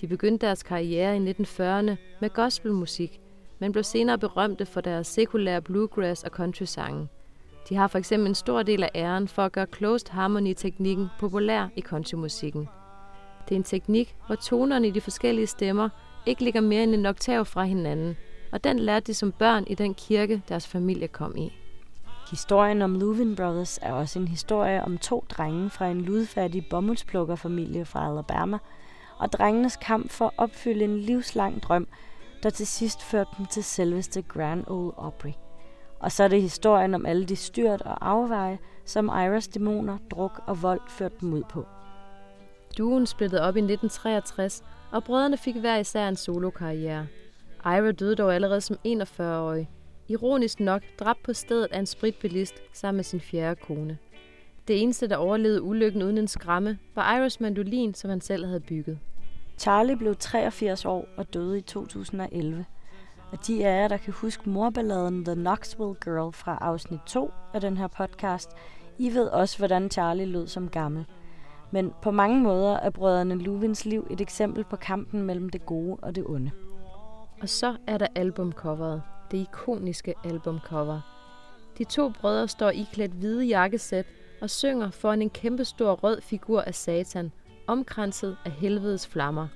De 0.00 0.08
begyndte 0.08 0.46
deres 0.46 0.62
karriere 0.62 1.16
i 1.16 1.30
1940'erne 1.30 1.96
med 2.20 2.34
gospelmusik, 2.34 3.21
men 3.62 3.72
blev 3.72 3.84
senere 3.84 4.18
berømte 4.18 4.66
for 4.66 4.80
deres 4.80 5.06
sekulære 5.06 5.60
bluegrass 5.60 6.22
og 6.22 6.30
country-sange. 6.30 7.08
De 7.68 7.76
har 7.76 7.86
for 7.88 7.98
eksempel 7.98 8.28
en 8.28 8.34
stor 8.34 8.62
del 8.62 8.82
af 8.82 8.90
æren 8.94 9.28
for 9.28 9.42
at 9.42 9.52
gøre 9.52 9.66
closed 9.76 10.08
harmony-teknikken 10.10 11.08
populær 11.18 11.68
i 11.76 11.80
countrymusikken. 11.80 12.68
Det 13.48 13.54
er 13.54 13.56
en 13.56 13.62
teknik, 13.62 14.16
hvor 14.26 14.34
tonerne 14.34 14.88
i 14.88 14.90
de 14.90 15.00
forskellige 15.00 15.46
stemmer 15.46 15.88
ikke 16.26 16.44
ligger 16.44 16.60
mere 16.60 16.82
end 16.82 16.94
en 16.94 17.06
oktav 17.06 17.44
fra 17.44 17.64
hinanden, 17.64 18.16
og 18.52 18.64
den 18.64 18.78
lærte 18.78 19.06
de 19.06 19.14
som 19.14 19.32
børn 19.32 19.64
i 19.66 19.74
den 19.74 19.94
kirke, 19.94 20.42
deres 20.48 20.66
familie 20.66 21.08
kom 21.08 21.36
i. 21.36 21.52
Historien 22.30 22.82
om 22.82 23.00
Louvin 23.00 23.36
Brothers 23.36 23.78
er 23.82 23.92
også 23.92 24.18
en 24.18 24.28
historie 24.28 24.84
om 24.84 24.98
to 24.98 25.24
drenge 25.30 25.70
fra 25.70 25.90
en 25.90 26.00
ludfattig 26.00 26.66
bomuldsplukkerfamilie 26.70 27.84
fra 27.84 28.08
Alabama, 28.08 28.58
og 29.18 29.32
drengenes 29.32 29.76
kamp 29.76 30.10
for 30.10 30.24
at 30.24 30.32
opfylde 30.36 30.84
en 30.84 30.98
livslang 30.98 31.62
drøm, 31.62 31.86
der 32.42 32.50
til 32.50 32.66
sidst 32.66 33.02
førte 33.02 33.30
dem 33.38 33.46
til 33.46 33.64
selveste 33.64 34.22
Grand 34.22 34.64
Ole 34.66 34.98
Opry. 34.98 35.32
Og 36.00 36.12
så 36.12 36.24
er 36.24 36.28
det 36.28 36.42
historien 36.42 36.94
om 36.94 37.06
alle 37.06 37.24
de 37.24 37.36
styrt 37.36 37.82
og 37.82 38.10
afveje, 38.10 38.58
som 38.84 39.06
Iras 39.06 39.48
dæmoner, 39.48 39.98
druk 40.10 40.42
og 40.46 40.62
vold 40.62 40.80
førte 40.88 41.16
dem 41.20 41.32
ud 41.32 41.42
på. 41.50 41.66
Duen 42.78 43.06
splittede 43.06 43.42
op 43.42 43.56
i 43.56 43.58
1963, 43.58 44.64
og 44.90 45.04
brødrene 45.04 45.36
fik 45.36 45.56
hver 45.56 45.76
især 45.76 46.08
en 46.08 46.16
solokarriere. 46.16 47.06
Ira 47.64 47.92
døde 47.92 48.16
dog 48.16 48.34
allerede 48.34 48.60
som 48.60 48.76
41-årig. 48.86 49.70
Ironisk 50.08 50.60
nok 50.60 50.82
dræbt 50.98 51.22
på 51.22 51.32
stedet 51.32 51.68
af 51.70 51.78
en 51.78 51.86
spritbilist 51.86 52.54
sammen 52.72 52.96
med 52.96 53.04
sin 53.04 53.20
fjerde 53.20 53.60
kone. 53.60 53.98
Det 54.68 54.82
eneste, 54.82 55.08
der 55.08 55.16
overlevede 55.16 55.62
ulykken 55.62 56.02
uden 56.02 56.18
en 56.18 56.28
skramme, 56.28 56.78
var 56.94 57.16
Iras 57.16 57.40
mandolin, 57.40 57.94
som 57.94 58.10
han 58.10 58.20
selv 58.20 58.46
havde 58.46 58.60
bygget. 58.60 58.98
Charlie 59.62 59.96
blev 59.96 60.16
83 60.16 60.84
år 60.84 61.08
og 61.16 61.34
døde 61.34 61.58
i 61.58 61.60
2011. 61.60 62.66
Og 63.32 63.46
de 63.46 63.66
af 63.66 63.82
jer, 63.82 63.88
der 63.88 63.96
kan 63.96 64.12
huske 64.12 64.50
morballaden 64.50 65.24
The 65.24 65.34
Knoxville 65.34 65.94
Girl 66.04 66.32
fra 66.32 66.58
afsnit 66.60 67.00
2 67.06 67.30
af 67.54 67.60
den 67.60 67.76
her 67.76 67.86
podcast, 67.86 68.50
I 68.98 69.14
ved 69.14 69.28
også, 69.28 69.58
hvordan 69.58 69.90
Charlie 69.90 70.26
lød 70.26 70.46
som 70.46 70.68
gammel. 70.68 71.06
Men 71.70 71.92
på 72.02 72.10
mange 72.10 72.40
måder 72.40 72.76
er 72.76 72.90
brødrene 72.90 73.34
Luvins 73.34 73.84
liv 73.84 74.06
et 74.10 74.20
eksempel 74.20 74.64
på 74.64 74.76
kampen 74.76 75.22
mellem 75.22 75.48
det 75.48 75.66
gode 75.66 75.96
og 76.02 76.14
det 76.14 76.24
onde. 76.26 76.50
Og 77.40 77.48
så 77.48 77.76
er 77.86 77.98
der 77.98 78.06
albumcoveret. 78.14 79.02
Det 79.30 79.38
ikoniske 79.38 80.14
albumcover. 80.24 81.00
De 81.78 81.84
to 81.84 82.12
brødre 82.20 82.48
står 82.48 82.70
iklædt 82.70 83.12
hvide 83.12 83.44
jakkesæt 83.44 84.06
og 84.40 84.50
synger 84.50 84.90
foran 84.90 85.22
en 85.22 85.30
kæmpestor 85.30 85.92
rød 85.92 86.20
figur 86.20 86.60
af 86.60 86.74
Satan, 86.74 87.32
omkranset 87.72 88.36
af 88.44 88.50
helvedes 88.50 89.06
flammer. 89.06 89.48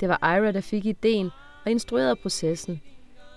Det 0.00 0.08
var 0.08 0.36
Ira, 0.36 0.52
der 0.52 0.60
fik 0.60 0.86
ideen 0.86 1.30
og 1.64 1.70
instruerede 1.70 2.16
processen. 2.16 2.82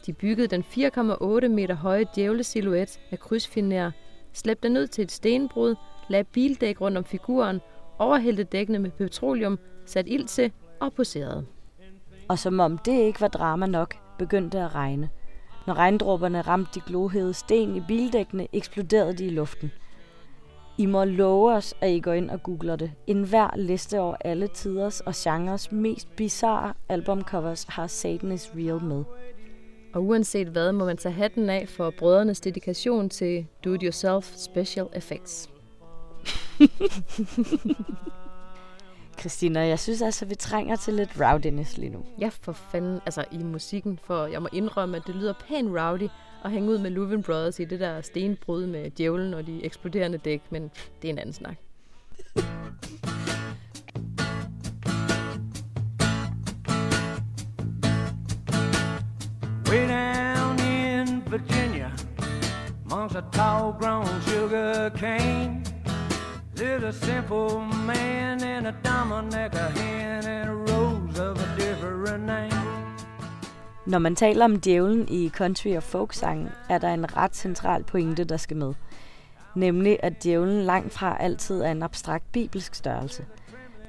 De 0.06 0.14
byggede 0.14 0.48
den 0.48 0.64
4,8 0.64 1.48
meter 1.48 1.76
høje 1.76 2.06
djævlesilhuet 2.16 3.00
af 3.12 3.20
krydsfiner, 3.20 3.92
slæbte 4.34 4.68
den 4.68 4.78
ud 4.78 4.88
til 4.88 5.04
et 5.04 5.12
stenbrud, 5.12 5.76
lagde 6.10 6.24
bildæk 6.24 6.82
rundt 6.82 6.98
om 6.98 7.04
figuren, 7.04 7.62
overhældte 8.00 8.44
dækkene 8.44 8.80
med 8.80 8.92
petroleum, 8.92 9.60
satte 9.86 10.12
ild 10.12 10.28
til 10.28 10.52
og 10.80 10.94
poserede. 10.94 11.46
Og 12.28 12.40
som 12.40 12.60
om 12.60 12.78
det 12.78 13.00
ikke 13.00 13.22
var 13.22 13.28
drama 13.28 13.66
nok, 13.66 13.96
begyndte 14.20 14.58
det 14.58 14.64
at 14.64 14.76
regne. 14.76 15.10
Når 15.68 15.74
regndråberne 15.74 16.42
ramte 16.42 16.80
de 16.80 16.86
glohede 16.88 17.34
sten 17.34 17.76
i 17.76 17.82
bildækkene, 17.88 18.48
eksploderede 18.54 19.14
de 19.14 19.26
i 19.26 19.30
luften. 19.30 19.72
I 20.78 20.86
må 20.86 21.04
love 21.04 21.54
os, 21.54 21.74
at 21.82 21.92
I 21.92 22.00
går 22.00 22.14
ind 22.14 22.30
og 22.30 22.44
googler 22.44 22.76
det. 22.76 22.92
En 23.08 23.24
hver 23.24 23.58
liste 23.58 24.00
over 24.00 24.16
alle 24.20 24.48
tiders 24.48 25.02
og 25.02 25.14
genres 25.18 25.72
mest 25.72 26.16
bizarre 26.16 26.74
albumcovers 26.90 27.66
har 27.70 27.88
Satan 27.88 28.32
is 28.32 28.52
Real 28.56 28.84
med. 28.84 29.04
Og 29.94 30.04
uanset 30.04 30.48
hvad, 30.48 30.72
må 30.72 30.86
man 30.86 30.98
tage 30.98 31.14
hatten 31.14 31.50
af 31.50 31.70
for 31.70 31.94
brødrenes 31.98 32.40
dedikation 32.40 33.10
til 33.10 33.48
do-it-yourself 33.66 34.34
special 34.36 34.88
effects. 34.94 35.50
Christina, 39.20 39.60
jeg 39.60 39.80
synes 39.80 40.02
altså, 40.02 40.26
vi 40.26 40.36
trænger 40.36 40.76
til 40.76 40.94
lidt 40.94 41.22
rowdiness 41.22 41.78
lige 41.78 41.90
nu. 41.90 42.06
Ja, 42.20 42.30
for 42.42 42.52
fanden. 42.52 43.00
Altså 43.06 43.26
i 43.32 43.38
musikken, 43.38 44.00
for 44.04 44.26
jeg 44.26 44.42
må 44.42 44.48
indrømme, 44.54 44.98
at 44.98 45.04
det 45.08 45.16
lyder 45.16 45.34
pænt 45.48 45.70
rowdy 45.70 46.10
at 46.46 46.52
hænge 46.52 46.70
ud 46.70 46.78
med 46.78 46.92
Luvin 46.92 47.24
Brothers 47.24 47.60
i 47.60 47.66
det 47.66 47.80
der 47.80 48.02
stenbrud 48.02 48.66
med 48.68 48.90
djævlen 48.90 49.34
og 49.34 49.48
de 49.48 49.66
eksploderende 49.66 50.18
dæk, 50.18 50.42
men 50.50 50.72
det 51.02 51.08
er 51.08 51.14
en 51.14 51.20
anden 51.20 51.34
snak. 51.34 51.58
Way 59.70 59.88
down 59.88 60.60
in 60.60 61.24
Virginia, 61.32 61.92
amongst 62.86 63.16
a 63.16 63.24
tall 63.32 63.74
grown 63.80 64.22
sugar 64.22 64.90
cane, 64.90 65.66
lived 66.58 66.84
a 66.84 66.94
simple 66.94 67.60
man 67.88 68.44
and 68.44 68.68
a 68.68 68.76
Dominica 68.84 69.70
hen 69.70 70.26
and 70.26 70.50
a 70.50 70.54
rose 70.54 71.20
of 71.20 71.38
a 71.38 71.60
different 71.60 72.26
name. 72.26 72.85
Når 73.86 74.00
man 74.00 74.16
taler 74.16 74.46
om 74.46 74.60
djævlen 74.60 75.08
i 75.10 75.30
country- 75.30 75.78
og 75.78 75.84
folksangen, 75.84 76.50
er 76.70 76.78
der 76.78 76.94
en 76.94 77.18
ret 77.18 77.36
central 77.36 77.84
pointe, 77.84 78.24
der 78.24 78.38
skal 78.38 78.58
med. 78.58 78.74
Nemlig, 79.56 79.98
at 80.04 80.24
djævlen 80.24 80.62
langt 80.62 80.94
fra 80.94 81.18
altid 81.20 81.62
er 81.62 81.72
en 81.72 81.84
abstrakt 81.84 82.32
bibelsk 82.32 82.76
størrelse. 82.76 83.26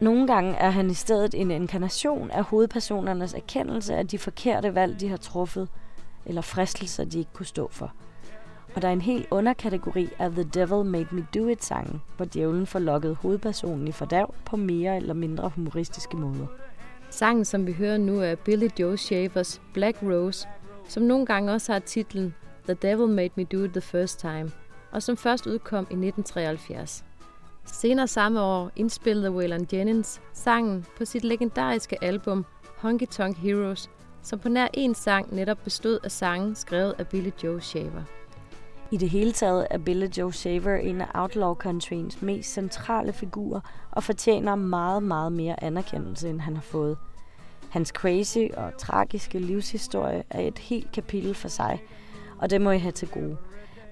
Nogle 0.00 0.26
gange 0.26 0.54
er 0.54 0.70
han 0.70 0.90
i 0.90 0.94
stedet 0.94 1.34
en 1.34 1.50
inkarnation 1.50 2.30
af 2.30 2.44
hovedpersonernes 2.44 3.34
erkendelse 3.34 3.94
af 3.94 4.08
de 4.08 4.18
forkerte 4.18 4.74
valg, 4.74 5.00
de 5.00 5.08
har 5.08 5.16
truffet, 5.16 5.68
eller 6.26 6.42
fristelser, 6.42 7.04
de 7.04 7.18
ikke 7.18 7.32
kunne 7.32 7.46
stå 7.46 7.68
for. 7.72 7.92
Og 8.74 8.82
der 8.82 8.88
er 8.88 8.92
en 8.92 9.00
helt 9.00 9.26
underkategori 9.30 10.08
af 10.18 10.30
The 10.30 10.42
Devil 10.42 10.84
Made 10.84 11.08
Me 11.10 11.26
Do 11.34 11.48
It-sangen, 11.48 12.02
hvor 12.16 12.24
djævlen 12.24 12.66
får 12.66 12.78
lukket 12.78 13.16
hovedpersonen 13.16 13.88
i 13.88 13.92
fordav 13.92 14.34
på 14.44 14.56
mere 14.56 14.96
eller 14.96 15.14
mindre 15.14 15.48
humoristiske 15.48 16.16
måder. 16.16 16.46
Sangen, 17.16 17.44
som 17.44 17.66
vi 17.66 17.72
hører 17.72 17.98
nu, 17.98 18.20
er 18.20 18.34
Billy 18.34 18.68
Joe 18.78 18.96
Shavers 18.96 19.60
Black 19.74 20.02
Rose, 20.02 20.48
som 20.88 21.02
nogle 21.02 21.26
gange 21.26 21.52
også 21.52 21.72
har 21.72 21.78
titlen 21.78 22.34
The 22.64 22.74
Devil 22.74 23.08
Made 23.08 23.30
Me 23.34 23.44
Do 23.44 23.64
It 23.64 23.70
The 23.70 23.80
First 23.80 24.20
Time, 24.20 24.52
og 24.92 25.02
som 25.02 25.16
først 25.16 25.46
udkom 25.46 25.82
i 25.82 25.94
1973. 25.94 27.04
Senere 27.64 28.08
samme 28.08 28.40
år 28.40 28.70
indspillede 28.76 29.32
Waylon 29.32 29.66
Jennings 29.72 30.20
sangen 30.32 30.86
på 30.98 31.04
sit 31.04 31.24
legendariske 31.24 32.04
album 32.04 32.44
Honky 32.76 33.06
Tonk 33.06 33.36
Heroes, 33.36 33.90
som 34.22 34.38
på 34.38 34.48
nær 34.48 34.68
en 34.74 34.94
sang 34.94 35.34
netop 35.34 35.58
bestod 35.64 35.98
af 36.04 36.10
sange 36.10 36.54
skrevet 36.54 36.94
af 36.98 37.08
Billy 37.08 37.30
Joe 37.44 37.60
Shaver. 37.60 38.02
I 38.90 38.96
det 38.96 39.10
hele 39.10 39.32
taget 39.32 39.66
er 39.70 39.78
Billy 39.78 40.06
Joe 40.06 40.32
Shaver 40.32 40.76
en 40.76 41.00
af 41.00 41.06
outlaw 41.14 41.54
countryens 41.54 42.22
mest 42.22 42.52
centrale 42.52 43.12
figurer 43.12 43.60
og 43.90 44.02
fortjener 44.02 44.54
meget, 44.54 45.02
meget 45.02 45.32
mere 45.32 45.64
anerkendelse, 45.64 46.30
end 46.30 46.40
han 46.40 46.54
har 46.54 46.62
fået. 46.62 46.96
Hans 47.70 47.88
crazy 47.88 48.54
og 48.56 48.72
tragiske 48.78 49.38
livshistorie 49.38 50.22
er 50.30 50.40
et 50.40 50.58
helt 50.58 50.92
kapitel 50.92 51.34
for 51.34 51.48
sig, 51.48 51.82
og 52.38 52.50
det 52.50 52.60
må 52.60 52.70
I 52.70 52.78
have 52.78 52.92
til 52.92 53.08
gode. 53.08 53.36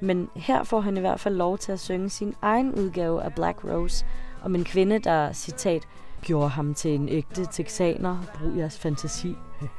Men 0.01 0.29
her 0.37 0.63
får 0.63 0.81
han 0.81 0.97
i 0.97 1.01
hvert 1.01 1.21
fald 1.21 1.35
lov 1.35 1.59
til 1.59 1.73
at 1.73 1.81
synge 1.81 2.11
sin 2.11 2.35
egen 2.43 2.75
udgave 2.75 3.23
af 3.23 3.35
Black 3.35 3.65
Rose 3.65 4.07
om 4.43 4.55
en 4.55 4.65
kvinde, 4.65 4.99
der, 4.99 5.33
citat, 5.33 5.89
gjorde 6.23 6.49
ham 6.49 6.75
til 6.75 6.95
en 6.95 7.09
ægte 7.09 7.47
texaner. 7.53 8.19
Brug 8.39 8.59
jeres 8.59 8.79
fantasi. 8.79 9.37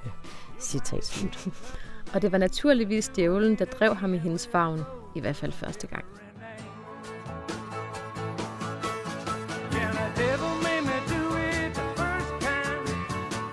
citat 0.60 1.06
slut. 1.06 1.48
Og 2.14 2.22
det 2.22 2.32
var 2.32 2.38
naturligvis 2.38 3.12
djævlen, 3.16 3.56
der 3.56 3.66
drev 3.66 3.96
ham 3.96 4.14
i 4.14 4.18
hendes 4.18 4.48
favn, 4.48 4.80
i 5.16 5.20
hvert 5.20 5.36
fald 5.36 5.52
første 5.52 5.88
gang. 5.88 6.06
Yeah, 9.74 9.92
the 10.00 10.08
devil 10.24 10.52
made 10.68 10.84
me 10.92 10.98
do 11.16 11.24
it 11.48 11.74
the 11.80 11.88
first 12.00 12.32
time. 12.48 12.86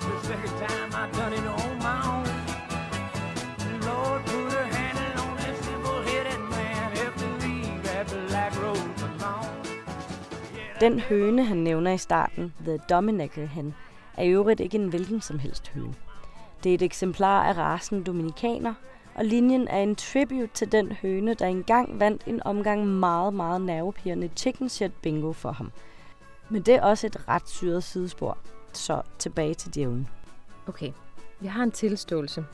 The 0.08 0.16
second 0.30 0.54
time 0.66 0.90
I 1.02 1.04
done 1.20 1.32
it 1.38 1.46
on 1.58 1.72
my 1.88 1.98
own. 2.14 2.26
The 3.66 3.74
Lord 3.90 4.20
put 4.32 4.52
a 4.62 4.64
handle 4.76 5.14
on 5.24 5.32
that 5.40 5.56
simple-headed 5.68 6.40
man. 6.56 6.84
Helped 7.00 7.20
me 7.22 7.30
leave 7.44 7.82
that 7.88 8.04
black 8.28 8.52
road 8.64 8.86
alone. 9.08 9.50
Den 10.80 11.00
høne, 11.00 11.44
han 11.44 11.56
nævner 11.56 11.92
i 11.92 11.98
starten, 11.98 12.52
The 12.60 12.78
Dominican 12.90 13.46
hen, 13.46 13.74
er 14.16 14.22
i 14.22 14.30
øvrigt 14.30 14.60
ikke 14.60 14.78
en 14.78 14.88
hvilken 14.88 15.20
som 15.20 15.38
helst 15.38 15.68
høne. 15.68 15.94
Det 16.64 16.70
er 16.70 16.74
et 16.74 16.82
eksemplar 16.82 17.44
af 17.44 17.56
rasen 17.56 18.02
dominikaner, 18.02 18.74
og 19.14 19.24
linjen 19.24 19.68
er 19.68 19.78
en 19.78 19.94
tribute 19.94 20.50
til 20.54 20.72
den 20.72 20.92
høne, 20.92 21.34
der 21.34 21.46
engang 21.46 22.00
vandt 22.00 22.22
en 22.26 22.42
omgang 22.42 22.86
meget, 22.86 23.34
meget 23.34 23.60
nervepirrende 23.60 24.30
chicken 24.36 24.68
shit 24.68 24.92
bingo 25.02 25.32
for 25.32 25.52
ham. 25.52 25.72
Men 26.48 26.62
det 26.62 26.74
er 26.74 26.82
også 26.82 27.06
et 27.06 27.28
ret 27.28 27.48
syret 27.48 27.84
sidespor, 27.84 28.38
så 28.72 29.02
tilbage 29.18 29.54
til 29.54 29.74
djævlen. 29.74 30.08
Okay, 30.68 30.92
vi 31.40 31.46
har 31.46 31.62
en 31.62 31.70
tilståelse. 31.70 32.44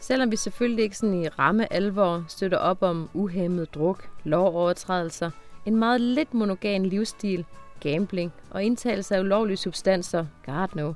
Selvom 0.00 0.30
vi 0.30 0.36
selvfølgelig 0.36 0.82
ikke 0.82 0.96
sådan 0.96 1.22
i 1.22 1.28
ramme 1.28 1.72
alvor 1.72 2.24
støtter 2.28 2.58
op 2.58 2.82
om 2.82 3.10
uhæmmet 3.14 3.74
druk, 3.74 4.10
lovovertrædelser, 4.24 5.30
en 5.66 5.76
meget 5.76 6.00
lidt 6.00 6.34
monogan 6.34 6.86
livsstil, 6.86 7.44
gambling 7.80 8.32
og 8.50 8.64
indtagelse 8.64 9.16
af 9.16 9.20
ulovlige 9.20 9.56
substanser, 9.56 10.26
god 10.46 10.76
no, 10.76 10.92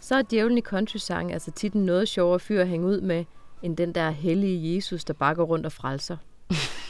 så 0.00 0.14
er 0.14 0.22
djævlen 0.22 0.58
i 0.58 0.60
countrysang 0.60 1.32
altså 1.32 1.50
tit 1.50 1.72
en 1.72 1.86
noget 1.86 2.08
sjovere 2.08 2.40
fyr 2.40 2.60
at 2.60 2.68
hænge 2.68 2.86
ud 2.86 3.00
med, 3.00 3.24
end 3.62 3.76
den 3.76 3.94
der 3.94 4.10
hellige 4.10 4.74
Jesus, 4.74 5.04
der 5.04 5.14
bare 5.14 5.34
går 5.34 5.44
rundt 5.44 5.66
og 5.66 5.72
frelser. 5.72 6.16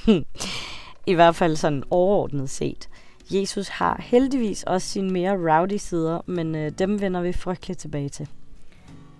I 1.06 1.14
hvert 1.14 1.36
fald 1.36 1.56
sådan 1.56 1.82
overordnet 1.90 2.50
set. 2.50 2.88
Jesus 3.30 3.68
har 3.68 4.02
heldigvis 4.02 4.62
også 4.62 4.88
sine 4.88 5.10
mere 5.10 5.32
rowdy 5.32 5.76
sider, 5.76 6.20
men 6.26 6.54
øh, 6.54 6.70
dem 6.78 7.00
vender 7.00 7.20
vi 7.20 7.32
frygteligt 7.32 7.78
tilbage 7.78 8.08
til. 8.08 8.28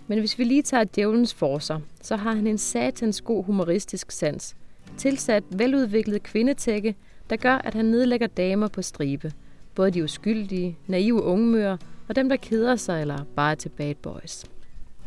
Men 0.06 0.18
hvis 0.18 0.38
vi 0.38 0.44
lige 0.44 0.62
tager 0.62 0.84
djævelens 0.84 1.34
forser, 1.34 1.80
så 2.02 2.16
har 2.16 2.32
han 2.32 2.46
en 2.46 2.58
satans 2.58 3.20
god 3.20 3.44
humoristisk 3.44 4.10
sans. 4.10 4.56
Tilsat 4.96 5.44
veludviklet 5.50 6.22
kvindetække, 6.22 6.94
der 7.30 7.36
gør, 7.36 7.54
at 7.54 7.74
han 7.74 7.84
nedlægger 7.84 8.26
damer 8.26 8.68
på 8.68 8.82
stribe. 8.82 9.32
Både 9.74 9.90
de 9.90 10.04
uskyldige, 10.04 10.78
naive 10.86 11.22
ungmøer 11.22 11.76
og 12.08 12.16
dem, 12.16 12.28
der 12.28 12.36
keder 12.36 12.76
sig 12.76 13.00
eller 13.00 13.24
bare 13.36 13.50
er 13.50 13.54
til 13.54 13.68
bad 13.68 13.94
boys. 13.94 14.44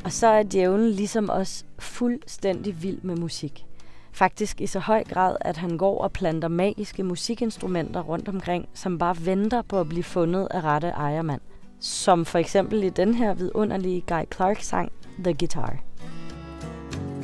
Og 0.04 0.12
så 0.12 0.28
er 0.28 0.44
djævlen 0.44 0.90
ligesom 0.90 1.30
os 1.30 1.66
fuldstændig 1.80 2.84
vild 2.84 3.02
med 3.02 3.16
musik. 3.16 3.66
Faktisk 4.12 4.62
i 4.62 4.68
så 4.68 4.80
høj 4.80 5.04
grad, 5.04 5.36
at 5.42 5.58
han 5.58 5.78
går 5.78 6.02
og 6.02 6.12
planter 6.12 6.48
magiske 6.48 7.04
musikinstrumenter 7.04 8.02
rundt 8.02 8.28
omkring, 8.28 8.70
som 8.74 8.98
bare 8.98 9.16
venter 9.26 9.62
på 9.62 9.80
at 9.80 9.90
blive 9.90 10.04
fundet 10.04 10.48
af 10.52 10.62
rette 10.62 10.88
ejermand. 10.88 11.42
Som 11.80 12.26
for 12.26 12.40
eksempel 12.40 12.84
i 12.84 12.90
den 12.90 13.14
her 13.14 13.34
vidunderlige 13.34 14.02
Guy 14.08 14.22
Clark 14.34 14.62
sang 14.62 14.92
The 15.24 15.34
Guitar. 15.34 15.80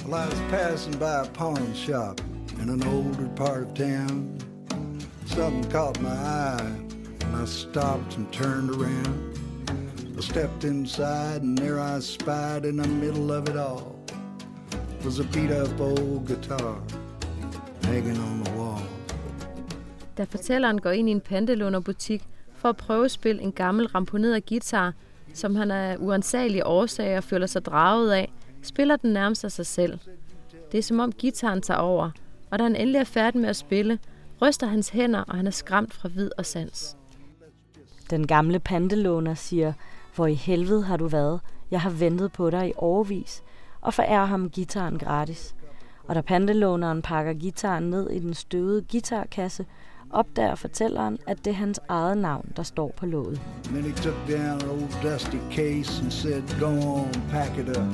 Well, 0.05 0.13
I 0.13 0.25
was 0.29 0.41
passing 0.49 0.99
by 0.99 1.03
a 1.23 1.25
pawn 1.33 1.75
shop 1.75 2.21
in 2.61 2.69
an 2.69 2.83
older 2.87 3.35
part 3.35 3.67
of 3.67 3.73
town. 3.73 4.39
Something 5.25 5.71
caught 5.71 6.01
my 6.01 6.09
eye, 6.09 6.71
and 7.21 7.43
I 7.43 7.45
stopped 7.45 8.17
and 8.17 8.27
turned 8.31 8.69
around. 8.69 9.44
I 10.17 10.21
stepped 10.21 10.63
inside, 10.63 11.41
and 11.41 11.57
there 11.57 11.97
I 11.97 11.99
spied 12.01 12.65
in 12.65 12.77
the 12.77 12.87
middle 12.87 13.31
of 13.31 13.49
it 13.49 13.57
all 13.57 13.95
was 15.05 15.19
a 15.19 15.23
beat 15.23 15.51
up 15.51 15.79
old 15.79 16.27
guitar 16.27 16.81
hanging 17.83 18.19
on 18.19 18.43
the 18.43 18.57
wall. 18.57 18.81
Da 20.17 20.23
fortælleren 20.23 20.81
går 20.81 20.91
ind 20.91 21.09
i 21.09 21.11
en 21.11 21.21
pantelånerbutik 21.21 22.23
for 22.53 22.69
at 22.69 22.77
prøve 22.77 23.05
at 23.05 23.11
spille 23.11 23.41
en 23.41 23.51
gammel 23.51 23.87
ramponeret 23.87 24.45
guitar, 24.45 24.93
som 25.33 25.55
han 25.55 25.71
af 25.71 25.97
uansagelige 25.99 26.65
årsager 26.65 27.21
føler 27.21 27.47
sig 27.47 27.65
draget 27.65 28.11
af, 28.11 28.31
spiller 28.61 28.95
den 28.95 29.13
nærmest 29.13 29.43
af 29.43 29.51
sig 29.51 29.65
selv. 29.65 29.99
Det 30.71 30.77
er 30.77 30.83
som 30.83 30.99
om 30.99 31.11
gitaren 31.11 31.61
tager 31.61 31.79
over, 31.79 32.09
og 32.51 32.59
da 32.59 32.63
han 32.63 32.75
endelig 32.75 32.99
er 32.99 33.03
færdig 33.03 33.41
med 33.41 33.49
at 33.49 33.55
spille, 33.55 33.99
ryster 34.41 34.67
hans 34.67 34.89
hænder, 34.89 35.19
og 35.19 35.35
han 35.35 35.47
er 35.47 35.51
skræmt 35.51 35.93
fra 35.93 36.09
vid 36.09 36.29
og 36.37 36.45
sans. 36.45 36.97
Den 38.09 38.27
gamle 38.27 38.59
pandelåner 38.59 39.33
siger, 39.33 39.73
hvor 40.15 40.27
i 40.27 40.33
helvede 40.33 40.83
har 40.83 40.97
du 40.97 41.07
været? 41.07 41.39
Jeg 41.71 41.81
har 41.81 41.89
ventet 41.89 42.31
på 42.31 42.49
dig 42.49 42.69
i 42.69 42.73
overvis, 42.77 43.43
og 43.81 43.93
forærer 43.93 44.25
ham 44.25 44.49
gitaren 44.49 44.99
gratis. 44.99 45.55
Og 46.07 46.15
da 46.15 46.21
pandelåneren 46.21 47.01
pakker 47.01 47.33
gitaren 47.33 47.83
ned 47.89 48.09
i 48.09 48.19
den 48.19 48.33
støvede 48.33 48.85
guitarkasse, 48.91 49.65
opdager 50.09 50.55
fortælleren, 50.55 51.17
at 51.27 51.45
det 51.45 51.51
er 51.51 51.55
hans 51.55 51.79
eget 51.89 52.17
navn, 52.17 52.51
der 52.55 52.63
står 52.63 52.93
på 52.97 53.05
låget. 53.05 53.41
Then 53.63 53.83
he 53.83 53.91
took 53.91 54.15
down 54.29 54.61
an 54.61 54.69
old 54.69 55.03
dusty 55.03 55.37
case 55.51 56.01
and 56.01 56.11
said, 56.11 56.43
Go 56.59 56.67
on, 56.67 57.13
pack 57.29 57.57
it 57.57 57.77
up. 57.77 57.93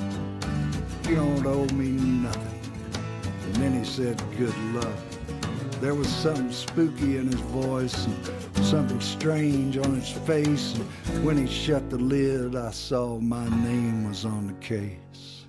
You 1.10 1.16
don't 1.16 1.48
owe 1.48 1.76
me 1.76 1.90
nothing. 2.24 2.62
And 3.48 3.56
then 3.56 3.74
he 3.74 3.86
said, 3.86 4.18
Good 4.38 4.58
luck. 4.74 5.11
There 5.82 5.96
was 5.96 6.08
something 6.08 6.52
spooky 6.52 7.18
in 7.18 7.26
his 7.26 7.42
voice 7.42 8.06
and 8.06 8.66
something 8.66 9.02
strange 9.02 9.78
on 9.78 9.96
his 9.96 10.12
face. 10.12 10.80
And 11.14 11.26
when 11.26 11.38
he 11.38 11.48
shut 11.48 11.90
the 11.90 11.98
lid, 11.98 12.56
I 12.56 12.72
saw 12.72 13.20
my 13.20 13.50
name 13.50 14.08
was 14.08 14.26
on 14.26 14.48
the 14.48 14.56
case. 14.62 15.48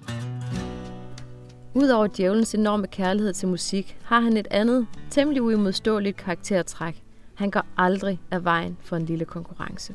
Udover 1.75 2.07
djævelens 2.07 2.55
enorme 2.55 2.87
kærlighed 2.87 3.33
til 3.33 3.49
musik, 3.49 3.99
har 4.05 4.21
han 4.21 4.37
et 4.37 4.49
andet, 4.51 4.87
temmelig 5.11 5.43
uimodståeligt 5.43 6.17
karaktertræk. 6.17 7.03
Han 7.35 7.51
går 7.51 7.67
aldrig 7.77 8.21
af 8.31 8.45
vejen 8.45 8.77
for 8.81 8.97
en 8.97 9.07
lille 9.07 9.25
konkurrence. 9.25 9.95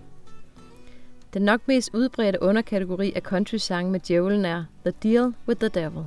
Den 1.34 1.42
nok 1.42 1.62
mest 1.68 1.90
udbredte 1.94 2.42
underkategori 2.42 3.14
af 3.16 3.22
country-sange 3.22 3.92
med 3.92 4.00
djævlen 4.00 4.46
er 4.46 4.64
The 4.86 4.94
Deal 5.04 5.34
with 5.48 5.60
the 5.60 5.70
Devil. 5.70 6.04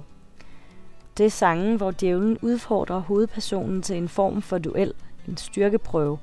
Det 1.19 1.27
er 1.27 1.31
sangen, 1.31 1.77
hvor 1.77 1.91
djævlen 1.91 2.39
udfordrer 2.43 2.99
hovedpersonen 2.99 3.83
til 3.83 3.97
en 3.97 4.09
form 4.09 4.43
for 4.43 4.59
duel, 4.59 4.93
en 5.29 5.37
styrkeprøve. 5.37 6.19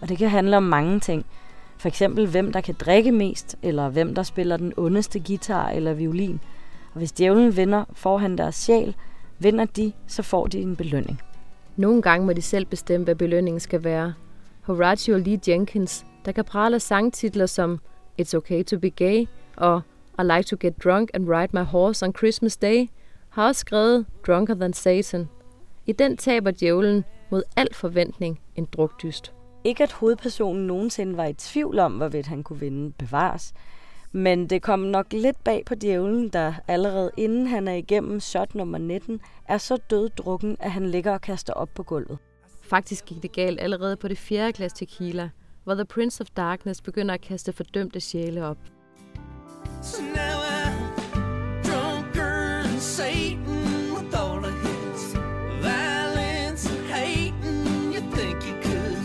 Og 0.00 0.08
det 0.08 0.18
kan 0.18 0.28
handle 0.28 0.56
om 0.56 0.62
mange 0.62 1.00
ting. 1.00 1.26
For 1.78 1.88
eksempel 1.88 2.26
hvem 2.26 2.52
der 2.52 2.60
kan 2.60 2.74
drikke 2.80 3.12
mest, 3.12 3.56
eller 3.62 3.88
hvem 3.88 4.14
der 4.14 4.22
spiller 4.22 4.56
den 4.56 4.72
ondeste 4.76 5.20
guitar 5.20 5.68
eller 5.68 5.92
violin. 5.92 6.40
Og 6.92 6.98
hvis 6.98 7.12
djævlen 7.12 7.56
vinder, 7.56 7.84
får 7.92 8.18
han 8.18 8.38
deres 8.38 8.54
sjæl. 8.54 8.94
Vinder 9.38 9.64
de, 9.64 9.92
så 10.06 10.22
får 10.22 10.46
de 10.46 10.60
en 10.60 10.76
belønning. 10.76 11.20
Nogle 11.76 12.02
gange 12.02 12.26
må 12.26 12.32
de 12.32 12.42
selv 12.42 12.64
bestemme, 12.64 13.04
hvad 13.04 13.14
belønningen 13.14 13.60
skal 13.60 13.84
være. 13.84 14.14
Horatio 14.62 15.16
Lee 15.16 15.40
Jenkins, 15.48 16.06
der 16.24 16.32
kan 16.32 16.44
prale 16.44 16.80
sangtitler 16.80 17.46
som 17.46 17.80
It's 18.20 18.36
Okay 18.36 18.64
to 18.64 18.78
be 18.78 18.90
Gay 18.90 19.26
og 19.56 19.82
I 20.18 20.22
Like 20.22 20.42
to 20.42 20.56
Get 20.60 20.84
Drunk 20.84 21.10
and 21.14 21.28
Ride 21.28 21.48
My 21.52 21.64
Horse 21.64 22.06
on 22.06 22.14
Christmas 22.14 22.56
Day, 22.56 22.88
har 23.32 23.46
også 23.46 23.58
skrevet 23.58 24.06
Drunker 24.26 24.54
Than 24.54 24.72
Satan. 24.72 25.28
I 25.86 25.92
den 25.92 26.16
taber 26.16 26.50
djævlen 26.50 27.04
mod 27.30 27.42
al 27.56 27.74
forventning 27.74 28.40
en 28.56 28.64
drukdyst. 28.64 29.32
Ikke 29.64 29.82
at 29.82 29.92
hovedpersonen 29.92 30.66
nogensinde 30.66 31.16
var 31.16 31.24
i 31.24 31.32
tvivl 31.32 31.78
om, 31.78 31.92
hvorvidt 31.92 32.26
han 32.26 32.42
kunne 32.42 32.60
vinde 32.60 32.92
bevares. 32.98 33.52
Men 34.12 34.46
det 34.46 34.62
kom 34.62 34.78
nok 34.78 35.12
lidt 35.12 35.44
bag 35.44 35.62
på 35.66 35.74
djævlen, 35.74 36.28
der 36.28 36.54
allerede 36.68 37.10
inden 37.16 37.46
han 37.46 37.68
er 37.68 37.72
igennem 37.72 38.20
shot 38.20 38.54
nummer 38.54 38.78
19, 38.78 39.20
er 39.48 39.58
så 39.58 39.76
døddrukken, 39.76 40.56
at 40.60 40.70
han 40.70 40.86
ligger 40.86 41.12
og 41.12 41.20
kaster 41.20 41.52
op 41.52 41.68
på 41.74 41.82
gulvet. 41.82 42.18
Faktisk 42.62 43.04
gik 43.04 43.22
det 43.22 43.32
galt 43.32 43.60
allerede 43.60 43.96
på 43.96 44.08
det 44.08 44.18
fjerde 44.18 44.52
glas 44.52 44.72
tequila, 44.72 45.30
hvor 45.64 45.74
The 45.74 45.84
Prince 45.84 46.20
of 46.20 46.26
Darkness 46.36 46.82
begynder 46.82 47.14
at 47.14 47.20
kaste 47.20 47.52
fordømte 47.52 48.00
sjæle 48.00 48.46
op. 48.46 48.58
So 49.82 50.02
now 50.02 50.12
than 50.14 50.71
Satan 52.82 53.94
with 53.94 54.12
all 54.12 54.44
of 54.44 54.60
his 54.60 55.14
violence 55.62 56.66
and 56.66 56.86
hating. 56.90 57.92
You 57.92 58.00
think 58.10 58.44
you 58.44 58.54
could 58.60 58.98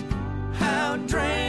outdrink 0.58 1.47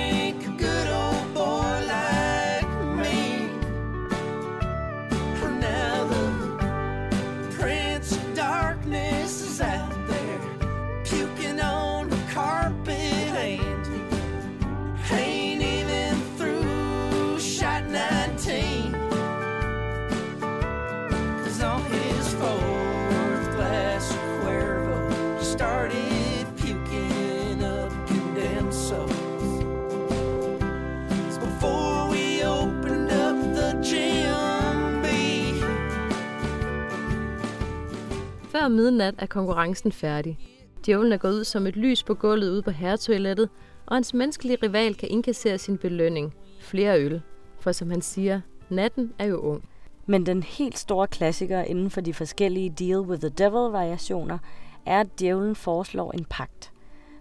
Før 38.69 38.75
midnat 38.75 39.14
er 39.19 39.27
konkurrencen 39.27 39.93
færdig. 39.93 40.39
Djævlen 40.87 41.12
er 41.12 41.16
gået 41.16 41.33
ud 41.33 41.45
som 41.45 41.66
et 41.66 41.77
lys 41.77 42.03
på 42.03 42.14
gulvet 42.14 42.51
ude 42.51 42.62
på 42.62 42.71
herretoilettet, 42.71 43.49
og 43.87 43.97
hans 43.97 44.14
menneskelige 44.14 44.59
rival 44.62 44.95
kan 44.95 45.09
indkassere 45.09 45.59
sin 45.59 45.79
belønning. 45.79 46.35
Flere 46.61 47.01
øl. 47.01 47.23
For 47.61 47.73
som 47.73 47.91
han 47.91 48.03
siger, 48.03 48.41
natten 48.69 49.12
er 49.19 49.25
jo 49.25 49.37
ung. 49.37 49.69
Men 50.07 50.27
den 50.27 50.43
helt 50.43 50.79
store 50.79 51.07
klassiker 51.07 51.62
inden 51.62 51.91
for 51.91 52.01
de 52.01 52.14
forskellige 52.14 52.71
Deal 52.71 53.01
with 53.01 53.21
the 53.21 53.29
Devil-variationer 53.29 54.39
er, 54.87 55.01
at 55.01 55.21
djævlen 55.21 55.55
foreslår 55.55 56.12
en 56.12 56.25
pagt. 56.31 56.73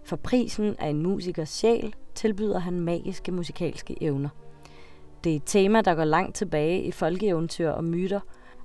For 0.04 0.16
prisen 0.16 0.76
af 0.78 0.88
en 0.88 1.02
musikers 1.02 1.48
sjæl 1.48 1.94
tilbyder 2.14 2.58
han 2.58 2.80
magiske 2.80 3.32
musikalske 3.32 4.02
evner. 4.02 4.28
Det 5.24 5.32
er 5.32 5.36
et 5.36 5.42
tema, 5.46 5.80
der 5.80 5.94
går 5.94 6.04
langt 6.04 6.36
tilbage 6.36 6.82
i 6.82 6.90
folkeeventyr 6.90 7.70
og 7.70 7.84
myter, 7.84 8.20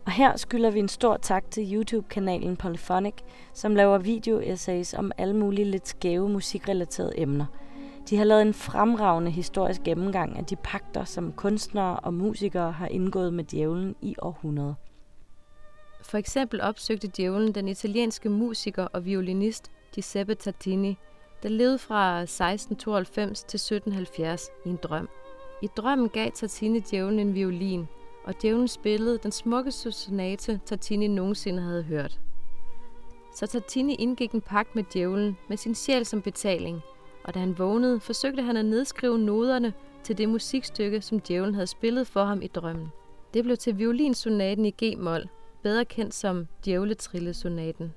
og 0.05 0.11
her 0.11 0.37
skylder 0.37 0.71
vi 0.71 0.79
en 0.79 0.87
stor 0.87 1.17
tak 1.17 1.51
til 1.51 1.73
YouTube-kanalen 1.73 2.57
Polyphonic, 2.57 3.13
som 3.53 3.75
laver 3.75 3.97
video-essays 3.97 4.93
om 4.93 5.11
alle 5.17 5.35
mulige 5.35 5.71
lidt 5.71 5.87
skæve 5.87 6.29
musikrelaterede 6.29 7.19
emner. 7.19 7.45
De 8.09 8.17
har 8.17 8.23
lavet 8.23 8.41
en 8.41 8.53
fremragende 8.53 9.31
historisk 9.31 9.83
gennemgang 9.83 10.37
af 10.37 10.45
de 10.45 10.55
pakter, 10.55 11.03
som 11.03 11.31
kunstnere 11.31 11.99
og 11.99 12.13
musikere 12.13 12.71
har 12.71 12.87
indgået 12.87 13.33
med 13.33 13.43
djævlen 13.43 13.95
i 14.01 14.15
århundreder. 14.21 14.73
For 16.01 16.17
eksempel 16.17 16.61
opsøgte 16.61 17.07
djævlen 17.07 17.55
den 17.55 17.67
italienske 17.67 18.29
musiker 18.29 18.83
og 18.83 19.05
violinist 19.05 19.71
Giuseppe 19.93 20.35
Tartini, 20.35 20.97
der 21.43 21.49
levede 21.49 21.77
fra 21.77 22.21
1692 22.21 23.43
til 23.43 23.57
1770 23.57 24.49
i 24.65 24.69
en 24.69 24.79
drøm. 24.83 25.09
I 25.61 25.67
drømmen 25.77 26.09
gav 26.09 26.31
Tartini 26.31 26.79
djævlen 26.79 27.19
en 27.19 27.35
violin, 27.35 27.87
og 28.23 28.41
djævlen 28.41 28.67
spillede 28.67 29.17
den 29.17 29.31
smukkeste 29.31 29.91
sonate, 29.91 30.59
Tartini 30.65 31.07
nogensinde 31.07 31.61
havde 31.61 31.83
hørt. 31.83 32.19
Så 33.35 33.47
Tartini 33.47 33.95
indgik 33.95 34.31
en 34.31 34.41
pagt 34.41 34.75
med 34.75 34.83
djævlen 34.93 35.37
med 35.47 35.57
sin 35.57 35.75
sjæl 35.75 36.05
som 36.05 36.21
betaling, 36.21 36.81
og 37.23 37.33
da 37.33 37.39
han 37.39 37.57
vågnede, 37.57 37.99
forsøgte 37.99 38.43
han 38.43 38.57
at 38.57 38.65
nedskrive 38.65 39.19
noderne 39.19 39.73
til 40.03 40.17
det 40.17 40.29
musikstykke, 40.29 41.01
som 41.01 41.19
djævlen 41.19 41.53
havde 41.53 41.67
spillet 41.67 42.07
for 42.07 42.23
ham 42.23 42.41
i 42.41 42.47
drømmen. 42.47 42.87
Det 43.33 43.43
blev 43.43 43.57
til 43.57 43.77
violinsonaten 43.77 44.65
i 44.65 44.71
G-mol, 44.83 45.29
bedre 45.63 45.85
kendt 45.85 46.13
som 46.13 46.47
djævletrillesonaten. 46.65 47.93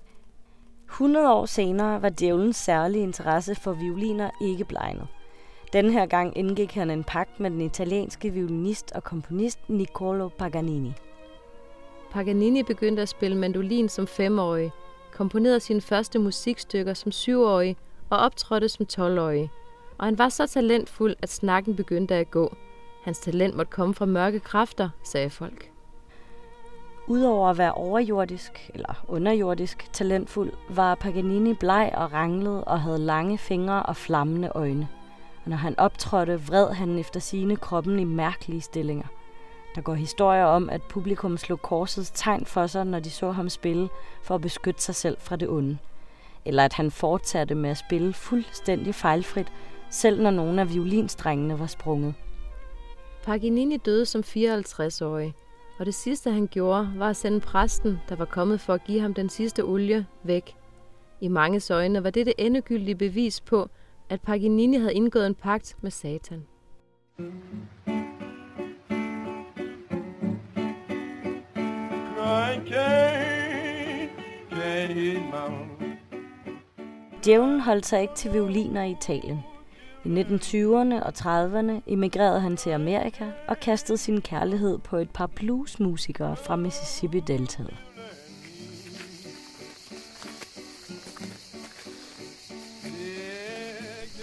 100 0.85 1.33
år 1.33 1.47
senere 1.47 2.03
var 2.03 2.09
djævlens 2.09 2.57
særlige 2.57 3.03
interesse 3.03 3.55
for 3.55 3.73
violiner 3.73 4.31
ikke 4.43 4.65
blegnet. 4.65 5.07
Den 5.77 5.91
her 5.91 6.07
gang 6.07 6.39
indgik 6.39 6.75
han 6.75 6.91
en 6.91 7.05
pagt 7.05 7.41
med 7.41 7.51
den 7.51 7.61
italienske 7.61 8.31
violinist 8.31 8.93
og 8.93 9.05
komponist 9.05 9.69
Niccolo 9.69 10.29
Paganini. 10.29 10.93
Paganini 12.11 12.63
begyndte 12.63 13.03
at 13.03 13.09
spille 13.09 13.37
mandolin 13.37 13.89
som 13.89 14.07
femårig, 14.07 14.73
komponerede 15.13 15.61
sine 15.61 15.81
første 15.81 16.19
musikstykker 16.19 16.95
som 16.95 17.13
syvårig 17.13 17.77
og 18.11 18.19
optrådte 18.19 18.69
som 18.69 18.87
12-årig. 18.93 19.51
Og 19.99 20.05
han 20.05 20.19
var 20.19 20.29
så 20.29 20.47
talentfuld, 20.47 21.17
at 21.23 21.29
snakken 21.29 21.77
begyndte 21.77 22.15
at 22.15 22.31
gå. 22.31 22.57
Hans 23.03 23.19
talent 23.19 23.57
måtte 23.57 23.73
komme 23.73 23.95
fra 23.95 24.07
mørke 24.07 24.41
kræfter, 24.41 24.89
sagde 25.05 25.31
folk. 25.31 25.71
Udover 27.09 27.49
at 27.49 27.59
være 27.59 27.73
overjordisk 27.73 28.71
eller 28.75 29.05
underjordisk 29.09 29.89
talentfuld, 29.93 30.53
var 30.71 30.95
Paganini 30.95 31.55
bleg 31.55 31.93
og 31.95 32.13
ranglet 32.13 32.65
og 32.65 32.81
havde 32.81 32.99
lange 32.99 33.39
fingre 33.39 33.83
og 33.83 33.97
flammende 33.97 34.49
øjne. 34.55 34.89
Og 35.47 35.51
når 35.51 35.57
han 35.57 35.79
optrådte, 35.79 36.47
vred 36.47 36.73
han 36.73 36.99
efter 36.99 37.21
sine 37.21 37.57
kroppen 37.57 37.99
i 37.99 38.05
mærkelige 38.05 38.61
stillinger. 38.61 39.07
Der 39.75 39.81
går 39.81 39.95
historier 39.95 40.45
om, 40.45 40.71
at 40.71 40.83
publikum 40.83 41.37
slog 41.37 41.63
korsets 41.63 42.11
tegn 42.15 42.47
for 42.47 42.67
sig, 42.67 42.85
når 42.85 43.01
de 43.01 43.11
så 43.11 43.31
ham 43.31 43.49
spille, 43.49 43.89
for 44.23 44.35
at 44.35 44.41
beskytte 44.41 44.83
sig 44.83 44.95
selv 44.95 45.17
fra 45.21 45.37
det 45.37 45.49
onde. 45.49 45.79
Eller 46.45 46.65
at 46.65 46.73
han 46.73 46.91
fortsatte 46.91 47.55
med 47.55 47.71
at 47.71 47.77
spille 47.77 48.13
fuldstændig 48.13 48.95
fejlfrit, 48.95 49.53
selv 49.91 50.23
når 50.23 50.31
nogle 50.31 50.61
af 50.61 50.75
violinstrengene 50.75 51.59
var 51.59 51.67
sprunget. 51.67 52.15
Paganini 53.25 53.77
døde 53.77 54.07
som 54.07 54.21
54-årig, 54.27 55.35
og 55.79 55.87
det 55.87 55.95
sidste 55.95 56.31
han 56.31 56.47
gjorde, 56.47 56.93
var 56.97 57.11
at 57.11 57.17
sende 57.17 57.41
præsten, 57.41 58.01
der 58.09 58.17
var 58.17 58.25
kommet 58.25 58.61
for 58.61 58.75
at 58.75 58.85
give 58.85 59.01
ham 59.01 59.15
den 59.15 59.29
sidste 59.29 59.65
olie, 59.65 60.07
væk. 60.23 60.57
I 61.21 61.29
mange 61.29 61.75
øjne 61.75 62.05
var 62.05 62.11
det 62.11 62.27
det 62.27 62.35
endegyldige 62.39 62.95
bevis 62.95 63.41
på, 63.41 63.69
at 64.09 64.21
Paganini 64.21 64.77
havde 64.77 64.95
indgået 64.95 65.27
en 65.27 65.35
pagt 65.35 65.77
med 65.83 65.91
Satan. 65.91 66.43
Djævlen 77.25 77.61
holdt 77.61 77.87
sig 77.87 78.03
ikke 78.03 78.15
til 78.15 78.33
violiner 78.33 78.83
i 78.83 78.91
Italien. 78.91 79.39
I 80.05 80.09
1920'erne 80.09 81.03
og 81.03 81.13
30'erne 81.19 81.73
emigrerede 81.87 82.41
han 82.41 82.57
til 82.57 82.71
Amerika 82.71 83.25
og 83.49 83.61
kastede 83.61 83.99
sin 83.99 84.21
kærlighed 84.21 84.79
på 84.79 84.97
et 84.97 85.11
par 85.11 85.27
bluesmusikere 85.27 86.37
fra 86.37 86.57
Mississippi-deltaet. 86.57 87.96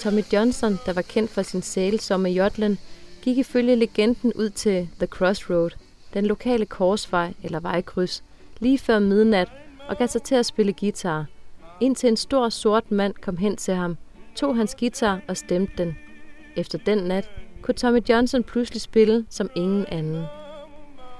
Tommy 0.03 0.21
Johnson, 0.33 0.79
der 0.85 0.93
var 0.93 1.01
kendt 1.01 1.31
for 1.31 1.41
sin 1.41 1.61
sælsomme 1.61 2.29
jodlen, 2.29 2.79
gik 3.21 3.37
ifølge 3.37 3.75
legenden 3.75 4.33
ud 4.33 4.49
til 4.49 4.89
The 4.97 5.07
Crossroad, 5.07 5.69
den 6.13 6.25
lokale 6.25 6.65
korsvej 6.65 7.33
eller 7.43 7.59
vejkryds, 7.59 8.23
lige 8.59 8.77
før 8.77 8.99
midnat 8.99 9.51
og 9.87 9.97
gav 9.97 10.07
sig 10.07 10.23
til 10.23 10.35
at 10.35 10.45
spille 10.45 10.73
guitar, 10.73 11.25
indtil 11.81 12.09
en 12.09 12.17
stor 12.17 12.49
sort 12.49 12.91
mand 12.91 13.13
kom 13.21 13.37
hen 13.37 13.55
til 13.55 13.73
ham, 13.73 13.97
tog 14.35 14.55
hans 14.55 14.75
guitar 14.75 15.19
og 15.27 15.37
stemte 15.37 15.73
den. 15.77 15.97
Efter 16.55 16.77
den 16.77 16.97
nat 16.97 17.29
kunne 17.61 17.75
Tommy 17.75 17.99
Johnson 18.09 18.43
pludselig 18.43 18.81
spille 18.81 19.25
som 19.29 19.49
ingen 19.55 19.85
anden. 19.85 20.23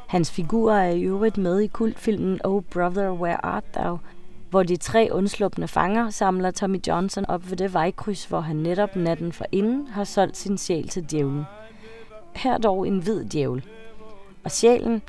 Hans 0.08 0.32
figurer 0.32 0.80
er 0.80 0.92
i 0.92 1.04
øvrigt 1.04 1.38
med 1.38 1.60
i 1.60 1.68
kultfilmen 1.68 2.40
Oh 2.44 2.64
Brother, 2.64 3.12
Where 3.12 3.46
Art 3.46 3.66
Thou, 3.74 4.00
hvor 4.54 4.64
de 4.64 4.78
tre 4.78 5.10
undslupne 5.12 5.68
fanger 5.68 6.10
samler 6.10 6.52
Tommy 6.52 6.80
Johnson 6.88 7.26
op 7.26 7.50
ved 7.50 7.58
det 7.58 7.74
vejkryds, 7.74 8.26
hvor 8.26 8.40
han 8.40 8.56
netop 8.56 8.96
natten 8.96 9.32
for 9.32 9.46
inden 9.52 9.88
har 9.88 10.04
solgt 10.04 10.38
sin 10.38 10.58
sjæl 10.58 10.88
til 10.88 11.04
djævlen. 11.12 11.44
Her 12.36 12.58
dog 12.58 12.88
en 12.88 13.00
hvid 13.00 13.26
djævel. 13.26 13.66
Og 14.44 14.52
sjælen, 14.52 15.02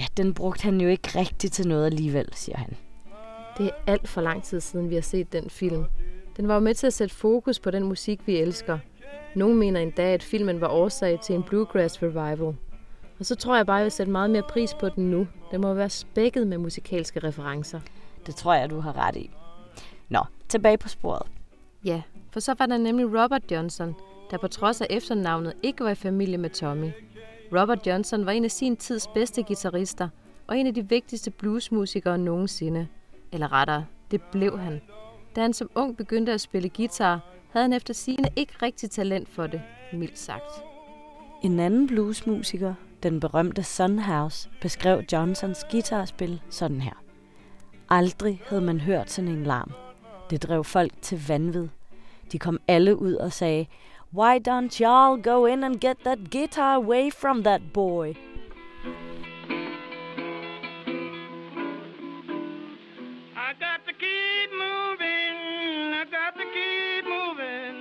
ja, 0.00 0.04
den 0.16 0.34
brugte 0.34 0.62
han 0.62 0.80
jo 0.80 0.88
ikke 0.88 1.18
rigtigt 1.18 1.52
til 1.52 1.68
noget 1.68 1.86
alligevel, 1.86 2.28
siger 2.32 2.58
han. 2.58 2.76
Det 3.58 3.66
er 3.66 3.92
alt 3.92 4.08
for 4.08 4.20
lang 4.20 4.42
tid 4.42 4.60
siden, 4.60 4.90
vi 4.90 4.94
har 4.94 5.02
set 5.02 5.32
den 5.32 5.50
film. 5.50 5.84
Den 6.36 6.48
var 6.48 6.54
jo 6.54 6.60
med 6.60 6.74
til 6.74 6.86
at 6.86 6.92
sætte 6.92 7.14
fokus 7.14 7.60
på 7.60 7.70
den 7.70 7.84
musik, 7.84 8.26
vi 8.26 8.36
elsker. 8.36 8.78
Nogle 9.34 9.56
mener 9.56 9.80
endda, 9.80 10.02
at 10.02 10.22
filmen 10.22 10.60
var 10.60 10.68
årsag 10.68 11.20
til 11.20 11.34
en 11.34 11.42
bluegrass 11.42 12.02
revival. 12.02 12.56
Og 13.18 13.26
så 13.26 13.34
tror 13.34 13.56
jeg 13.56 13.66
bare, 13.66 13.76
at 13.76 13.80
jeg 13.80 13.84
vil 13.84 13.92
sætte 13.92 14.12
meget 14.12 14.30
mere 14.30 14.42
pris 14.42 14.74
på 14.74 14.88
den 14.88 15.10
nu. 15.10 15.26
Den 15.50 15.60
må 15.60 15.74
være 15.74 15.90
spækket 15.90 16.46
med 16.46 16.58
musikalske 16.58 17.20
referencer. 17.20 17.80
Det 18.26 18.34
tror 18.34 18.54
jeg, 18.54 18.70
du 18.70 18.80
har 18.80 18.96
ret 18.96 19.16
i. 19.16 19.30
Nå, 20.08 20.20
tilbage 20.48 20.78
på 20.78 20.88
sporet. 20.88 21.26
Ja, 21.84 22.02
for 22.30 22.40
så 22.40 22.54
var 22.58 22.66
der 22.66 22.78
nemlig 22.78 23.06
Robert 23.06 23.52
Johnson, 23.52 23.94
der 24.30 24.38
på 24.38 24.48
trods 24.48 24.80
af 24.80 24.86
efternavnet 24.90 25.52
ikke 25.62 25.84
var 25.84 25.90
i 25.90 25.94
familie 25.94 26.38
med 26.38 26.50
Tommy. 26.50 26.90
Robert 27.52 27.86
Johnson 27.86 28.26
var 28.26 28.32
en 28.32 28.44
af 28.44 28.50
sin 28.50 28.76
tids 28.76 29.06
bedste 29.14 29.42
guitarister, 29.42 30.08
og 30.46 30.58
en 30.58 30.66
af 30.66 30.74
de 30.74 30.88
vigtigste 30.88 31.30
bluesmusikere 31.30 32.18
nogensinde. 32.18 32.88
Eller 33.32 33.52
rettere, 33.52 33.84
det 34.10 34.22
blev 34.22 34.58
han. 34.58 34.80
Da 35.36 35.40
han 35.40 35.52
som 35.52 35.70
ung 35.74 35.96
begyndte 35.96 36.32
at 36.32 36.40
spille 36.40 36.68
guitar, 36.68 37.20
havde 37.50 37.64
han 37.64 37.72
efter 37.72 37.94
sigende 37.94 38.28
ikke 38.36 38.52
rigtig 38.62 38.90
talent 38.90 39.28
for 39.28 39.46
det, 39.46 39.62
mildt 39.92 40.18
sagt. 40.18 40.64
En 41.42 41.60
anden 41.60 41.86
bluesmusiker, 41.86 42.74
den 43.02 43.20
berømte 43.20 43.62
Son 43.62 43.98
House, 43.98 44.50
beskrev 44.60 45.02
Johnsons 45.12 45.64
guitarspil 45.70 46.42
sådan 46.50 46.80
her. 46.80 47.03
Aldrig 47.90 48.42
havde 48.46 48.62
man 48.62 48.80
hørt 48.80 49.10
sådan 49.10 49.30
en 49.30 49.44
larm. 49.44 49.72
Det 50.30 50.42
drev 50.42 50.64
folk 50.64 50.92
til 51.02 51.26
vanvid. 51.28 51.68
De 52.32 52.38
kom 52.38 52.58
alle 52.68 52.96
ud 52.98 53.14
og 53.14 53.32
sagde, 53.32 53.66
Why 54.14 54.38
don't 54.48 54.80
y'all 54.80 55.22
go 55.22 55.46
in 55.46 55.64
and 55.64 55.80
get 55.80 55.96
that 56.04 56.18
guitar 56.30 56.74
away 56.74 57.12
from 57.12 57.42
that 57.44 57.60
boy? 57.72 58.06
I 63.36 63.52
got 63.64 63.80
to 63.86 63.92
keep 64.04 64.50
moving. 64.52 65.94
I 65.94 66.04
got 66.04 66.34
to 66.40 66.44
keep 66.56 67.04
moving. 67.04 67.76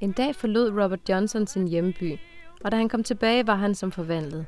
En 0.00 0.12
dag 0.12 0.36
forlod 0.36 0.70
Robert 0.82 1.08
Johnson 1.08 1.46
sin 1.46 1.68
hjemby, 1.68 2.18
og 2.64 2.72
da 2.72 2.76
han 2.76 2.88
kom 2.88 3.02
tilbage, 3.02 3.46
var 3.46 3.54
han 3.54 3.74
som 3.74 3.92
forvandlet. 3.92 4.46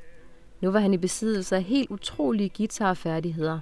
Nu 0.60 0.70
var 0.70 0.80
han 0.80 0.94
i 0.94 0.98
besiddelse 0.98 1.56
af 1.56 1.62
helt 1.62 1.90
utrolige 1.90 2.50
guitarfærdigheder. 2.56 3.60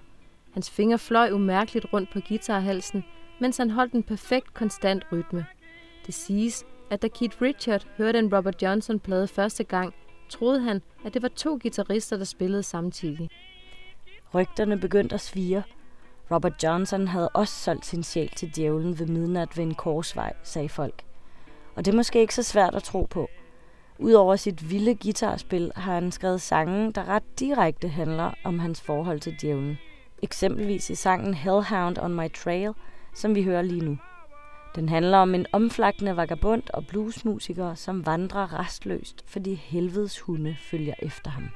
Hans 0.52 0.70
fingre 0.70 0.98
fløj 0.98 1.30
umærkeligt 1.30 1.86
rundt 1.92 2.12
på 2.12 2.20
guitarhalsen, 2.28 3.04
mens 3.40 3.56
han 3.56 3.70
holdt 3.70 3.92
en 3.92 4.02
perfekt 4.02 4.54
konstant 4.54 5.04
rytme. 5.12 5.46
Det 6.06 6.14
siges, 6.14 6.64
at 6.90 7.02
da 7.02 7.08
Keith 7.08 7.42
Richard 7.42 7.86
hørte 7.96 8.18
en 8.18 8.34
Robert 8.36 8.62
Johnson-plade 8.62 9.28
første 9.28 9.64
gang, 9.64 9.94
troede 10.28 10.60
han, 10.60 10.82
at 11.04 11.14
det 11.14 11.22
var 11.22 11.28
to 11.28 11.58
guitarister, 11.62 12.16
der 12.16 12.24
spillede 12.24 12.62
samtidig. 12.62 13.28
Rygterne 14.34 14.78
begyndte 14.78 15.14
at 15.14 15.20
svire. 15.20 15.62
Robert 16.30 16.62
Johnson 16.62 17.06
havde 17.06 17.28
også 17.28 17.54
solgt 17.54 17.86
sin 17.86 18.02
sjæl 18.02 18.28
til 18.36 18.56
djævlen 18.56 18.98
ved 18.98 19.06
midnat 19.06 19.56
ved 19.56 19.64
en 19.64 19.74
korsvej, 19.74 20.32
sagde 20.42 20.68
folk. 20.68 21.04
Og 21.74 21.84
det 21.84 21.92
er 21.92 21.96
måske 21.96 22.20
ikke 22.20 22.34
så 22.34 22.42
svært 22.42 22.74
at 22.74 22.82
tro 22.82 23.06
på. 23.10 23.28
Udover 23.98 24.36
sit 24.36 24.70
vilde 24.70 24.94
guitarspil 24.94 25.72
har 25.76 25.94
han 25.94 26.12
skrevet 26.12 26.40
sange, 26.40 26.92
der 26.92 27.08
ret 27.08 27.38
direkte 27.38 27.88
handler 27.88 28.30
om 28.44 28.58
hans 28.58 28.80
forhold 28.80 29.20
til 29.20 29.36
djævlen. 29.40 29.78
Eksempelvis 30.22 30.90
i 30.90 30.94
sangen 30.94 31.34
Hellhound 31.34 31.98
on 31.98 32.14
My 32.14 32.32
Trail, 32.32 32.72
som 33.14 33.34
vi 33.34 33.42
hører 33.42 33.62
lige 33.62 33.84
nu. 33.84 33.98
Den 34.74 34.88
handler 34.88 35.18
om 35.18 35.34
en 35.34 35.46
omflagtende 35.52 36.16
vagabond 36.16 36.62
og 36.74 36.86
bluesmusiker, 36.86 37.74
som 37.74 38.06
vandrer 38.06 38.60
restløst, 38.60 39.24
fordi 39.26 39.54
helvedes 39.54 40.20
hunde 40.20 40.56
følger 40.70 40.94
efter 41.02 41.30
ham. 41.30 41.48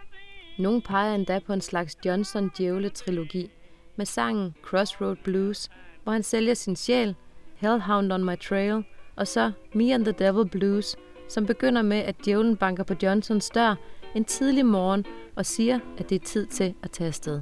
Nogle 0.59 0.83
peger 0.83 1.15
endda 1.15 1.39
på 1.39 1.53
en 1.53 1.61
slags 1.61 1.97
Johnson-djævle-trilogi 2.07 3.51
med 3.97 4.07
sangen 4.07 4.55
Crossroad 4.63 5.17
Blues, 5.25 5.69
hvor 6.03 6.13
han 6.13 6.23
sælger 6.23 6.55
sin 6.55 6.77
sjæl, 6.77 7.15
Hellhound 7.57 8.13
on 8.13 8.25
My 8.25 8.39
Trail, 8.39 8.85
og 9.17 9.29
så 9.29 9.53
Me 9.75 9.95
and 9.95 10.05
the 10.05 10.15
Devil 10.19 10.49
Blues, 10.49 10.97
som 11.29 11.47
begynder 11.47 11.83
med, 11.83 11.97
at 11.97 12.17
djævlen 12.25 12.57
banker 12.57 12.85
på 12.85 12.95
Johnsons 13.03 13.51
dør 13.51 13.75
en 14.15 14.25
tidlig 14.25 14.67
morgen 14.67 15.05
og 15.37 15.47
siger, 15.47 15.79
at 15.99 16.11
det 16.11 16.23
er 16.23 16.27
tid 16.27 16.47
til 16.47 16.75
at 16.83 16.91
tage 16.91 17.09
afsted. 17.09 17.41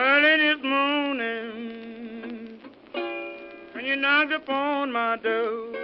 Early 0.00 0.36
this 0.36 0.62
morning, 0.62 2.60
when 3.72 3.84
you 3.84 3.96
knocked 3.96 4.30
upon 4.32 4.92
my 4.92 5.16
door. 5.16 5.74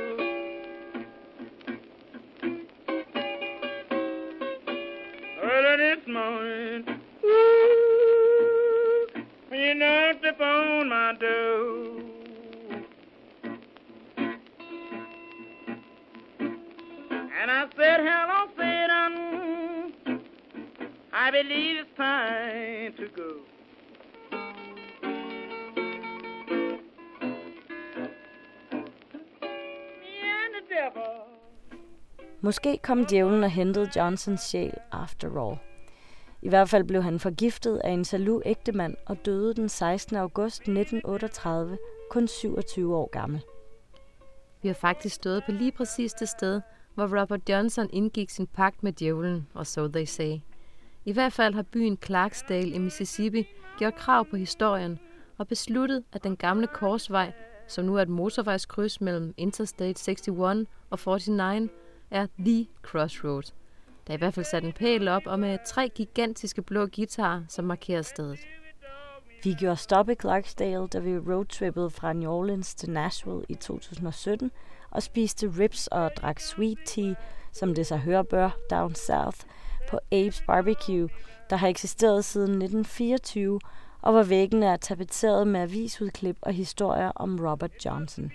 Early 5.43 5.77
this 5.79 6.07
morning, 6.07 6.85
ooh, 7.25 9.07
when 9.49 9.61
you 9.61 9.75
knocked 9.75 10.25
upon 10.25 10.89
my 10.91 11.15
door. 11.19 12.01
And 17.41 17.51
I 17.51 17.67
said, 17.77 17.99
hello, 17.99 18.47
Satan, 18.57 20.23
I 21.12 21.31
believe 21.33 21.79
it's 21.81 21.97
time 21.97 22.93
to 22.97 23.09
go. 23.09 23.41
Måske 32.45 32.79
kom 32.83 33.05
djævlen 33.05 33.45
og 33.45 33.51
hentede 33.51 33.91
Johnsons 33.97 34.41
sjæl 34.41 34.75
after 34.93 35.47
all. 35.47 35.59
I 36.43 36.49
hvert 36.49 36.69
fald 36.69 36.85
blev 36.85 37.03
han 37.03 37.21
forgiftet 37.21 37.77
af 37.85 37.91
en 37.91 38.05
salu 38.05 38.41
ægtemand 38.45 38.97
og 39.07 39.25
døde 39.25 39.55
den 39.55 39.69
16. 39.69 40.17
august 40.17 40.61
1938, 40.61 41.79
kun 42.11 42.29
27 42.29 42.97
år 42.97 43.11
gammel. 43.13 43.43
Vi 44.63 44.69
har 44.69 44.75
faktisk 44.75 45.15
stået 45.15 45.43
på 45.47 45.53
lige 45.53 45.73
præcis 45.73 46.13
det 46.13 46.29
sted, 46.29 46.61
hvor 46.95 47.21
Robert 47.21 47.49
Johnson 47.49 47.89
indgik 47.93 48.31
sin 48.31 48.47
pagt 48.47 48.83
med 48.83 48.93
djævlen, 48.93 49.49
og 49.55 49.67
so 49.67 49.89
they 49.89 50.05
say. 50.05 50.39
I 51.05 51.13
hvert 51.13 51.33
fald 51.33 51.55
har 51.55 51.63
byen 51.63 51.99
Clarksdale 52.05 52.71
i 52.75 52.79
Mississippi 52.79 53.47
gjort 53.79 53.95
krav 53.95 54.31
på 54.31 54.37
historien 54.37 54.99
og 55.39 55.49
besluttet, 55.49 56.05
at 56.13 56.25
den 56.25 56.37
gamle 56.37 56.67
korsvej, 56.67 57.33
som 57.69 57.85
nu 57.85 57.97
er 57.97 58.03
et 58.03 58.09
motorvejskryds 58.09 59.01
mellem 59.01 59.35
Interstate 59.37 59.89
61 60.09 60.29
og 60.91 60.99
49, 60.99 61.69
er 62.15 62.27
The 62.39 62.67
Crossroads, 62.83 63.55
Der 64.07 64.15
i 64.15 64.17
hvert 64.17 64.35
fald 64.35 64.47
sat 64.47 64.65
en 64.65 64.73
pæl 64.73 65.09
op 65.09 65.27
og 65.27 65.41
med 65.41 65.59
tre 65.67 65.89
gigantiske 65.89 66.62
blå 66.62 66.87
guitarer, 66.87 67.43
som 67.49 67.65
markerer 67.65 68.03
stedet. 68.03 68.39
Vi 69.45 69.55
gjorde 69.55 69.77
stop 69.77 70.09
i 70.09 70.15
Clarksdale, 70.15 70.89
da 70.89 70.99
vi 70.99 71.19
roadtrippede 71.19 71.91
fra 71.91 72.12
New 72.12 72.31
Orleans 72.31 72.75
til 72.75 72.91
Nashville 72.91 73.45
i 73.49 73.55
2017 73.55 74.51
og 74.91 75.03
spiste 75.03 75.53
ribs 75.59 75.87
og 75.87 76.11
drak 76.17 76.41
sweet 76.41 76.79
tea, 76.87 77.15
som 77.53 77.75
det 77.75 77.87
så 77.87 77.97
hører 77.97 78.23
bør, 78.23 78.51
down 78.71 78.95
south, 78.95 79.39
på 79.91 79.99
Abe's 80.15 80.45
Barbecue, 80.47 81.09
der 81.51 81.57
har 81.57 81.69
eksisteret 81.69 82.25
siden 82.25 82.51
1924, 82.51 83.61
og 84.03 84.12
hvor 84.12 84.23
væggene 84.23 84.67
er 84.67 84.77
tapeteret 84.77 85.47
med 85.47 85.61
avisudklip 85.61 86.37
og 86.43 86.53
historier 86.53 87.12
om 87.15 87.39
Robert 87.41 87.85
Johnson. 87.85 88.33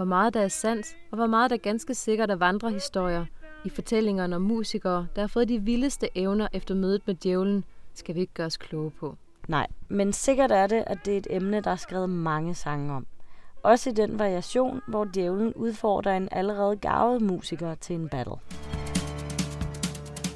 Hvor 0.00 0.06
meget 0.06 0.34
der 0.34 0.40
er 0.40 0.48
sandt, 0.48 0.86
og 1.10 1.16
hvor 1.16 1.26
meget 1.26 1.50
der 1.50 1.56
ganske 1.56 1.94
sikkert 1.94 2.30
er 2.30 2.36
vandrehistorier 2.36 3.26
i 3.64 3.68
fortællingerne 3.68 4.36
om 4.36 4.42
musikere, 4.42 5.06
der 5.16 5.22
har 5.22 5.26
fået 5.26 5.48
de 5.48 5.58
vildeste 5.58 6.08
evner 6.14 6.48
efter 6.52 6.74
mødet 6.74 7.02
med 7.06 7.14
djævlen, 7.14 7.64
skal 7.94 8.14
vi 8.14 8.20
ikke 8.20 8.34
gøre 8.34 8.46
os 8.46 8.56
kloge 8.56 8.90
på. 8.90 9.16
Nej, 9.48 9.66
men 9.88 10.12
sikkert 10.12 10.52
er 10.52 10.66
det, 10.66 10.84
at 10.86 10.98
det 11.04 11.14
er 11.14 11.18
et 11.18 11.26
emne, 11.30 11.60
der 11.60 11.70
er 11.70 11.76
skrevet 11.76 12.10
mange 12.10 12.54
sange 12.54 12.94
om. 12.94 13.06
Også 13.62 13.90
i 13.90 13.92
den 13.92 14.18
variation, 14.18 14.80
hvor 14.88 15.04
djævlen 15.04 15.54
udfordrer 15.54 16.16
en 16.16 16.28
allerede 16.32 16.76
gavet 16.76 17.22
musiker 17.22 17.74
til 17.74 17.96
en 17.96 18.08
battle. 18.08 18.36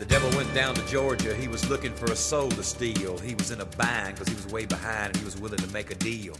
The 0.01 0.09
devil 0.15 0.31
went 0.39 0.53
down 0.63 0.75
to 0.75 0.85
Georgia. 0.97 1.35
He 1.35 1.49
was 1.51 1.71
looking 1.71 1.95
for 1.95 2.13
a 2.13 2.17
soul 2.17 2.51
to 2.51 2.63
steal. 2.63 3.13
He 3.29 3.35
was 3.39 3.51
in 3.55 3.61
a 3.61 3.69
bind 3.83 4.13
because 4.15 4.29
he 4.33 4.37
was 4.41 4.47
way 4.55 4.65
behind 4.67 5.07
and 5.11 5.17
he 5.17 5.25
was 5.25 5.37
willing 5.43 5.63
to 5.67 5.71
make 5.79 5.89
a 5.97 5.99
deal. 6.11 6.35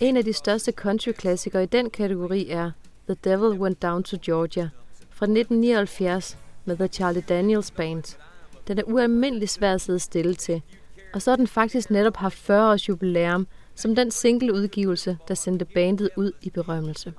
En 0.00 0.16
af 0.16 0.24
de 0.24 0.32
største 0.32 0.72
country-klassikere 0.72 1.62
i 1.62 1.66
den 1.66 1.90
kategori 1.90 2.48
er 2.48 2.70
The 3.08 3.16
Devil 3.24 3.60
Went 3.60 3.82
Down 3.82 4.02
to 4.02 4.16
Georgia 4.22 4.68
fra 5.10 5.26
1979 5.26 6.38
med 6.64 6.76
The 6.76 6.88
Charlie 6.88 7.24
Daniels 7.28 7.70
Band. 7.70 8.16
Den 8.68 8.78
er 8.78 8.82
ualmindelig 8.82 9.48
svær 9.48 9.74
at 9.74 9.80
sidde 9.80 9.98
stille 9.98 10.34
til, 10.34 10.62
og 11.14 11.22
så 11.22 11.30
har 11.30 11.36
den 11.36 11.46
faktisk 11.46 11.90
netop 11.90 12.16
haft 12.16 12.38
40 12.38 12.72
års 12.72 12.88
jubilæum 12.88 13.46
som 13.74 13.94
den 13.94 14.10
single-udgivelse, 14.10 15.18
der 15.28 15.34
sendte 15.34 15.64
bandet 15.64 16.10
ud 16.16 16.32
i 16.42 16.50
berømmelse. 16.50 17.12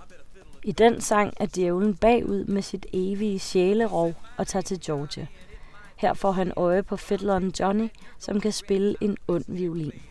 I 0.63 0.71
den 0.71 1.01
sang 1.01 1.33
er 1.39 1.45
djævlen 1.45 1.95
bagud 1.95 2.43
med 2.43 2.61
sit 2.61 2.85
evige 2.93 3.39
sjælerov 3.39 4.13
og 4.37 4.47
tager 4.47 4.63
til 4.63 4.79
Georgia. 4.85 5.27
Her 5.95 6.13
får 6.13 6.31
han 6.31 6.53
øje 6.55 6.83
på 6.83 6.97
fiddleren 6.97 7.53
Johnny, 7.59 7.87
som 8.19 8.41
kan 8.41 8.51
spille 8.51 8.95
en 9.01 9.17
ond 9.27 9.45
violin. 9.47 10.01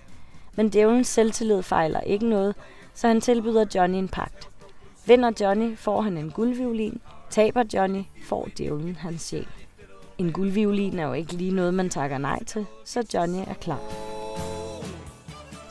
Men 0.56 0.68
djævelens 0.68 1.08
selvtillid 1.08 1.62
fejler 1.62 2.00
ikke 2.00 2.28
noget, 2.28 2.54
så 2.94 3.08
han 3.08 3.20
tilbyder 3.20 3.64
Johnny 3.74 3.98
en 3.98 4.08
pagt. 4.08 4.48
Vinder 5.06 5.32
Johnny, 5.40 5.76
får 5.76 6.00
han 6.00 6.16
en 6.16 6.30
guldviolin. 6.30 7.00
Taber 7.30 7.64
Johnny, 7.74 8.02
får 8.24 8.48
djævlen 8.58 8.96
hans 8.96 9.22
sjæl. 9.22 9.46
En 10.18 10.32
guldviolin 10.32 10.98
er 10.98 11.06
jo 11.06 11.12
ikke 11.12 11.32
lige 11.32 11.54
noget, 11.54 11.74
man 11.74 11.90
takker 11.90 12.18
nej 12.18 12.44
til, 12.44 12.66
så 12.84 13.06
Johnny 13.14 13.38
er 13.46 13.54
klar. 13.54 13.80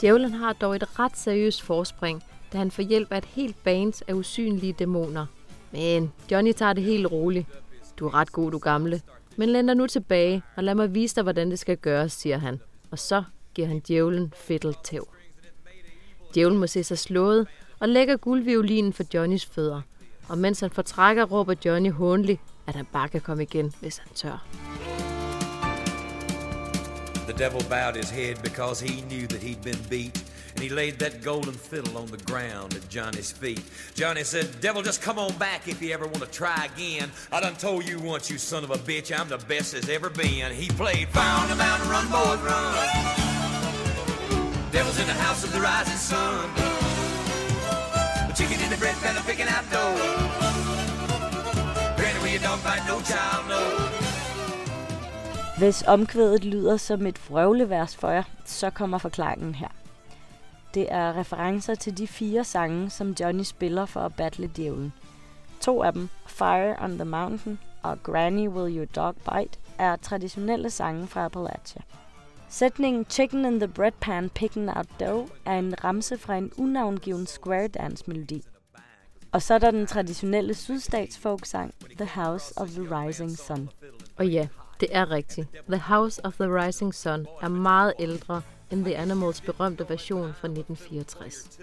Djævlen 0.02 0.32
har 0.32 0.54
dog 0.54 0.76
et 0.76 1.00
ret 1.00 1.18
seriøst 1.18 1.62
forspring, 1.62 2.24
da 2.54 2.58
han 2.58 2.72
får 2.72 2.84
hjælp 2.84 3.12
af 3.12 3.18
et 3.18 3.26
helt 3.26 3.64
band 3.64 3.94
af 4.08 4.14
usynlige 4.14 4.74
dæmoner. 4.74 5.26
Men 5.72 6.12
Johnny 6.32 6.52
tager 6.52 6.74
det 6.74 6.84
helt 6.84 7.12
roligt. 7.12 7.48
Du 8.00 8.08
er 8.08 8.14
ret 8.14 8.32
god, 8.32 8.52
du 8.52 8.58
gamle. 8.58 9.02
Men 9.36 9.50
lænd 9.50 9.68
dig 9.68 9.76
nu 9.76 9.88
tilbage, 9.88 10.42
og 10.56 10.64
lad 10.64 10.76
mig 10.76 10.96
vise 10.96 11.16
dig, 11.16 11.24
hvordan 11.24 11.52
det 11.52 11.60
skal 11.60 11.78
gøres, 11.78 12.14
siger 12.14 12.38
han. 12.38 12.60
Og 12.92 13.00
så 13.00 13.24
giver 13.56 13.68
han 13.68 13.80
djævlen 13.80 14.34
fiddle. 14.36 14.74
Djævlen 16.36 16.60
må 16.60 16.68
se 16.68 16.84
sig 16.84 16.98
slået 16.98 17.48
og 17.80 17.90
lægger 17.90 18.18
guldviolinen 18.18 18.94
for 18.94 19.04
Johnnys 19.14 19.46
fødder. 19.46 19.82
Og 20.30 20.38
mens 20.38 20.60
han 20.60 20.70
fortrækker, 20.70 21.24
råber 21.24 21.54
Johnny 21.66 21.92
hånligt, 21.92 22.42
at 22.68 22.76
han 22.76 22.86
bare 22.94 23.10
kan 23.10 23.22
komme 23.22 23.44
igen, 23.44 23.74
hvis 23.80 23.98
han 23.98 24.12
tør. 24.16 24.48
The 27.28 27.38
devil 27.38 27.64
bowed 27.70 27.96
his 27.96 28.10
head 28.10 28.36
because 28.44 28.86
he 28.88 29.02
knew 29.02 29.28
that 29.28 29.42
he'd 29.44 29.64
been 29.64 29.86
beat. 29.90 30.35
He 30.66 30.72
laid 30.72 30.98
that 30.98 31.22
golden 31.22 31.54
fiddle 31.54 31.96
on 31.96 32.08
the 32.08 32.18
ground 32.18 32.74
at 32.74 32.90
Johnny's 32.90 33.32
feet. 33.32 33.62
Johnny 33.94 34.24
said, 34.24 34.50
Devil, 34.62 34.82
just 34.82 35.00
come 35.00 35.20
on 35.20 35.32
back 35.38 35.68
if 35.68 35.80
you 35.80 35.94
ever 35.94 36.08
want 36.08 36.22
to 36.22 36.32
try 36.32 36.68
again. 36.74 37.12
I 37.32 37.40
done 37.40 37.56
told 37.56 37.88
you 37.88 38.00
once, 38.00 38.32
you 38.32 38.40
son 38.40 38.64
of 38.64 38.72
a 38.72 38.78
bitch, 38.80 39.16
I'm 39.16 39.30
the 39.30 39.38
best 39.38 39.74
there's 39.74 39.90
ever 39.90 40.10
been. 40.10 40.52
He 40.52 40.68
played 40.70 41.08
Found 41.10 41.52
a 41.52 41.56
Mountain 41.56 41.88
Run, 41.88 42.08
Boys 42.10 42.40
Run. 42.40 42.74
Devil's 44.72 45.00
in 45.00 45.06
the 45.06 45.14
house 45.14 45.44
of 45.44 45.54
the 45.54 45.62
rising 45.62 45.98
sun. 45.98 46.50
The 48.28 48.34
chicken 48.34 48.60
in 48.64 48.72
the 48.72 48.78
bread 48.78 48.96
pan 49.04 49.22
picking 49.24 49.48
out 49.48 49.70
dough. 49.70 49.96
Granny, 51.96 52.20
will 52.22 52.30
your 52.30 52.42
dog 52.42 52.64
bite? 52.64 52.82
No 52.88 53.02
child, 53.02 53.48
no. 53.50 53.62
Hvis 55.58 55.84
omkvædet 55.88 56.44
lyder 56.44 56.78
som 56.78 57.06
et 57.06 57.30
vrøvlevers 57.30 57.96
for 57.96 58.10
jer, 58.10 58.24
så 58.46 58.70
kommer 58.70 58.98
forklaringen 58.98 59.56
her. 59.56 59.85
Det 60.76 60.88
er 60.92 61.18
referencer 61.18 61.76
til 61.76 61.98
de 61.98 62.08
fire 62.08 62.44
sange, 62.44 62.90
som 62.90 63.16
Johnny 63.20 63.44
spiller 63.44 63.86
for 63.86 64.00
at 64.00 64.16
battle 64.16 64.52
djævlen. 64.56 64.94
To 65.62 65.84
af 65.84 65.94
dem, 65.94 66.10
Fire 66.28 66.76
on 66.80 66.96
the 66.96 67.06
Mountain 67.06 67.60
og 67.84 68.04
Granny 68.04 68.48
Will 68.48 68.78
Your 68.78 68.86
Dog 68.86 69.16
Bite, 69.16 69.60
er 69.78 69.96
traditionelle 69.96 70.70
sange 70.70 71.08
fra 71.08 71.26
Appalachia. 71.26 71.82
Sætningen 72.50 73.06
Chicken 73.10 73.46
in 73.46 73.60
the 73.60 73.68
bread 73.68 73.92
pan 74.02 74.30
picking 74.30 74.78
out 74.78 74.88
dough 75.00 75.28
er 75.46 75.60
en 75.60 75.84
ramse 75.84 76.18
fra 76.18 76.38
en 76.38 76.52
unavngiven 76.58 77.28
square 77.28 77.68
dance 77.68 78.04
melodi. 78.08 78.44
Og 79.32 79.42
så 79.42 79.54
er 79.54 79.58
der 79.58 79.72
den 79.72 79.88
traditionelle 79.88 80.54
sydstatsfolksang 80.54 81.74
The 81.98 82.06
House 82.06 82.54
of 82.58 82.70
the 82.70 82.82
Rising 82.82 83.38
Sun. 83.38 83.70
Og 84.18 84.28
ja, 84.28 84.48
det 84.80 84.90
er 84.92 85.12
rigtigt. 85.12 85.48
The 85.70 85.80
House 85.80 86.26
of 86.26 86.34
the 86.34 86.66
Rising 86.66 86.96
Sun 86.96 87.26
er 87.42 87.48
meget 87.48 87.94
ældre 88.00 88.42
end 88.72 88.86
The 88.86 88.98
Animals 88.98 89.42
berømte 89.42 89.90
version 89.90 90.34
fra 90.34 90.48
1964. 90.48 91.60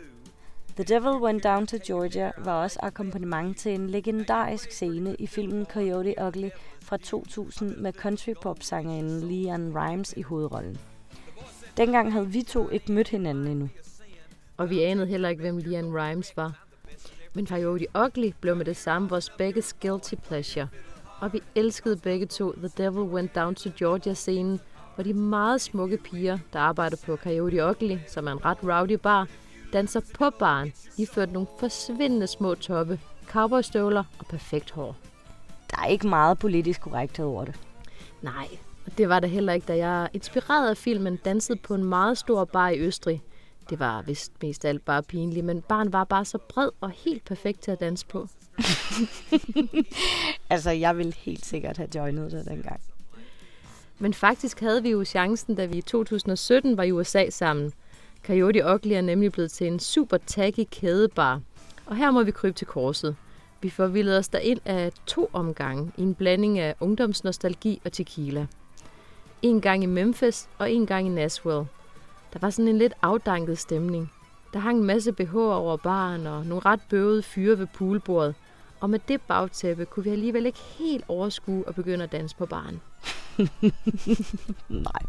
The 0.76 0.84
Devil 0.84 1.22
Went 1.22 1.44
Down 1.44 1.66
to 1.66 1.76
Georgia 1.86 2.32
var 2.38 2.62
også 2.62 2.78
akkompagnement 2.82 3.58
til 3.58 3.74
en 3.74 3.90
legendarisk 3.90 4.70
scene 4.70 5.14
i 5.14 5.26
filmen 5.26 5.66
Coyote 5.66 6.14
Ugly 6.26 6.48
fra 6.82 6.96
2000 6.96 7.76
med 7.76 7.92
countrypop-sangerinden 7.92 9.20
Leanne 9.30 9.80
Rimes 9.80 10.14
i 10.16 10.22
hovedrollen. 10.22 10.78
Dengang 11.76 12.12
havde 12.12 12.28
vi 12.28 12.42
to 12.42 12.70
ikke 12.70 12.92
mødt 12.92 13.08
hinanden 13.08 13.46
endnu. 13.46 13.68
Og 14.56 14.70
vi 14.70 14.82
anede 14.82 15.06
heller 15.06 15.28
ikke, 15.28 15.40
hvem 15.40 15.58
Leanne 15.58 16.02
Rimes 16.02 16.36
var. 16.36 16.66
Men 17.34 17.46
Coyote 17.46 17.86
Ugly 18.04 18.32
blev 18.40 18.56
med 18.56 18.64
det 18.64 18.76
samme 18.76 19.08
vores 19.08 19.30
begges 19.30 19.72
guilty 19.72 20.14
pleasure. 20.14 20.68
Og 21.20 21.32
vi 21.32 21.42
elskede 21.54 21.96
begge 21.96 22.26
to 22.26 22.52
The 22.52 22.70
Devil 22.78 23.02
Went 23.02 23.34
Down 23.34 23.54
to 23.54 23.70
Georgia-scenen, 23.78 24.60
hvor 24.94 25.04
de 25.04 25.12
meget 25.12 25.60
smukke 25.60 25.96
piger, 25.96 26.38
der 26.52 26.58
arbejder 26.58 26.96
på 27.06 27.16
Coyote 27.16 27.66
Ugly, 27.66 27.96
som 28.08 28.26
er 28.26 28.32
en 28.32 28.44
ret 28.44 28.58
rowdy 28.62 28.98
bar, 29.02 29.28
danser 29.72 30.00
på 30.14 30.30
baren, 30.30 30.72
iført 30.98 31.32
nogle 31.32 31.48
forsvindende 31.58 32.26
små 32.26 32.54
toppe, 32.54 33.00
cowboystøvler 33.26 34.04
og 34.18 34.26
perfekt 34.26 34.70
hår. 34.70 34.96
Der 35.70 35.82
er 35.82 35.86
ikke 35.86 36.08
meget 36.08 36.38
politisk 36.38 36.80
korrekthed 36.80 37.24
over 37.24 37.44
det. 37.44 37.54
Nej, 38.22 38.48
og 38.86 38.98
det 38.98 39.08
var 39.08 39.20
der 39.20 39.28
heller 39.28 39.52
ikke, 39.52 39.66
da 39.66 39.76
jeg 39.76 40.08
inspireret 40.12 40.70
af 40.70 40.76
filmen 40.76 41.16
dansede 41.16 41.58
på 41.58 41.74
en 41.74 41.84
meget 41.84 42.18
stor 42.18 42.44
bar 42.44 42.68
i 42.68 42.78
Østrig. 42.78 43.22
Det 43.70 43.78
var 43.78 44.02
vist 44.02 44.32
mest 44.42 44.64
alt 44.64 44.84
bare 44.84 45.02
pinligt, 45.02 45.46
men 45.46 45.62
baren 45.62 45.92
var 45.92 46.04
bare 46.04 46.24
så 46.24 46.38
bred 46.38 46.68
og 46.80 46.90
helt 46.90 47.24
perfekt 47.24 47.60
til 47.60 47.70
at 47.70 47.80
danse 47.80 48.06
på. 48.06 48.28
altså, 50.50 50.70
jeg 50.70 50.96
ville 50.96 51.14
helt 51.18 51.46
sikkert 51.46 51.76
have 51.76 51.88
joinet 51.94 52.32
det 52.32 52.46
dengang. 52.46 52.80
Men 54.02 54.14
faktisk 54.14 54.60
havde 54.60 54.82
vi 54.82 54.90
jo 54.90 55.04
chancen, 55.04 55.54
da 55.54 55.64
vi 55.64 55.78
i 55.78 55.80
2017 55.80 56.76
var 56.76 56.82
i 56.82 56.92
USA 56.92 57.30
sammen. 57.30 57.72
Coyote 58.26 58.64
Ugly 58.74 58.92
er 58.92 59.00
nemlig 59.00 59.32
blevet 59.32 59.50
til 59.50 59.66
en 59.66 59.80
super 59.80 60.16
taggy 60.16 60.64
kædebar. 60.70 61.40
Og 61.86 61.96
her 61.96 62.10
må 62.10 62.22
vi 62.22 62.30
krybe 62.30 62.58
til 62.58 62.66
korset. 62.66 63.16
Vi 63.60 63.70
forvildede 63.70 64.18
os 64.18 64.30
ind 64.42 64.60
af 64.64 64.92
to 65.06 65.30
omgange 65.32 65.92
i 65.96 66.02
en 66.02 66.14
blanding 66.14 66.58
af 66.58 66.74
ungdomsnostalgi 66.80 67.80
og 67.84 67.92
tequila. 67.92 68.46
En 69.42 69.60
gang 69.60 69.82
i 69.82 69.86
Memphis 69.86 70.48
og 70.58 70.72
en 70.72 70.86
gang 70.86 71.06
i 71.06 71.10
Nashville. 71.10 71.66
Der 72.32 72.38
var 72.40 72.50
sådan 72.50 72.68
en 72.68 72.78
lidt 72.78 72.94
afdanket 73.02 73.58
stemning. 73.58 74.12
Der 74.52 74.58
hang 74.58 74.78
en 74.78 74.84
masse 74.84 75.12
BH 75.12 75.36
over 75.36 75.76
baren 75.76 76.26
og 76.26 76.46
nogle 76.46 76.62
ret 76.66 76.80
bøvede 76.90 77.22
fyre 77.22 77.58
ved 77.58 77.66
poolbordet. 77.74 78.34
Og 78.82 78.90
med 78.90 78.98
det 79.08 79.20
bagtæppe 79.20 79.84
kunne 79.84 80.04
vi 80.04 80.10
alligevel 80.10 80.46
ikke 80.46 80.58
helt 80.58 81.04
overskue 81.08 81.64
at 81.68 81.74
begynde 81.74 82.04
at 82.04 82.12
danse 82.12 82.36
på 82.36 82.46
baren. 82.46 82.80
Nej. 84.68 85.02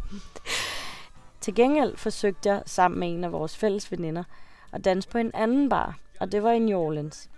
Til 1.40 1.54
gengæld 1.54 1.96
forsøgte 1.96 2.48
jeg 2.48 2.62
sammen 2.66 3.00
med 3.00 3.08
en 3.08 3.24
af 3.24 3.32
vores 3.32 3.56
fælles 3.56 3.92
veninder 3.92 4.24
at 4.72 4.84
danse 4.84 5.08
på 5.08 5.18
en 5.18 5.30
anden 5.34 5.68
bar, 5.68 5.98
og 6.20 6.32
det 6.32 6.42
var 6.42 6.50
i 6.50 6.58
New 6.58 6.78
Orleans. 6.78 7.30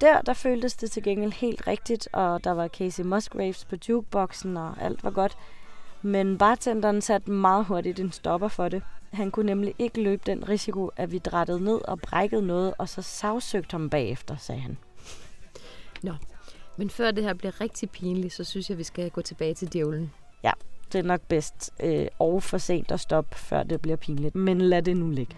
Der, 0.00 0.20
der 0.20 0.32
føltes 0.32 0.74
det 0.74 0.90
til 0.90 1.02
gengæld 1.02 1.32
helt 1.32 1.66
rigtigt, 1.66 2.08
og 2.12 2.44
der 2.44 2.50
var 2.50 2.68
Casey 2.68 3.04
Musgraves 3.04 3.64
på 3.64 3.76
jukeboxen, 3.88 4.56
og 4.56 4.74
alt 4.80 5.04
var 5.04 5.10
godt. 5.10 5.38
Men 6.02 6.38
bartenderen 6.38 7.00
satte 7.00 7.30
meget 7.30 7.64
hurtigt 7.64 8.00
en 8.00 8.12
stopper 8.12 8.48
for 8.48 8.68
det. 8.68 8.82
Han 9.12 9.30
kunne 9.30 9.46
nemlig 9.46 9.74
ikke 9.78 10.02
løbe 10.02 10.22
den 10.26 10.48
risiko, 10.48 10.90
at 10.96 11.12
vi 11.12 11.18
drættede 11.18 11.64
ned 11.64 11.80
og 11.88 12.00
brækkede 12.00 12.46
noget, 12.46 12.74
og 12.78 12.88
så 12.88 13.02
sagsøgte 13.02 13.72
ham 13.72 13.90
bagefter, 13.90 14.36
sagde 14.36 14.60
han. 14.60 14.78
Nå, 16.02 16.12
men 16.76 16.90
før 16.90 17.10
det 17.10 17.24
her 17.24 17.34
bliver 17.34 17.60
rigtig 17.60 17.90
pinligt, 17.90 18.34
så 18.34 18.44
synes 18.44 18.70
jeg, 18.70 18.78
vi 18.78 18.82
skal 18.82 19.10
gå 19.10 19.20
tilbage 19.20 19.54
til 19.54 19.72
djævlen. 19.72 20.12
Ja, 20.44 20.52
det 20.92 20.98
er 20.98 21.02
nok 21.02 21.20
bedst 21.28 21.70
øh, 21.82 22.06
og 22.18 22.42
for 22.42 22.58
sent 22.58 22.90
at 22.90 23.00
stoppe, 23.00 23.36
før 23.36 23.62
det 23.62 23.80
bliver 23.80 23.96
pinligt. 23.96 24.34
Men 24.34 24.60
lad 24.60 24.82
det 24.82 24.96
nu 24.96 25.10
ligge. 25.10 25.36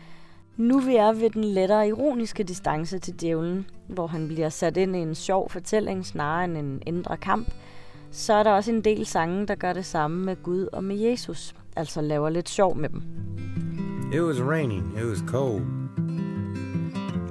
Nu 0.56 0.80
vi 0.80 0.96
er 0.96 1.12
ved 1.12 1.30
den 1.30 1.44
lettere 1.44 1.88
ironiske 1.88 2.42
distance 2.42 2.98
til 2.98 3.20
djævlen, 3.20 3.66
hvor 3.88 4.06
han 4.06 4.28
bliver 4.28 4.48
sat 4.48 4.76
ind 4.76 4.96
i 4.96 4.98
en 4.98 5.14
sjov 5.14 5.50
fortælling 5.50 6.06
snarere 6.06 6.44
end 6.44 6.56
en 6.56 6.82
indre 6.86 7.16
kamp, 7.16 7.48
så 8.10 8.32
er 8.32 8.42
der 8.42 8.50
også 8.50 8.72
en 8.72 8.84
del 8.84 9.06
sange, 9.06 9.46
der 9.46 9.54
gør 9.54 9.72
det 9.72 9.84
samme 9.84 10.24
med 10.24 10.36
Gud 10.42 10.68
og 10.72 10.84
med 10.84 10.96
Jesus, 10.96 11.54
altså 11.76 12.00
laver 12.00 12.30
lidt 12.30 12.48
sjov 12.48 12.76
med 12.76 12.88
dem. 12.88 13.02
It 14.14 14.22
was 14.22 14.40
raining, 14.40 14.98
it 14.98 15.04
was 15.04 15.22
cold. 15.26 15.62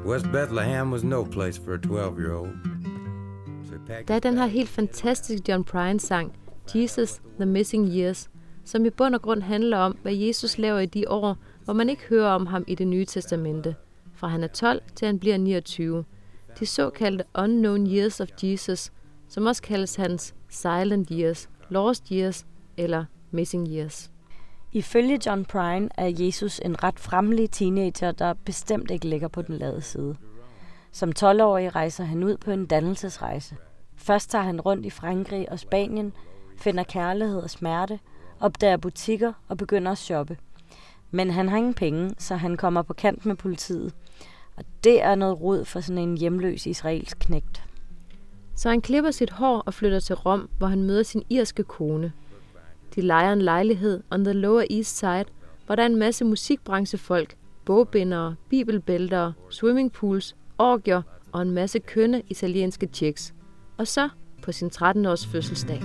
West 0.05 0.25
Bethlehem 0.32 0.91
was 0.91 1.03
no 1.03 1.23
place 1.23 1.61
for 1.65 1.73
a 1.73 1.77
12 1.77 2.70
Der 3.88 4.15
er 4.15 4.19
den 4.19 4.38
her 4.38 4.45
helt 4.45 4.69
fantastiske 4.69 5.51
John 5.51 5.63
Prine-sang, 5.63 6.34
Jesus 6.75 7.21
The 7.36 7.45
Missing 7.45 7.88
Years, 7.88 8.29
som 8.65 8.86
i 8.86 8.89
bund 8.89 9.15
og 9.15 9.21
grund 9.21 9.41
handler 9.41 9.77
om, 9.77 9.97
hvad 10.01 10.13
Jesus 10.13 10.57
laver 10.57 10.79
i 10.79 10.86
de 10.86 11.09
år, 11.09 11.38
hvor 11.63 11.73
man 11.73 11.89
ikke 11.89 12.03
hører 12.09 12.32
om 12.32 12.45
ham 12.45 12.63
i 12.67 12.75
det 12.75 12.88
nye 12.88 13.05
testamente. 13.05 13.75
Fra 14.13 14.27
han 14.27 14.43
er 14.43 14.47
12 14.47 14.82
til 14.95 15.05
han 15.05 15.19
bliver 15.19 15.38
29. 15.38 16.05
De 16.59 16.65
såkaldte 16.65 17.23
Unknown 17.39 17.88
Years 17.88 18.19
of 18.19 18.27
Jesus, 18.43 18.91
som 19.27 19.45
også 19.45 19.61
kaldes 19.61 19.95
hans 19.95 20.36
Silent 20.49 21.09
Years, 21.11 21.49
Lost 21.69 22.07
Years 22.09 22.45
eller 22.77 23.05
Missing 23.32 23.67
Years. 23.67 24.11
Ifølge 24.73 25.19
John 25.25 25.45
Prine 25.45 25.89
er 25.97 26.11
Jesus 26.19 26.59
en 26.65 26.84
ret 26.84 26.99
fremmelig 26.99 27.51
teenager, 27.51 28.11
der 28.11 28.34
bestemt 28.34 28.91
ikke 28.91 29.07
ligger 29.07 29.27
på 29.27 29.41
den 29.41 29.57
lade 29.57 29.82
side. 29.82 30.15
Som 30.91 31.11
12-årig 31.19 31.75
rejser 31.75 32.03
han 32.03 32.23
ud 32.23 32.38
på 32.38 32.51
en 32.51 32.65
dannelsesrejse. 32.65 33.55
Først 34.01 34.29
tager 34.29 34.43
han 34.43 34.61
rundt 34.61 34.85
i 34.85 34.89
Frankrig 34.89 35.51
og 35.51 35.59
Spanien, 35.59 36.13
finder 36.57 36.83
kærlighed 36.83 37.39
og 37.39 37.49
smerte, 37.49 37.99
opdager 38.39 38.77
butikker 38.77 39.33
og 39.47 39.57
begynder 39.57 39.91
at 39.91 39.97
shoppe. 39.97 40.37
Men 41.11 41.29
han 41.31 41.49
har 41.49 41.57
ingen 41.57 41.73
penge, 41.73 42.15
så 42.17 42.35
han 42.35 42.57
kommer 42.57 42.81
på 42.81 42.93
kant 42.93 43.25
med 43.25 43.35
politiet. 43.35 43.93
Og 44.55 44.63
det 44.83 45.01
er 45.01 45.15
noget 45.15 45.41
rod 45.41 45.65
for 45.65 45.79
sådan 45.79 45.97
en 45.97 46.17
hjemløs 46.17 46.65
israelsk 46.65 47.17
knægt. 47.19 47.63
Så 48.55 48.69
han 48.69 48.81
klipper 48.81 49.11
sit 49.11 49.29
hår 49.29 49.63
og 49.65 49.73
flytter 49.73 49.99
til 49.99 50.15
Rom, 50.15 50.49
hvor 50.57 50.67
han 50.67 50.83
møder 50.83 51.03
sin 51.03 51.23
irske 51.29 51.63
kone. 51.63 52.13
De 52.95 53.01
lejer 53.01 53.33
en 53.33 53.41
lejlighed 53.41 54.03
on 54.11 54.23
the 54.23 54.33
Lower 54.33 54.65
East 54.69 54.97
Side, 54.97 55.25
hvor 55.65 55.75
der 55.75 55.83
er 55.83 55.87
en 55.87 55.99
masse 55.99 56.25
musikbranchefolk, 56.25 57.35
bogbindere, 57.65 58.35
bibelbæltere, 58.49 59.33
swimmingpools, 59.49 60.35
orgier 60.57 61.01
og 61.31 61.41
en 61.41 61.51
masse 61.51 61.79
kønne 61.79 62.21
italienske 62.27 62.89
chicks. 62.93 63.33
Og 63.82 63.88
så 63.88 64.09
på 64.43 64.51
sin 64.51 64.67
13-års 64.67 65.27
fødselsdag. 65.27 65.82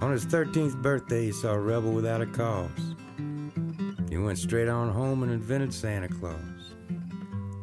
On 0.00 0.12
his 0.12 0.26
13th 0.26 0.82
birthday, 0.82 1.26
he 1.26 1.32
saw 1.32 1.54
a 1.54 1.60
rebel 1.60 1.92
without 1.92 2.20
a 2.20 2.26
cause. 2.26 2.96
He 4.10 4.18
went 4.18 4.38
straight 4.38 4.68
on 4.68 4.88
home 4.88 5.22
and 5.22 5.32
invented 5.32 5.72
Santa 5.72 6.08
Claus, 6.08 6.74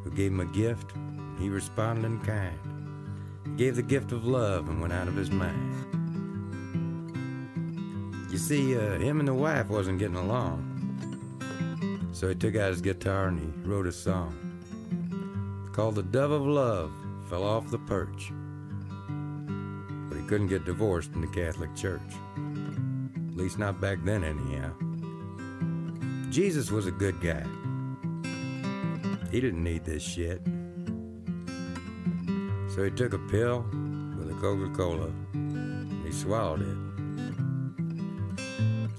who 0.03 0.11
gave 0.11 0.32
him 0.32 0.39
a 0.39 0.45
gift. 0.53 0.95
He 1.39 1.49
responded 1.49 2.05
in 2.05 2.19
kind. 2.19 2.59
He 3.45 3.51
gave 3.63 3.76
the 3.76 3.95
gift 3.95 4.13
of 4.13 4.26
love 4.26 4.69
and 4.69 4.82
went 4.82 4.93
out 4.93 5.09
of 5.09 5.15
his 5.15 5.32
mind. 5.32 5.76
You 8.32 8.38
see, 8.38 8.78
uh, 8.78 8.97
him 8.99 9.19
and 9.19 9.28
the 9.28 9.34
wife 9.34 9.69
wasn't 9.69 9.99
getting 9.99 10.21
along. 10.26 10.57
So 12.13 12.30
he 12.30 12.36
took 12.36 12.55
out 12.55 12.69
his 12.69 12.82
guitar 12.82 13.28
and 13.28 13.39
he 13.39 13.69
wrote 13.69 13.88
a 13.88 13.91
song 13.91 14.34
called 15.73 15.95
The 15.95 16.03
Dove 16.03 16.32
of 16.32 16.45
Love 16.47 16.91
Fell 17.30 17.43
Off 17.43 17.69
the 17.71 17.80
Perch. 17.80 18.32
Couldn't 20.28 20.47
get 20.47 20.65
divorced 20.65 21.13
in 21.13 21.21
the 21.21 21.28
Catholic 21.28 21.76
Church. 21.76 22.01
At 23.30 23.36
least 23.36 23.59
not 23.59 23.80
back 23.80 23.99
then, 24.03 24.23
anyhow. 24.23 24.71
Jesus 26.32 26.71
was 26.71 26.88
a 26.88 26.91
good 26.91 27.21
guy. 27.21 27.45
He 29.32 29.39
didn't 29.39 29.63
need 29.63 29.86
this 29.86 30.01
shit. 30.01 30.41
So 32.73 32.84
he 32.84 32.91
took 32.91 33.13
a 33.13 33.19
pill 33.19 33.65
with 34.17 34.30
a 34.30 34.38
Coca 34.41 34.69
Cola 34.76 35.11
and 35.34 36.05
he 36.05 36.11
swallowed 36.11 36.61
it. 36.61 36.78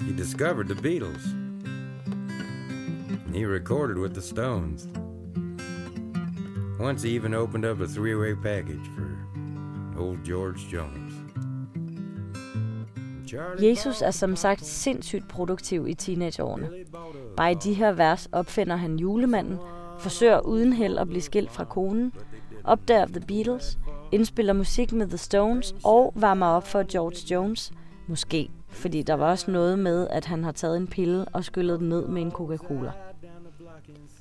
He 0.04 0.12
discovered 0.12 0.68
the 0.68 0.74
Beatles. 0.74 1.24
And 2.06 3.34
he 3.34 3.44
recorded 3.44 3.98
with 3.98 4.14
the 4.14 4.22
Stones. 4.22 4.88
Once 6.78 7.02
he 7.02 7.10
even 7.10 7.34
opened 7.34 7.64
up 7.64 7.80
a 7.80 7.88
three 7.88 8.14
way 8.14 8.34
package 8.34 8.86
for 8.94 9.18
old 9.98 10.24
George 10.24 10.68
Jones. 10.68 11.05
Jesus 13.62 14.02
er 14.02 14.10
som 14.10 14.36
sagt 14.36 14.64
sindssygt 14.64 15.28
produktiv 15.28 15.88
i 15.88 15.94
teenageårene. 15.94 16.68
Bare 17.36 17.52
i 17.52 17.54
de 17.54 17.74
her 17.74 17.92
vers 17.92 18.28
opfinder 18.32 18.76
han 18.76 18.96
julemanden, 18.96 19.58
forsøger 19.98 20.40
uden 20.40 20.72
held 20.72 20.98
at 20.98 21.08
blive 21.08 21.22
skilt 21.22 21.50
fra 21.50 21.64
konen, 21.64 22.12
opdager 22.64 23.06
The 23.06 23.20
Beatles, 23.20 23.78
indspiller 24.12 24.52
musik 24.52 24.92
med 24.92 25.08
The 25.08 25.18
Stones 25.18 25.74
og 25.84 26.12
varmer 26.16 26.46
op 26.46 26.66
for 26.66 26.92
George 26.92 27.34
Jones. 27.34 27.72
Måske, 28.08 28.50
fordi 28.68 29.02
der 29.02 29.14
var 29.14 29.30
også 29.30 29.50
noget 29.50 29.78
med, 29.78 30.08
at 30.10 30.24
han 30.24 30.44
har 30.44 30.52
taget 30.52 30.76
en 30.76 30.86
pille 30.86 31.24
og 31.24 31.44
skyllet 31.44 31.80
den 31.80 31.88
ned 31.88 32.06
med 32.06 32.22
en 32.22 32.30
Coca-Cola. 32.30 32.90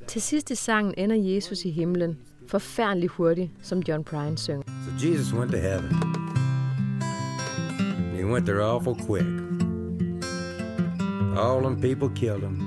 Til 0.08 0.22
sidst 0.22 0.52
i 0.52 0.56
sangen 0.56 0.94
ender 0.98 1.16
Jesus 1.16 1.66
i 1.66 1.72
himlen, 1.72 2.18
forfærdelig 2.48 3.10
hurtigt, 3.10 3.52
som 3.62 3.80
John 3.80 4.04
Prine 4.04 4.38
synger. 4.38 4.64
So 5.00 5.08
Jesus 5.08 5.34
went 5.34 5.52
to 5.52 5.58
heaven. 5.58 6.25
He 8.26 8.32
went 8.32 8.48
there 8.48 8.64
awful 8.64 8.96
quick. 8.96 9.28
All 11.38 11.62
them 11.62 11.80
people 11.80 12.10
killed 12.10 12.42
him. 12.42 12.58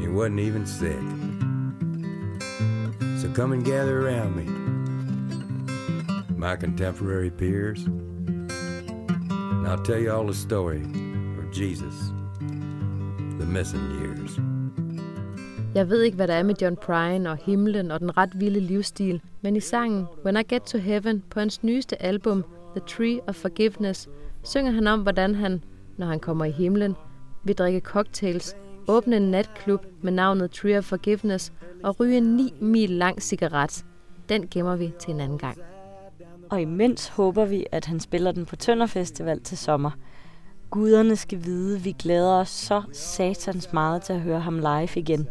He 0.00 0.06
wasn't 0.06 0.38
even 0.38 0.64
sick. 0.66 1.02
So 3.20 3.28
come 3.34 3.50
and 3.50 3.64
gather 3.64 4.06
around 4.06 4.36
me, 4.36 4.44
my 6.36 6.54
contemporary 6.54 7.30
peers. 7.30 7.84
And 7.86 9.66
I'll 9.66 9.82
tell 9.82 9.98
you 9.98 10.12
all 10.12 10.26
the 10.26 10.34
story 10.34 10.82
of 11.40 11.50
Jesus, 11.50 12.12
the 13.40 13.46
missing 13.46 13.84
years. 14.00 14.38
Jeg 15.74 15.88
ved 15.88 16.02
ikke, 16.02 16.16
hvad 16.16 16.28
der 16.28 16.34
er 16.34 16.42
med 16.42 16.54
John 16.62 16.76
Prine 16.76 17.30
og 17.30 17.36
himlen 17.36 17.90
og 17.90 18.00
den 18.00 18.16
ret 18.16 18.40
vilde 18.40 18.60
livsstil, 18.60 19.20
men 19.40 19.56
i 19.56 19.60
sangen 19.60 20.06
When 20.24 20.36
I 20.36 20.42
Get 20.42 20.62
to 20.62 20.78
Heaven 20.78 21.22
på 21.30 21.40
hans 21.40 21.62
nyeste 21.62 22.02
album, 22.02 22.44
The 22.76 22.84
Tree 22.86 23.20
of 23.26 23.34
Forgiveness, 23.34 24.08
synger 24.44 24.72
han 24.72 24.86
om, 24.86 25.00
hvordan 25.00 25.34
han, 25.34 25.64
når 25.96 26.06
han 26.06 26.20
kommer 26.20 26.44
i 26.44 26.50
himlen, 26.50 26.96
vil 27.44 27.56
drikke 27.56 27.80
cocktails, 27.80 28.56
åbne 28.88 29.16
en 29.16 29.30
natklub 29.30 29.86
med 30.02 30.12
navnet 30.12 30.50
Tree 30.50 30.78
of 30.78 30.84
Forgiveness 30.84 31.52
og 31.84 32.00
ryge 32.00 32.16
en 32.16 32.36
9 32.36 32.54
mil 32.60 32.90
lang 32.90 33.22
cigaret. 33.22 33.84
Den 34.28 34.48
gemmer 34.50 34.76
vi 34.76 34.92
til 34.98 35.14
en 35.14 35.20
anden 35.20 35.38
gang. 35.38 35.58
Og 36.50 36.60
imens 36.60 37.08
håber 37.08 37.44
vi, 37.44 37.66
at 37.72 37.84
han 37.84 38.00
spiller 38.00 38.32
den 38.32 38.46
på 38.46 38.56
Tønder 38.56 38.86
Festival 38.86 39.40
til 39.40 39.58
sommer. 39.58 39.90
Guderne 40.70 41.16
skal 41.16 41.44
vide, 41.44 41.80
vi 41.80 41.94
glæder 41.98 42.32
os 42.32 42.48
så 42.48 42.82
satans 42.92 43.72
meget 43.72 44.02
til 44.02 44.12
at 44.12 44.20
høre 44.20 44.40
ham 44.40 44.58
live 44.58 44.88
igen. 44.96 45.28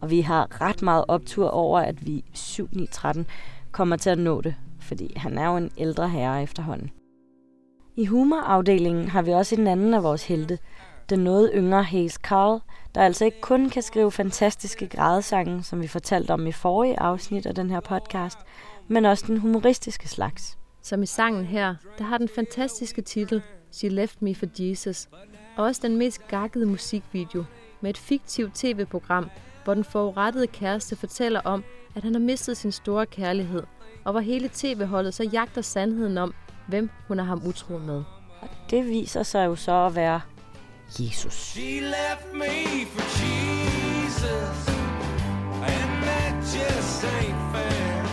Og 0.00 0.10
vi 0.10 0.20
har 0.20 0.60
ret 0.60 0.82
meget 0.82 1.04
optur 1.08 1.48
over, 1.48 1.80
at 1.80 2.06
vi 2.06 2.24
7-9-13 2.34 3.22
kommer 3.72 3.96
til 3.96 4.10
at 4.10 4.18
nå 4.18 4.40
det, 4.40 4.54
fordi 4.86 5.12
han 5.16 5.38
er 5.38 5.46
jo 5.46 5.56
en 5.56 5.70
ældre 5.78 6.08
herre 6.08 6.42
efterhånden. 6.42 6.90
I 7.96 8.06
humorafdelingen 8.06 9.08
har 9.08 9.22
vi 9.22 9.32
også 9.32 9.54
en 9.54 9.66
anden 9.66 9.94
af 9.94 10.02
vores 10.02 10.26
helte, 10.26 10.58
den 11.10 11.18
noget 11.18 11.50
yngre 11.54 11.82
Hayes 11.82 12.12
Carl, 12.12 12.60
der 12.94 13.00
altså 13.00 13.24
ikke 13.24 13.40
kun 13.40 13.70
kan 13.70 13.82
skrive 13.82 14.12
fantastiske 14.12 14.86
grædesange, 14.86 15.62
som 15.62 15.82
vi 15.82 15.86
fortalte 15.86 16.30
om 16.30 16.46
i 16.46 16.52
forrige 16.52 17.00
afsnit 17.00 17.46
af 17.46 17.54
den 17.54 17.70
her 17.70 17.80
podcast, 17.80 18.38
men 18.88 19.04
også 19.04 19.24
den 19.26 19.38
humoristiske 19.38 20.08
slags. 20.08 20.58
Som 20.82 21.02
i 21.02 21.06
sangen 21.06 21.44
her, 21.44 21.74
der 21.98 22.04
har 22.04 22.18
den 22.18 22.28
fantastiske 22.28 23.02
titel 23.02 23.42
She 23.72 23.88
Left 23.88 24.22
Me 24.22 24.34
for 24.34 24.46
Jesus, 24.58 25.08
og 25.56 25.64
også 25.64 25.80
den 25.84 25.96
mest 25.96 26.28
gakkede 26.28 26.66
musikvideo 26.66 27.44
med 27.80 27.90
et 27.90 27.98
fiktivt 27.98 28.54
tv-program, 28.54 29.30
hvor 29.64 29.74
den 29.74 29.84
forurettede 29.84 30.46
kæreste 30.46 30.96
fortæller 30.96 31.40
om, 31.40 31.64
at 31.94 32.04
han 32.04 32.14
har 32.14 32.20
mistet 32.20 32.56
sin 32.56 32.72
store 32.72 33.06
kærlighed, 33.06 33.62
og 34.06 34.12
hvor 34.12 34.20
hele 34.20 34.50
tv-holdet 34.54 35.14
så 35.14 35.22
jagter 35.32 35.62
sandheden 35.62 36.18
om, 36.18 36.34
hvem 36.68 36.90
hun 37.08 37.18
er 37.18 37.24
ham 37.24 37.42
utro 37.46 37.78
med. 37.78 38.02
Og 38.40 38.48
det 38.70 38.86
viser 38.86 39.22
sig 39.22 39.46
jo 39.46 39.56
så 39.56 39.72
at 39.72 39.94
være 39.94 40.20
Jesus. 40.98 41.32
She 41.32 41.80
left 41.80 42.32
me 42.34 42.86
for 42.86 43.02
Jesus, 43.22 44.68
and 45.62 46.02
that 46.02 46.34
just 46.54 47.04
ain't 47.04 47.42
fair. 47.52 48.06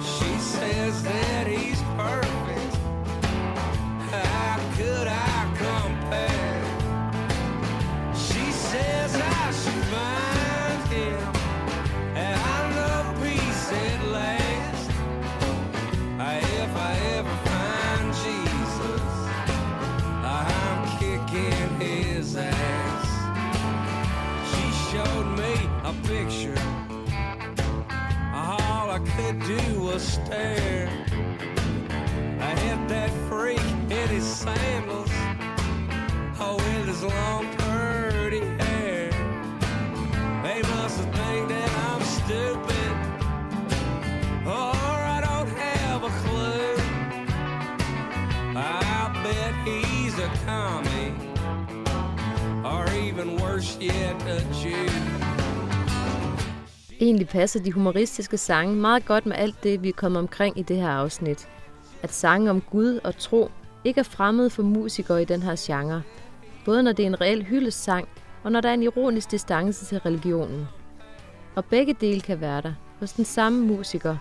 She 0.00 0.38
says 0.38 1.02
that 1.02 1.46
he's 1.46 1.82
perfect. 1.96 2.76
How 4.10 4.58
could 4.76 5.08
I 5.08 5.33
picture. 26.02 26.58
All 28.34 28.90
I 28.90 29.00
could 29.16 29.40
do 29.46 29.80
was 29.80 30.02
stare. 30.02 30.88
I 32.40 32.50
hit 32.60 32.88
that 32.88 33.10
freak 33.28 33.60
in 33.90 34.08
his 34.08 34.24
sandals. 34.24 35.10
Oh, 36.40 36.56
with 36.56 36.86
his 36.88 37.02
long, 37.02 37.46
pretty 37.56 38.40
hair. 38.62 39.10
They 40.42 40.60
must 40.74 40.98
have 41.00 41.14
think 41.14 41.48
that 41.48 41.70
I'm 41.88 42.02
stupid, 42.02 42.92
or 44.46 44.76
I 45.16 45.20
don't 45.24 45.48
have 45.48 46.04
a 46.04 46.10
clue. 46.22 46.76
I 48.56 49.10
bet 49.24 49.54
he's 49.66 50.18
a 50.18 50.30
commie, 50.44 51.14
or 52.64 52.84
even 52.94 53.36
worse 53.40 53.78
yet, 53.80 54.20
a 54.26 54.40
Jew. 54.52 55.23
Egentlig 57.04 57.28
passer 57.28 57.60
de 57.62 57.72
humoristiske 57.72 58.36
sange 58.36 58.76
meget 58.76 59.04
godt 59.04 59.26
med 59.26 59.36
alt 59.36 59.62
det, 59.62 59.82
vi 59.82 59.88
er 59.88 59.92
kommet 59.92 60.18
omkring 60.18 60.58
i 60.58 60.62
det 60.62 60.76
her 60.76 60.88
afsnit. 60.88 61.48
At 62.02 62.12
sange 62.12 62.50
om 62.50 62.60
Gud 62.60 63.00
og 63.04 63.16
tro 63.18 63.50
ikke 63.84 63.98
er 63.98 64.04
fremmede 64.04 64.50
for 64.50 64.62
musikere 64.62 65.22
i 65.22 65.24
den 65.24 65.42
her 65.42 65.54
genre. 65.58 66.02
Både 66.64 66.82
når 66.82 66.92
det 66.92 67.02
er 67.02 67.06
en 67.06 67.20
reel 67.20 67.44
hyldesang, 67.44 68.08
og 68.42 68.52
når 68.52 68.60
der 68.60 68.68
er 68.68 68.74
en 68.74 68.82
ironisk 68.82 69.30
distance 69.30 69.84
til 69.84 69.98
religionen. 69.98 70.68
Og 71.54 71.64
begge 71.64 71.94
dele 72.00 72.20
kan 72.20 72.40
være 72.40 72.60
der 72.60 72.72
hos 73.00 73.12
den 73.12 73.24
samme 73.24 73.66
musiker. 73.66 74.16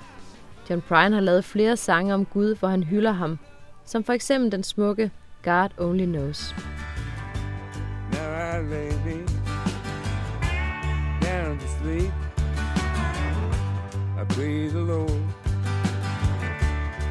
John 0.69 0.81
Prine 0.81 1.15
har 1.15 1.21
lavet 1.21 1.45
flere 1.45 1.77
sange 1.77 2.13
om 2.13 2.25
Gud, 2.25 2.55
hvor 2.55 2.67
han 2.67 2.83
hylder 2.83 3.11
ham, 3.11 3.39
som 3.85 4.03
for 4.03 4.13
eksempel 4.13 4.51
den 4.51 4.63
smukke 4.63 5.11
God 5.43 5.69
Only 5.77 6.05
Knows. 6.05 6.55
Now 8.11 8.59
I 8.59 8.69
lay 8.69 8.91
me 9.05 9.25
down 11.21 11.59
to 11.59 11.67
sleep. 11.81 12.22
I 14.23 14.25
pray 14.27 14.67
the 14.69 14.79
Lord 14.79 15.21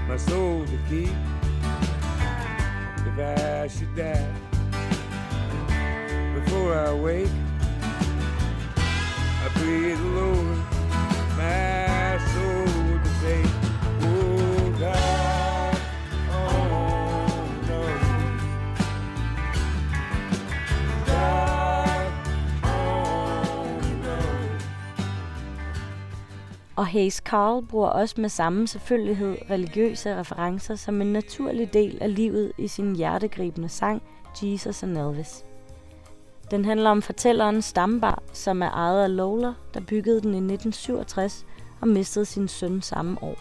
my 0.08 0.16
soul 0.16 0.64
to 0.64 0.78
keep. 0.88 1.12
If 3.06 3.18
I 3.18 3.68
should 3.68 3.94
die 3.94 4.32
before 6.34 6.74
I 6.74 6.94
wake, 6.94 7.28
I 9.44 9.48
pray 9.56 9.94
the 9.94 10.10
Lord 10.20 10.56
my 11.36 12.18
soul 12.32 12.71
Og 26.76 26.86
Hayes 26.86 27.14
Carl 27.14 27.62
bruger 27.66 27.88
også 27.88 28.20
med 28.20 28.28
samme 28.28 28.68
selvfølgelighed 28.68 29.36
religiøse 29.50 30.18
referencer 30.18 30.76
som 30.76 31.00
en 31.00 31.12
naturlig 31.12 31.72
del 31.72 31.98
af 32.00 32.14
livet 32.14 32.52
i 32.58 32.68
sin 32.68 32.96
hjertegribende 32.96 33.68
sang 33.68 34.02
Jesus 34.42 34.82
and 34.82 34.98
Elvis. 34.98 35.44
Den 36.50 36.64
handler 36.64 36.90
om 36.90 37.02
fortælleren 37.02 37.62
stambar, 37.62 38.22
som 38.32 38.62
er 38.62 38.70
ejet 38.70 39.04
af 39.04 39.16
Lola, 39.16 39.52
der 39.74 39.80
byggede 39.80 40.20
den 40.20 40.34
i 40.34 40.54
1967 40.54 41.46
og 41.80 41.88
mistede 41.88 42.24
sin 42.24 42.48
søn 42.48 42.82
samme 42.82 43.22
år. 43.22 43.36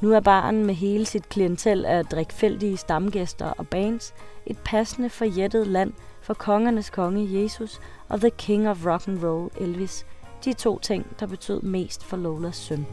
Nu 0.00 0.12
er 0.12 0.20
baren 0.20 0.66
med 0.66 0.74
hele 0.74 1.06
sit 1.06 1.28
klientel 1.28 1.84
af 1.84 2.04
drikfældige 2.04 2.76
stamgæster 2.76 3.46
og 3.46 3.68
bands 3.68 4.14
et 4.46 4.58
passende 4.64 5.10
forjættet 5.10 5.66
land 5.66 5.92
for 6.20 6.34
kongernes 6.34 6.90
konge 6.90 7.42
Jesus 7.42 7.80
og 8.08 8.20
The 8.20 8.30
King 8.30 8.68
of 8.68 8.86
Rock 8.86 9.08
and 9.08 9.24
Roll 9.24 9.50
Elvis, 9.60 10.06
de 10.46 10.54
to 10.54 10.78
ting, 10.78 11.06
der 11.20 11.26
betød 11.26 11.62
mest 11.62 12.04
for 12.04 12.16
Lolas 12.16 12.56
søn. 12.56 12.86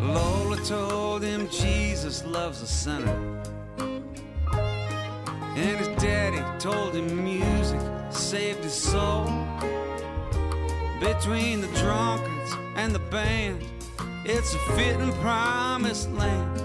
Lola 0.00 0.56
told 0.64 1.24
him 1.24 1.48
Jesus 1.48 2.24
loves 2.24 2.62
a 2.62 2.66
sinner. 2.66 3.16
And 5.56 5.78
his 5.78 5.88
daddy 6.02 6.42
told 6.60 6.94
him 6.94 7.24
music 7.24 7.80
saved 8.10 8.64
his 8.64 8.72
soul. 8.72 9.26
Between 11.00 11.60
the 11.60 11.68
drunkards 11.82 12.52
and 12.76 12.94
the 12.94 13.02
band, 13.10 13.58
it's 14.24 14.54
a 14.54 14.58
fitting 14.76 15.12
promised 15.22 16.08
land 16.12 16.60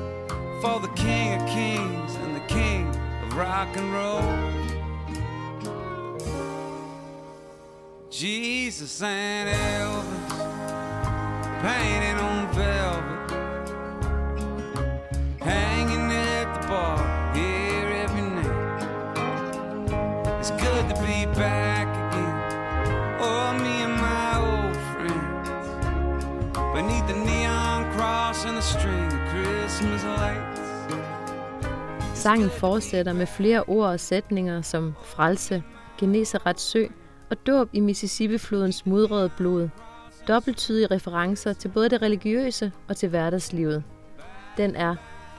for 0.61 0.79
the 0.85 0.93
king 0.95 1.41
of 1.41 1.47
kings 1.47 2.15
and 2.23 2.35
the 2.35 2.45
king 2.47 2.87
of 3.23 3.37
rock 3.37 3.77
and 3.77 3.93
roll. 3.93 4.80
Jesus 8.11 9.01
and 9.01 9.47
Elvis 9.47 10.29
painted 11.61 12.17
on 12.19 12.53
velvet, 12.53 13.31
hanging 15.39 16.11
at 16.11 16.61
the 16.61 16.67
bar 16.67 17.33
here 17.33 17.87
every 18.03 18.21
night. 18.21 18.83
It's 20.39 20.51
good 20.51 20.89
to 20.89 20.95
be 21.01 21.25
back 21.39 21.87
again. 21.87 22.35
Oh, 23.21 23.53
me 23.63 23.83
and 23.87 23.95
my 23.95 24.31
old 24.43 24.75
friends 24.91 25.47
beneath 26.75 27.07
the 27.07 27.15
neon 27.25 27.89
cross 27.93 28.43
and 28.43 28.57
the 28.57 28.61
string 28.61 29.05
of 29.05 29.21
Christmas 29.29 30.03
lights. 30.03 30.61
Sangen 32.13 32.49
fortsætter 32.49 33.13
med 33.13 33.27
flere 33.27 33.63
ord 33.63 33.89
og 33.89 33.99
sætninger 33.99 34.61
som 34.61 34.93
frelse, 35.03 35.63
Genesarets 35.97 36.63
sø 36.63 36.87
og 37.31 37.47
dåb 37.47 37.69
i 37.73 37.79
Mississippi-flodens 37.79 38.85
mudrede 38.85 39.29
blod. 39.37 39.69
Dobbelttydige 40.27 40.87
referencer 40.87 41.53
til 41.53 41.67
både 41.69 41.89
det 41.89 42.01
religiøse 42.01 42.71
og 42.87 42.97
til 42.97 43.09
hverdagslivet. 43.09 43.83
Den 44.57 44.75
er, 44.75 44.95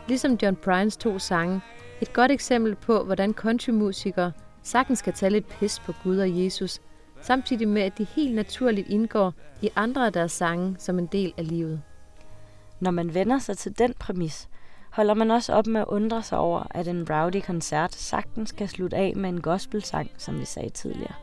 ligesom 0.09 0.39
John 0.43 0.57
Bryans 0.57 0.97
to 0.97 1.19
sange, 1.19 1.61
et 2.01 2.13
godt 2.13 2.31
eksempel 2.31 2.75
på, 2.75 3.05
hvordan 3.05 3.33
countrymusikere 3.33 4.33
sagtens 4.63 4.99
skal 4.99 5.13
tage 5.13 5.31
lidt 5.31 5.49
pis 5.49 5.79
på 5.79 5.93
Gud 6.05 6.19
og 6.19 6.45
Jesus, 6.45 6.81
samtidig 7.21 7.69
med, 7.69 7.83
at 7.83 7.99
de 7.99 8.05
helt 8.05 8.35
naturligt 8.35 8.89
indgår 8.89 9.35
i 9.63 9.71
andre 9.77 10.07
af 10.07 10.13
deres 10.13 10.33
sange 10.33 10.77
som 10.79 10.99
en 10.99 11.07
del 11.07 11.33
af 11.37 11.49
livet. 11.49 11.83
Når 12.81 12.91
man 12.91 13.15
vender 13.15 13.39
sig 13.39 13.59
til 13.59 13.79
den 13.79 13.95
præmis, 14.01 14.49
holder 14.91 15.15
man 15.15 15.31
også 15.31 15.53
op 15.53 15.67
med 15.67 15.81
at 15.81 15.87
undre 15.89 16.23
sig 16.23 16.39
over, 16.39 16.67
at 16.71 16.89
en 16.89 17.07
rowdy 17.11 17.41
koncert 17.41 17.95
sagtens 17.95 18.53
kan 18.53 18.69
slutte 18.69 18.97
af 18.97 19.13
med 19.17 19.29
en 19.29 19.41
gospelsang, 19.41 20.11
som 20.17 20.41
vi 20.41 20.45
sagde 20.45 20.71
tidligere. 20.71 21.15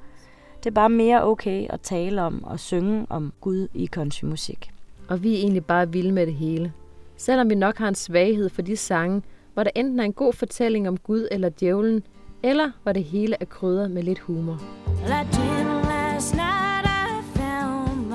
Det 0.64 0.70
er 0.70 0.72
bare 0.72 0.90
mere 0.90 1.24
okay 1.24 1.68
at 1.70 1.82
tale 1.82 2.22
om 2.22 2.44
og 2.44 2.60
synge 2.60 3.06
om 3.10 3.34
Gud 3.42 3.68
i 3.74 3.88
countrymusik. 3.88 4.72
Og 5.08 5.24
vi 5.24 5.34
er 5.34 5.38
egentlig 5.38 5.66
bare 5.66 5.92
vilde 5.92 6.12
med 6.12 6.26
det 6.26 6.34
hele. 6.34 6.74
Selvom 7.18 7.50
vi 7.50 7.56
nok 7.56 7.78
har 7.78 7.88
en 7.88 7.96
svaghed 7.96 8.50
for 8.50 8.62
de 8.62 8.78
sange, 8.78 9.22
hvor 9.54 9.64
der 9.64 9.72
enten 9.76 10.00
er 10.00 10.04
en 10.04 10.14
god 10.14 10.34
fortælling 10.34 10.88
om 10.88 10.98
Gud 10.98 11.28
eller 11.32 11.50
djævlen, 11.50 12.04
eller 12.44 12.72
hvor 12.84 12.92
det 12.92 13.04
hele 13.04 13.36
er 13.40 13.46
krydret 13.46 13.92
med 13.92 14.04
lidt 14.04 14.20
humor. 14.20 14.62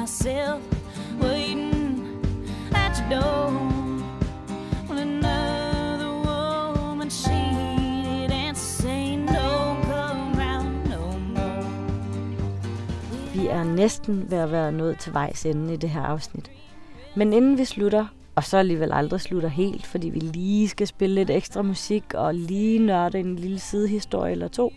Myself 0.00 0.60
waiting 1.22 1.74
at 2.74 3.02
your 3.10 3.20
door. 3.20 3.73
Næsten 13.74 14.30
ved 14.30 14.38
at 14.38 14.52
være 14.52 14.72
nået 14.72 14.98
til 14.98 15.14
vejs 15.14 15.46
ende 15.46 15.74
i 15.74 15.76
det 15.76 15.90
her 15.90 16.02
afsnit. 16.02 16.50
Men 17.16 17.32
inden 17.32 17.58
vi 17.58 17.64
slutter, 17.64 18.06
og 18.34 18.44
så 18.44 18.56
alligevel 18.56 18.92
aldrig 18.92 19.20
slutter 19.20 19.48
helt, 19.48 19.86
fordi 19.86 20.08
vi 20.08 20.18
lige 20.18 20.68
skal 20.68 20.86
spille 20.86 21.14
lidt 21.14 21.30
ekstra 21.30 21.62
musik 21.62 22.14
og 22.14 22.34
lige 22.34 22.78
nørde 22.78 23.18
en 23.18 23.36
lille 23.36 23.58
sidehistorie 23.58 24.32
eller 24.32 24.48
to, 24.48 24.72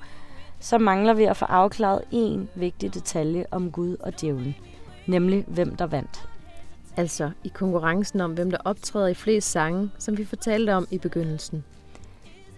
så 0.59 0.77
mangler 0.77 1.13
vi 1.13 1.23
at 1.23 1.37
få 1.37 1.45
afklaret 1.45 2.01
en 2.11 2.49
vigtig 2.55 2.93
detalje 2.93 3.45
om 3.51 3.71
Gud 3.71 3.95
og 3.99 4.21
djævlen, 4.21 4.55
nemlig 5.07 5.45
hvem 5.47 5.75
der 5.75 5.85
vandt. 5.85 6.29
Altså 6.97 7.31
i 7.43 7.47
konkurrencen 7.47 8.21
om, 8.21 8.33
hvem 8.33 8.51
der 8.51 8.57
optræder 8.65 9.07
i 9.07 9.13
flest 9.13 9.51
sange, 9.51 9.91
som 9.97 10.17
vi 10.17 10.25
fortalte 10.25 10.75
om 10.75 10.87
i 10.91 10.97
begyndelsen. 10.97 11.63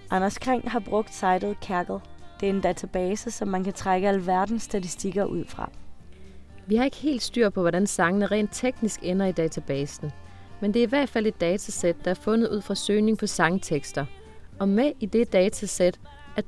Anders 0.09 0.37
Kring 0.37 0.71
har 0.71 0.79
brugt 0.79 1.13
sitet 1.13 1.59
Kærkel. 1.61 1.95
Det 2.39 2.49
er 2.49 2.53
en 2.53 2.61
database, 2.61 3.31
som 3.31 3.47
man 3.47 3.63
kan 3.63 3.73
trække 3.73 4.09
alverdens 4.09 4.63
statistikker 4.63 5.25
ud 5.25 5.45
fra. 5.47 5.69
Vi 6.69 6.75
har 6.75 6.85
ikke 6.85 6.97
helt 6.97 7.21
styr 7.21 7.49
på, 7.49 7.61
hvordan 7.61 7.87
sangene 7.87 8.25
rent 8.25 8.49
teknisk 8.53 8.99
ender 9.03 9.25
i 9.25 9.31
databasen. 9.31 10.11
Men 10.61 10.73
det 10.73 10.79
er 10.79 10.87
i 10.87 10.89
hvert 10.89 11.09
fald 11.09 11.27
et 11.27 11.41
datasæt, 11.41 11.95
der 12.05 12.11
er 12.11 12.15
fundet 12.15 12.49
ud 12.49 12.61
fra 12.61 12.75
søgning 12.75 13.17
på 13.17 13.27
sangtekster. 13.27 14.05
Og 14.59 14.69
med 14.69 14.91
i 14.99 15.05
det 15.05 15.33
datasæt 15.33 15.99
er 16.37 16.41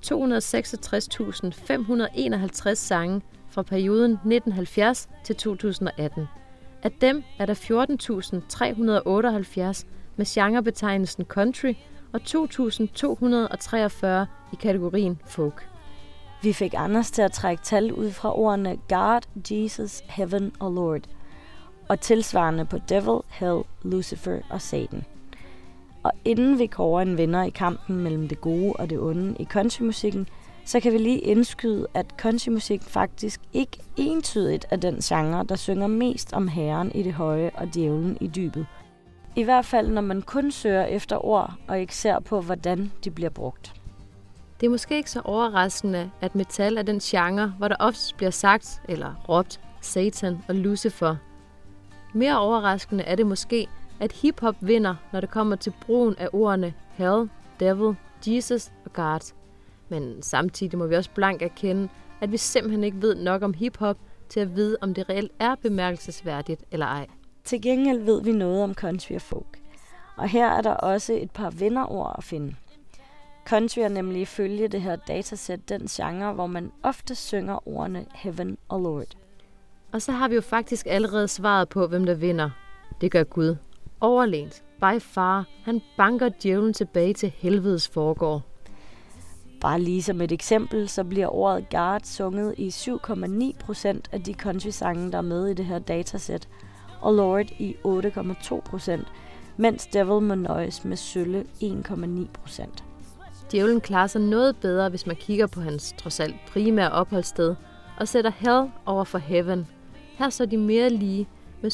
266.551 2.67 2.73
sange 2.73 3.21
fra 3.49 3.61
perioden 3.61 4.11
1970 4.11 5.09
til 5.23 5.35
2018. 5.35 6.27
Af 6.83 6.91
dem 6.91 7.23
er 7.39 7.45
der 7.45 7.53
14.378 7.53 7.59
med 10.15 10.25
genrebetegnelsen 10.25 11.25
country 11.25 11.73
og 12.13 12.21
2.243 12.27 14.05
i 14.53 14.55
kategorien 14.61 15.21
folk. 15.25 15.70
Vi 16.43 16.53
fik 16.53 16.73
Anders 16.77 17.11
til 17.11 17.21
at 17.21 17.31
trække 17.31 17.63
tal 17.63 17.93
ud 17.93 18.11
fra 18.11 18.37
ordene 18.39 18.77
God, 18.89 19.21
Jesus, 19.51 20.03
Heaven 20.09 20.51
og 20.59 20.71
Lord, 20.71 21.01
og 21.89 21.99
tilsvarende 21.99 22.65
på 22.65 22.77
Devil, 22.89 23.19
Hell, 23.29 23.61
Lucifer 23.83 24.39
og 24.49 24.61
Satan. 24.61 25.05
Og 26.03 26.11
inden 26.25 26.59
vi 26.59 26.65
kårer 26.65 27.01
en 27.01 27.17
vinder 27.17 27.43
i 27.43 27.49
kampen 27.49 27.95
mellem 27.95 28.27
det 28.27 28.41
gode 28.41 28.73
og 28.73 28.89
det 28.89 28.99
onde 28.99 29.35
i 29.39 29.45
countrymusikken, 29.45 30.27
så 30.65 30.79
kan 30.79 30.93
vi 30.93 30.97
lige 30.97 31.19
indskyde, 31.19 31.87
at 31.93 32.05
countrymusik 32.19 32.81
faktisk 32.81 33.41
ikke 33.53 33.77
entydigt 33.97 34.65
er 34.69 34.75
den 34.75 34.95
genre, 34.95 35.43
der 35.43 35.55
synger 35.55 35.87
mest 35.87 36.33
om 36.33 36.47
herren 36.47 36.91
i 36.91 37.03
det 37.03 37.13
høje 37.13 37.51
og 37.53 37.73
djævlen 37.73 38.17
i 38.21 38.27
dybet. 38.27 38.65
I 39.35 39.43
hvert 39.43 39.65
fald, 39.65 39.87
når 39.87 40.01
man 40.01 40.21
kun 40.21 40.51
søger 40.51 40.85
efter 40.85 41.25
ord 41.25 41.53
og 41.67 41.79
ikke 41.79 41.95
ser 41.95 42.19
på, 42.19 42.41
hvordan 42.41 42.91
de 43.03 43.11
bliver 43.11 43.29
brugt. 43.29 43.80
Det 44.61 44.67
er 44.67 44.71
måske 44.71 44.97
ikke 44.97 45.11
så 45.11 45.21
overraskende, 45.25 46.11
at 46.21 46.35
metal 46.35 46.77
er 46.77 46.81
den 46.81 46.99
genre, 46.99 47.47
hvor 47.57 47.67
der 47.67 47.75
ofte 47.79 48.15
bliver 48.15 48.29
sagt 48.29 48.81
eller 48.89 49.25
råbt 49.29 49.59
Satan 49.81 50.43
og 50.47 50.55
Lucifer. 50.55 51.15
Mere 52.13 52.39
overraskende 52.39 53.03
er 53.03 53.15
det 53.15 53.25
måske, 53.25 53.67
at 53.99 54.11
hiphop 54.11 54.55
vinder, 54.61 54.95
når 55.13 55.19
det 55.19 55.29
kommer 55.29 55.55
til 55.55 55.73
brugen 55.81 56.15
af 56.17 56.29
ordene 56.33 56.73
Hell, 56.91 57.29
Devil, 57.59 57.95
Jesus 58.27 58.71
og 58.85 58.93
God. 58.93 59.33
Men 59.89 60.21
samtidig 60.21 60.79
må 60.79 60.87
vi 60.87 60.95
også 60.95 61.09
blank 61.15 61.41
erkende, 61.41 61.89
at 62.21 62.31
vi 62.31 62.37
simpelthen 62.37 62.83
ikke 62.83 63.01
ved 63.01 63.15
nok 63.15 63.41
om 63.41 63.53
hiphop 63.53 63.97
til 64.29 64.39
at 64.39 64.55
vide, 64.55 64.77
om 64.81 64.93
det 64.93 65.09
reelt 65.09 65.31
er 65.39 65.55
bemærkelsesværdigt 65.55 66.63
eller 66.71 66.85
ej. 66.85 67.07
Til 67.43 67.61
gengæld 67.61 67.99
ved 67.99 68.23
vi 68.23 68.31
noget 68.31 68.63
om 68.63 68.73
country 68.73 69.11
og 69.11 69.21
folk. 69.21 69.59
Og 70.17 70.29
her 70.29 70.47
er 70.47 70.61
der 70.61 70.73
også 70.73 71.13
et 71.13 71.31
par 71.31 71.49
vennerord 71.49 72.15
at 72.17 72.23
finde. 72.23 72.55
Country 73.45 73.79
er 73.79 73.87
nemlig 73.87 74.21
ifølge 74.21 74.67
det 74.67 74.81
her 74.81 74.95
datasæt 74.95 75.69
den 75.69 75.87
genre, 75.87 76.33
hvor 76.33 76.47
man 76.47 76.71
ofte 76.83 77.15
synger 77.15 77.67
ordene 77.67 78.05
Heaven 78.13 78.57
og 78.69 78.81
Lord. 78.81 79.17
Og 79.91 80.01
så 80.01 80.11
har 80.11 80.27
vi 80.27 80.35
jo 80.35 80.41
faktisk 80.41 80.85
allerede 80.89 81.27
svaret 81.27 81.69
på, 81.69 81.87
hvem 81.87 82.05
der 82.05 82.13
vinder. 82.13 82.49
Det 83.01 83.11
gør 83.11 83.23
Gud. 83.23 83.55
Overlænt. 83.99 84.63
By 84.79 85.01
far. 85.01 85.45
Han 85.63 85.81
banker 85.97 86.29
djævlen 86.43 86.73
tilbage 86.73 87.13
til 87.13 87.33
helvedes 87.37 87.87
forgård. 87.87 88.41
Bare 89.61 89.81
lige 89.81 90.03
som 90.03 90.21
et 90.21 90.31
eksempel, 90.31 90.89
så 90.89 91.03
bliver 91.03 91.35
ordet 91.35 91.69
God 91.69 91.99
sunget 92.03 92.55
i 92.57 92.67
7,9 92.67 93.65
procent 93.65 94.09
af 94.11 94.23
de 94.23 94.33
country-sange, 94.33 95.11
der 95.11 95.17
er 95.17 95.21
med 95.21 95.47
i 95.47 95.53
det 95.53 95.65
her 95.65 95.79
datasæt, 95.79 96.47
og 97.01 97.13
Lord 97.13 97.51
i 97.51 97.75
8,2 97.85 98.59
procent, 98.59 99.07
mens 99.57 99.87
Devil 99.87 100.21
må 100.21 100.35
nøjes 100.35 100.85
med 100.85 100.97
sølle 100.97 101.45
1,9 101.61 102.27
procent. 102.33 102.83
Djævlen 103.51 103.81
klarer 103.81 104.07
sig 104.07 104.21
noget 104.21 104.57
bedre, 104.57 104.89
hvis 104.89 105.07
man 105.07 105.15
kigger 105.15 105.47
på 105.47 105.61
hans 105.61 105.95
trods 105.97 106.19
alt 106.19 106.35
primære 106.47 106.91
opholdssted, 106.91 107.55
og 107.97 108.07
sætter 108.07 108.31
hell 108.37 108.71
over 108.85 109.03
for 109.03 109.17
heaven. 109.17 109.67
Her 110.17 110.29
så 110.29 110.45
de 110.45 110.57
mere 110.57 110.89
lige, 110.89 111.27
med 111.61 111.71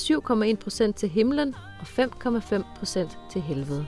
7,1 0.53 0.63
procent 0.63 0.95
til 0.95 1.09
himlen 1.09 1.55
og 1.79 1.85
5,5 1.85 2.63
procent 2.77 3.17
til 3.31 3.41
helvede. 3.41 3.87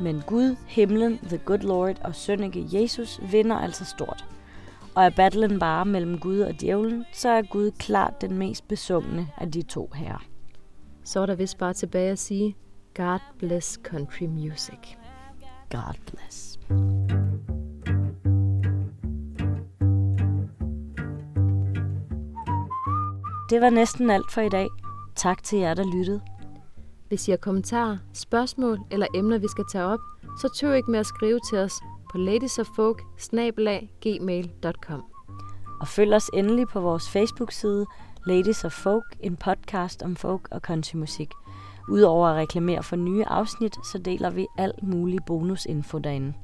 Men 0.00 0.22
Gud, 0.26 0.56
himlen, 0.66 1.18
The 1.18 1.38
Good 1.38 1.58
Lord 1.58 1.96
og 2.04 2.14
sønneke 2.14 2.66
Jesus 2.72 3.20
vinder 3.30 3.56
altså 3.56 3.84
stort. 3.84 4.24
Og 4.94 5.04
er 5.04 5.10
battlen 5.10 5.58
bare 5.58 5.84
mellem 5.84 6.18
Gud 6.18 6.40
og 6.40 6.60
djævlen, 6.60 7.04
så 7.12 7.28
er 7.28 7.42
Gud 7.42 7.70
klart 7.70 8.20
den 8.20 8.38
mest 8.38 8.68
besungne 8.68 9.28
af 9.38 9.50
de 9.50 9.62
to 9.62 9.90
herrer. 9.94 10.24
Så 11.04 11.20
er 11.20 11.26
der 11.26 11.34
vist 11.34 11.58
bare 11.58 11.72
tilbage 11.72 12.10
at 12.10 12.18
sige, 12.18 12.56
God 12.94 13.18
bless 13.38 13.80
country 13.82 14.24
music. 14.24 14.78
God 15.70 15.94
bless. 16.06 16.53
Det 23.50 23.60
var 23.60 23.70
næsten 23.70 24.10
alt 24.10 24.32
for 24.32 24.40
i 24.40 24.48
dag. 24.48 24.68
Tak 25.16 25.42
til 25.42 25.58
jer, 25.58 25.74
der 25.74 25.96
lyttede. 25.96 26.20
Hvis 27.08 27.28
I 27.28 27.30
har 27.30 27.38
kommentarer, 27.38 27.96
spørgsmål 28.12 28.78
eller 28.90 29.06
emner, 29.14 29.38
vi 29.38 29.48
skal 29.48 29.64
tage 29.72 29.84
op, 29.84 29.98
så 30.40 30.48
tøv 30.56 30.74
ikke 30.74 30.90
med 30.90 30.98
at 30.98 31.06
skrive 31.06 31.40
til 31.50 31.58
os 31.58 31.72
på 32.12 32.18
ladiesoffolk 32.18 33.02
Og 35.80 35.88
følg 35.88 36.14
os 36.14 36.30
endelig 36.34 36.68
på 36.68 36.80
vores 36.80 37.10
Facebook-side 37.10 37.86
Ladies 38.26 38.64
of 38.64 38.72
Folk, 38.72 39.16
en 39.20 39.36
podcast 39.36 40.02
om 40.02 40.16
folk 40.16 40.48
og 40.50 40.60
countrymusik. 40.60 41.28
Udover 41.88 42.28
at 42.28 42.36
reklamere 42.36 42.82
for 42.82 42.96
nye 42.96 43.24
afsnit, 43.24 43.86
så 43.86 43.98
deler 43.98 44.30
vi 44.30 44.46
alt 44.58 44.82
mulig 44.82 45.18
bonusinfo 45.26 45.98
derinde. 45.98 46.34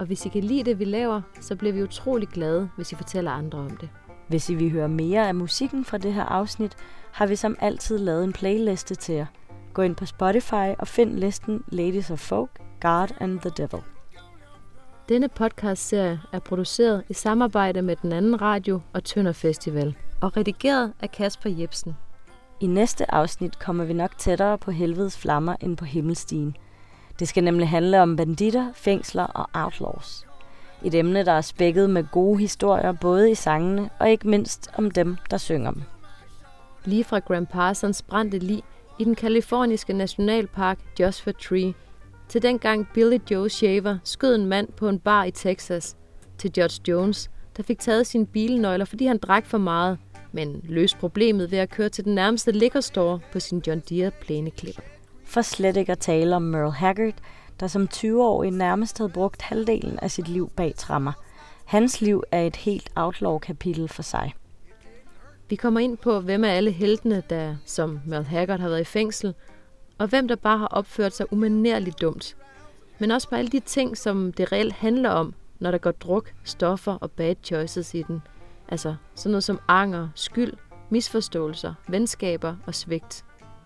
Og 0.00 0.06
hvis 0.06 0.26
I 0.26 0.28
kan 0.28 0.44
lide 0.44 0.64
det, 0.64 0.78
vi 0.78 0.84
laver, 0.84 1.20
så 1.40 1.56
bliver 1.56 1.72
vi 1.72 1.82
utrolig 1.82 2.28
glade, 2.28 2.70
hvis 2.76 2.92
I 2.92 2.94
fortæller 2.94 3.30
andre 3.30 3.58
om 3.58 3.76
det. 3.76 3.88
Hvis 4.28 4.50
I 4.50 4.54
vil 4.54 4.70
høre 4.70 4.88
mere 4.88 5.28
af 5.28 5.34
musikken 5.34 5.84
fra 5.84 5.98
det 5.98 6.14
her 6.14 6.24
afsnit, 6.24 6.76
har 7.12 7.26
vi 7.26 7.36
som 7.36 7.56
altid 7.60 7.98
lavet 7.98 8.24
en 8.24 8.32
playliste 8.32 8.94
til 8.94 9.14
jer. 9.14 9.26
Gå 9.74 9.82
ind 9.82 9.96
på 9.96 10.06
Spotify 10.06 10.74
og 10.78 10.88
find 10.88 11.14
listen 11.14 11.64
Ladies 11.68 12.10
of 12.10 12.18
Folk, 12.18 12.50
God 12.80 13.08
and 13.20 13.40
the 13.40 13.50
Devil. 13.56 13.82
Denne 15.08 15.28
podcastserie 15.28 16.20
er 16.32 16.38
produceret 16.38 17.04
i 17.08 17.14
samarbejde 17.14 17.82
med 17.82 17.96
den 17.96 18.12
anden 18.12 18.40
radio 18.40 18.80
og 18.92 19.04
Tønder 19.04 19.32
Festival 19.32 19.96
og 20.20 20.36
redigeret 20.36 20.92
af 21.00 21.10
Kasper 21.10 21.50
Jebsen. 21.50 21.96
I 22.60 22.66
næste 22.66 23.14
afsnit 23.14 23.58
kommer 23.58 23.84
vi 23.84 23.92
nok 23.92 24.18
tættere 24.18 24.58
på 24.58 24.70
helvedes 24.70 25.18
flammer 25.18 25.56
end 25.60 25.76
på 25.76 25.84
himmelstigen. 25.84 26.56
Det 27.20 27.28
skal 27.28 27.44
nemlig 27.44 27.68
handle 27.68 28.02
om 28.02 28.16
banditter, 28.16 28.72
fængsler 28.74 29.24
og 29.24 29.50
outlaws. 29.52 30.26
Et 30.84 30.94
emne, 30.94 31.24
der 31.24 31.32
er 31.32 31.40
spækket 31.40 31.90
med 31.90 32.04
gode 32.12 32.38
historier, 32.38 32.92
både 32.92 33.30
i 33.30 33.34
sangene 33.34 33.90
og 33.98 34.10
ikke 34.10 34.28
mindst 34.28 34.70
om 34.74 34.90
dem, 34.90 35.16
der 35.30 35.36
synger 35.36 35.70
dem. 35.70 35.82
Lige 36.84 37.04
fra 37.04 37.18
Graham 37.18 37.46
Parsons 37.46 38.02
brændte 38.02 38.38
lig 38.38 38.62
i 38.98 39.04
den 39.04 39.14
kaliforniske 39.14 39.92
nationalpark 39.92 40.78
Joshua 41.00 41.32
Tree, 41.32 41.74
til 42.28 42.42
dengang 42.42 42.88
Billy 42.94 43.18
Joe 43.30 43.48
Shaver 43.48 43.98
skød 44.04 44.34
en 44.34 44.46
mand 44.46 44.68
på 44.76 44.88
en 44.88 44.98
bar 44.98 45.24
i 45.24 45.30
Texas, 45.30 45.96
til 46.38 46.52
Judge 46.58 46.80
Jones, 46.88 47.30
der 47.56 47.62
fik 47.62 47.78
taget 47.78 48.06
sine 48.06 48.26
bilnøgler, 48.26 48.84
fordi 48.84 49.06
han 49.06 49.18
drak 49.18 49.46
for 49.46 49.58
meget, 49.58 49.98
men 50.32 50.60
løste 50.64 50.98
problemet 50.98 51.50
ved 51.50 51.58
at 51.58 51.70
køre 51.70 51.88
til 51.88 52.04
den 52.04 52.14
nærmeste 52.14 52.52
liquor 52.52 52.80
store 52.80 53.20
på 53.32 53.40
sin 53.40 53.62
John 53.66 53.82
Deere 53.90 54.10
plæneklipper. 54.10 54.82
For 55.30 55.42
slet 55.42 55.76
ikke 55.76 55.92
at 55.92 55.98
tale 55.98 56.36
om 56.36 56.42
Merle 56.42 56.72
Haggard, 56.72 57.14
der 57.60 57.66
som 57.66 57.88
20-årig 57.94 58.50
nærmest 58.50 58.98
havde 58.98 59.10
brugt 59.10 59.42
halvdelen 59.42 59.98
af 59.98 60.10
sit 60.10 60.28
liv 60.28 60.50
bag 60.56 60.74
trammer. 60.76 61.12
Hans 61.64 62.00
liv 62.00 62.22
er 62.30 62.42
et 62.42 62.56
helt 62.56 62.90
outlaw-kapitel 62.96 63.88
for 63.88 64.02
sig. 64.02 64.34
Vi 65.48 65.56
kommer 65.56 65.80
ind 65.80 65.98
på, 65.98 66.20
hvem 66.20 66.44
er 66.44 66.48
alle 66.48 66.70
heltene, 66.70 67.22
der 67.30 67.56
som 67.64 68.00
Merle 68.06 68.24
Haggard 68.24 68.60
har 68.60 68.68
været 68.68 68.80
i 68.80 68.84
fængsel, 68.84 69.34
og 69.98 70.06
hvem 70.08 70.28
der 70.28 70.36
bare 70.36 70.58
har 70.58 70.66
opført 70.66 71.14
sig 71.14 71.32
umanerligt 71.32 72.00
dumt. 72.00 72.36
Men 72.98 73.10
også 73.10 73.28
på 73.28 73.34
alle 73.34 73.50
de 73.50 73.60
ting, 73.60 73.98
som 73.98 74.32
det 74.32 74.52
reelt 74.52 74.72
handler 74.72 75.10
om, 75.10 75.34
når 75.58 75.70
der 75.70 75.78
går 75.78 75.92
druk, 75.92 76.32
stoffer 76.44 76.98
og 77.00 77.10
bad 77.10 77.34
choices 77.42 77.94
i 77.94 78.02
den. 78.02 78.22
Altså 78.68 78.94
sådan 79.14 79.30
noget 79.30 79.44
som 79.44 79.60
anger, 79.68 80.08
skyld, 80.14 80.52
misforståelser, 80.88 81.74
venskaber 81.88 82.56
og 82.66 82.74
svigt. 82.74 83.24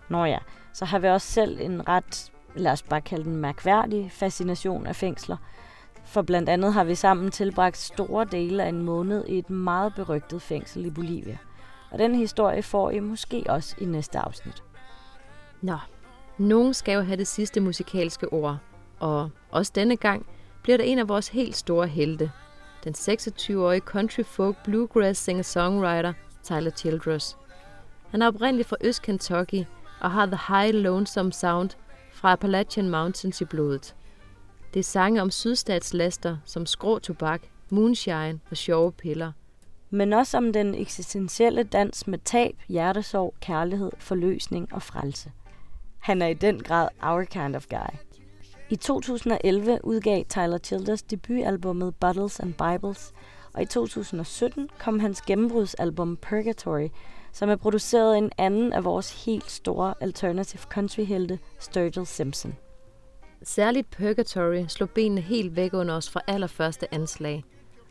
Nå 0.09 0.25
ja, 0.25 0.37
så 0.73 0.85
har 0.85 0.99
vi 0.99 1.07
også 1.07 1.27
selv 1.27 1.61
en 1.61 1.87
ret, 1.87 2.31
lad 2.55 2.71
os 2.71 2.83
bare 2.83 3.01
kalde 3.01 3.23
den 3.23 3.35
mærkværdig 3.35 4.11
fascination 4.11 4.87
af 4.87 4.95
fængsler. 4.95 5.37
For 6.05 6.21
blandt 6.21 6.49
andet 6.49 6.73
har 6.73 6.83
vi 6.83 6.95
sammen 6.95 7.31
tilbragt 7.31 7.77
store 7.77 8.25
dele 8.25 8.63
af 8.63 8.69
en 8.69 8.81
måned 8.81 9.25
i 9.27 9.37
et 9.37 9.49
meget 9.49 9.93
berygtet 9.95 10.41
fængsel 10.41 10.85
i 10.85 10.89
Bolivia. 10.89 11.37
Og 11.91 11.99
den 11.99 12.15
historie 12.15 12.63
får 12.63 12.91
I 12.91 12.99
måske 12.99 13.43
også 13.49 13.75
i 13.79 13.85
næste 13.85 14.19
afsnit. 14.19 14.63
Nå, 15.61 15.77
nogen 16.37 16.73
skal 16.73 16.93
jo 16.93 17.01
have 17.01 17.17
det 17.17 17.27
sidste 17.27 17.59
musikalske 17.59 18.33
ord, 18.33 18.57
og 18.99 19.29
også 19.51 19.71
denne 19.75 19.97
gang 19.97 20.25
bliver 20.63 20.77
det 20.77 20.91
en 20.91 20.99
af 20.99 21.09
vores 21.09 21.27
helt 21.27 21.55
store 21.55 21.87
helte. 21.87 22.31
Den 22.83 22.93
26-årige 22.93 23.81
country 23.81 24.23
folk 24.23 24.63
bluegrass 24.63 25.21
singer-songwriter 25.21 26.13
Tyler 26.43 26.71
Childress. 26.71 27.37
Han 28.09 28.21
er 28.21 28.27
oprindeligt 28.27 28.69
fra 28.69 28.77
Øst 28.81 29.01
Kentucky 29.01 29.63
og 29.99 30.11
har 30.11 30.25
The 30.25 30.39
High 30.47 30.75
Lonesome 30.75 31.33
Sound 31.33 31.69
fra 32.13 32.31
Appalachian 32.31 32.89
Mountains 32.89 33.41
i 33.41 33.45
blodet. 33.45 33.95
Det 34.73 34.79
er 34.79 34.83
sange 34.83 35.21
om 35.21 35.31
sydstatslaster 35.31 36.37
som 36.45 36.65
skrå 36.65 36.99
tobak, 36.99 37.41
moonshine 37.69 38.39
og 38.51 38.57
sjove 38.57 38.91
piller. 38.91 39.31
Men 39.89 40.13
også 40.13 40.37
om 40.37 40.53
den 40.53 40.75
eksistentielle 40.75 41.63
dans 41.63 42.07
med 42.07 42.19
tab, 42.25 42.55
hjertesorg, 42.69 43.33
kærlighed, 43.41 43.91
forløsning 43.97 44.73
og 44.73 44.81
frelse. 44.81 45.31
Han 45.99 46.21
er 46.21 46.27
i 46.27 46.33
den 46.33 46.63
grad 46.63 46.87
our 47.01 47.23
kind 47.23 47.55
of 47.55 47.65
guy. 47.69 47.97
I 48.69 48.75
2011 48.75 49.79
udgav 49.83 50.25
Tyler 50.29 50.57
Childers 50.57 51.01
debutalbummet 51.01 51.95
Bottles 51.95 52.39
and 52.39 52.53
Bibles, 52.53 53.13
og 53.53 53.61
i 53.61 53.65
2017 53.65 54.69
kom 54.79 54.99
hans 54.99 55.21
gennembrudsalbum 55.21 56.17
Purgatory, 56.17 56.87
som 57.35 57.49
er 57.49 57.55
produceret 57.55 58.13
af 58.13 58.17
en 58.17 58.31
anden 58.37 58.73
af 58.73 58.83
vores 58.83 59.25
helt 59.25 59.51
store 59.51 59.93
alternative 60.01 60.61
country-helte, 60.61 61.39
Sturgill 61.59 62.05
Simpson. 62.05 62.55
Særligt 63.43 63.91
Purgatory 63.91 64.65
slog 64.67 64.89
benene 64.89 65.21
helt 65.21 65.55
væk 65.55 65.73
under 65.73 65.95
os 65.95 66.09
fra 66.09 66.21
allerførste 66.27 66.93
anslag. 66.93 67.43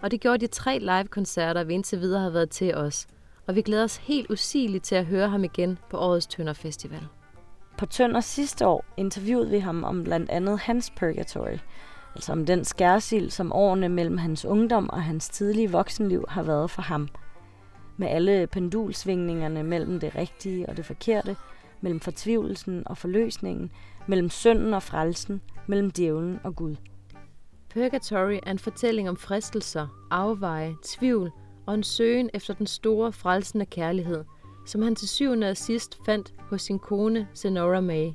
Og 0.02 0.10
det 0.10 0.20
gjorde 0.20 0.38
de 0.38 0.46
tre 0.46 0.78
live-koncerter, 0.78 1.64
vi 1.64 1.74
indtil 1.74 2.00
videre 2.00 2.22
har 2.22 2.30
været 2.30 2.50
til 2.50 2.74
os. 2.74 3.06
Og 3.46 3.56
vi 3.56 3.62
glæder 3.62 3.84
os 3.84 3.96
helt 3.96 4.30
usigeligt 4.30 4.84
til 4.84 4.94
at 4.94 5.06
høre 5.06 5.28
ham 5.28 5.44
igen 5.44 5.78
på 5.90 5.96
årets 5.98 6.26
Tønder 6.26 6.52
Festival. 6.52 7.06
På 7.78 7.86
Tønder 7.86 8.20
sidste 8.20 8.66
år 8.66 8.84
interviewede 8.96 9.50
vi 9.50 9.58
ham 9.58 9.84
om 9.84 10.04
blandt 10.04 10.30
andet 10.30 10.58
hans 10.58 10.92
Purgatory. 10.96 11.58
Altså 12.14 12.32
om 12.32 12.46
den 12.46 12.64
skærsild, 12.64 13.30
som 13.30 13.52
årene 13.52 13.88
mellem 13.88 14.18
hans 14.18 14.44
ungdom 14.44 14.90
og 14.90 15.02
hans 15.02 15.28
tidlige 15.28 15.70
voksenliv 15.70 16.24
har 16.28 16.42
været 16.42 16.70
for 16.70 16.82
ham. 16.82 17.08
Med 17.96 18.08
alle 18.08 18.46
pendulsvingningerne 18.46 19.62
mellem 19.62 20.00
det 20.00 20.14
rigtige 20.14 20.68
og 20.68 20.76
det 20.76 20.84
forkerte, 20.84 21.36
mellem 21.80 22.00
fortvivlelsen 22.00 22.82
og 22.86 22.98
forløsningen, 22.98 23.70
mellem 24.06 24.30
synden 24.30 24.74
og 24.74 24.82
frelsen, 24.82 25.40
mellem 25.66 25.90
djævlen 25.90 26.40
og 26.44 26.56
Gud. 26.56 26.76
Purgatory 27.72 28.38
er 28.46 28.50
en 28.50 28.58
fortælling 28.58 29.08
om 29.08 29.16
fristelser, 29.16 30.06
afveje, 30.10 30.76
tvivl 30.84 31.30
og 31.66 31.74
en 31.74 31.82
søgen 31.82 32.30
efter 32.34 32.54
den 32.54 32.66
store 32.66 33.12
frelsende 33.12 33.66
kærlighed, 33.66 34.24
som 34.66 34.82
han 34.82 34.94
til 34.94 35.08
syvende 35.08 35.50
og 35.50 35.56
sidst 35.56 35.98
fandt 36.06 36.34
hos 36.38 36.62
sin 36.62 36.78
kone 36.78 37.28
Senora 37.34 37.80
May. 37.80 38.10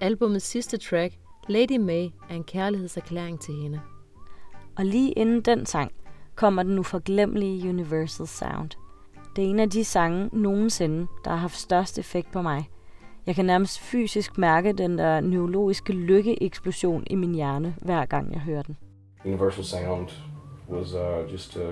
Albumets 0.00 0.46
sidste 0.46 0.76
track, 0.76 1.14
Lady 1.48 1.76
May, 1.76 2.08
er 2.30 2.34
en 2.34 2.44
kærlighedserklæring 2.44 3.40
til 3.40 3.54
hende. 3.54 3.80
Og 4.76 4.84
lige 4.84 5.12
inden 5.12 5.40
den 5.40 5.66
sang, 5.66 5.92
kommer 6.34 6.62
den 6.62 6.78
uforglemmelige 6.78 7.68
Universal 7.68 8.26
Sound. 8.26 8.70
Det 9.36 9.44
er 9.44 9.48
en 9.48 9.60
af 9.60 9.70
de 9.70 9.84
sange 9.84 10.30
nogensinde, 10.32 11.06
der 11.24 11.30
har 11.30 11.36
haft 11.36 11.56
størst 11.56 11.98
effekt 11.98 12.32
på 12.32 12.42
mig. 12.42 12.70
Jeg 13.26 13.34
kan 13.34 13.44
nærmest 13.44 13.80
fysisk 13.80 14.38
mærke 14.38 14.72
den 14.72 14.98
der 14.98 15.20
neurologiske 15.20 15.92
lykkeeksplosion 15.92 17.04
i 17.06 17.14
min 17.14 17.34
hjerne, 17.34 17.74
hver 17.82 18.04
gang 18.04 18.32
jeg 18.32 18.40
hører 18.40 18.62
den. 18.62 18.76
Universal 19.24 19.64
Sound 19.64 20.08
was 20.70 20.94
uh, 20.94 21.32
just 21.32 21.56
a 21.56 21.70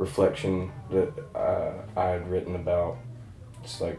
reflection 0.00 0.70
that 0.90 1.08
uh, 1.34 1.72
I 1.96 2.06
had 2.06 2.30
written 2.30 2.54
about. 2.56 2.96
It's 3.64 3.84
like 3.84 3.98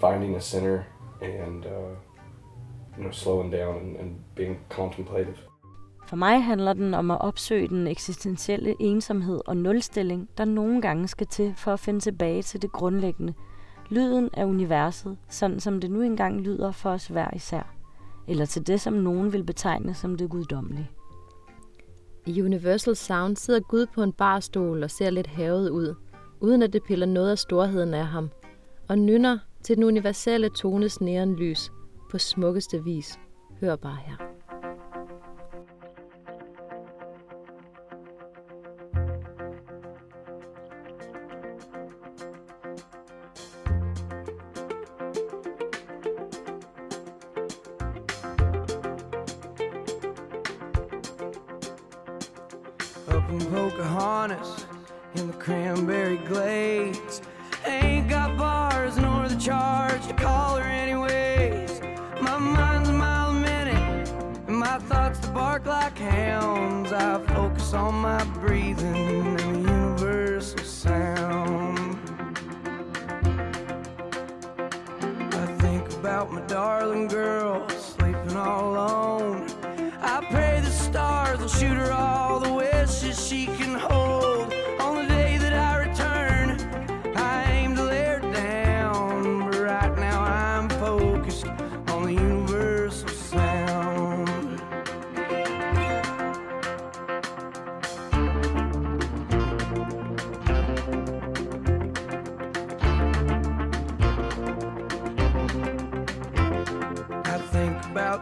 finding 0.00 0.36
a 0.36 0.40
center 0.40 0.84
and 1.22 1.66
uh, 1.66 1.90
you 2.96 3.02
know 3.02 3.12
slowing 3.12 3.52
down 3.52 3.76
and, 3.76 3.96
and 3.96 4.10
being 4.34 4.58
contemplative. 4.68 5.36
For 6.06 6.16
mig 6.16 6.44
handler 6.44 6.72
den 6.72 6.94
om 6.94 7.10
at 7.10 7.20
opsøge 7.20 7.68
den 7.68 7.86
eksistentielle 7.86 8.74
ensomhed 8.80 9.40
og 9.46 9.56
nulstilling, 9.56 10.28
der 10.38 10.44
nogle 10.44 10.82
gange 10.82 11.08
skal 11.08 11.26
til 11.26 11.54
for 11.56 11.72
at 11.72 11.80
finde 11.80 12.00
tilbage 12.00 12.42
til 12.42 12.62
det 12.62 12.72
grundlæggende. 12.72 13.34
Lyden 13.90 14.30
af 14.32 14.44
universet, 14.44 15.18
sådan 15.28 15.60
som 15.60 15.80
det 15.80 15.90
nu 15.90 16.02
engang 16.02 16.40
lyder 16.40 16.72
for 16.72 16.90
os 16.90 17.06
hver 17.06 17.34
især. 17.34 17.74
Eller 18.28 18.46
til 18.46 18.66
det, 18.66 18.80
som 18.80 18.92
nogen 18.92 19.32
vil 19.32 19.44
betegne 19.44 19.94
som 19.94 20.16
det 20.16 20.30
guddommelige. 20.30 20.90
I 22.26 22.42
Universal 22.42 22.96
Sound 22.96 23.36
sidder 23.36 23.60
Gud 23.60 23.86
på 23.94 24.02
en 24.02 24.12
barstol 24.12 24.82
og 24.82 24.90
ser 24.90 25.10
lidt 25.10 25.26
havet 25.26 25.70
ud, 25.70 25.94
uden 26.40 26.62
at 26.62 26.72
det 26.72 26.82
piller 26.82 27.06
noget 27.06 27.30
af 27.30 27.38
storheden 27.38 27.94
af 27.94 28.06
ham, 28.06 28.30
og 28.88 28.98
nynner 28.98 29.38
til 29.62 29.76
den 29.76 29.84
universelle 29.84 30.48
tones 30.48 31.00
neonlys 31.00 31.72
på 32.10 32.18
smukkeste 32.18 32.84
vis. 32.84 33.18
Hør 33.60 33.76
bare 33.76 33.98
her. 34.06 34.35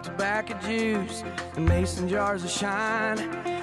Tobacco 0.03 0.59
juice 0.67 1.23
and 1.57 1.67
mason 1.67 2.09
jars 2.09 2.45
of 2.45 2.51
shine. 2.51 3.19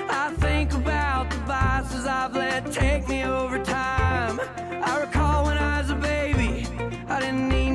I 0.10 0.34
think 0.38 0.74
about 0.74 1.30
the 1.30 1.38
vices 1.38 2.06
I've 2.06 2.36
let 2.36 2.72
take 2.72 3.08
me 3.08 3.24
over 3.24 3.64
time. 3.64 4.40
I 4.40 5.02
recall 5.02 5.46
when 5.46 5.58
I 5.58 5.82
was 5.82 5.90
a 5.90 5.96
baby, 5.96 6.68
I 7.08 7.20
didn't 7.20 7.50
need 7.50 7.71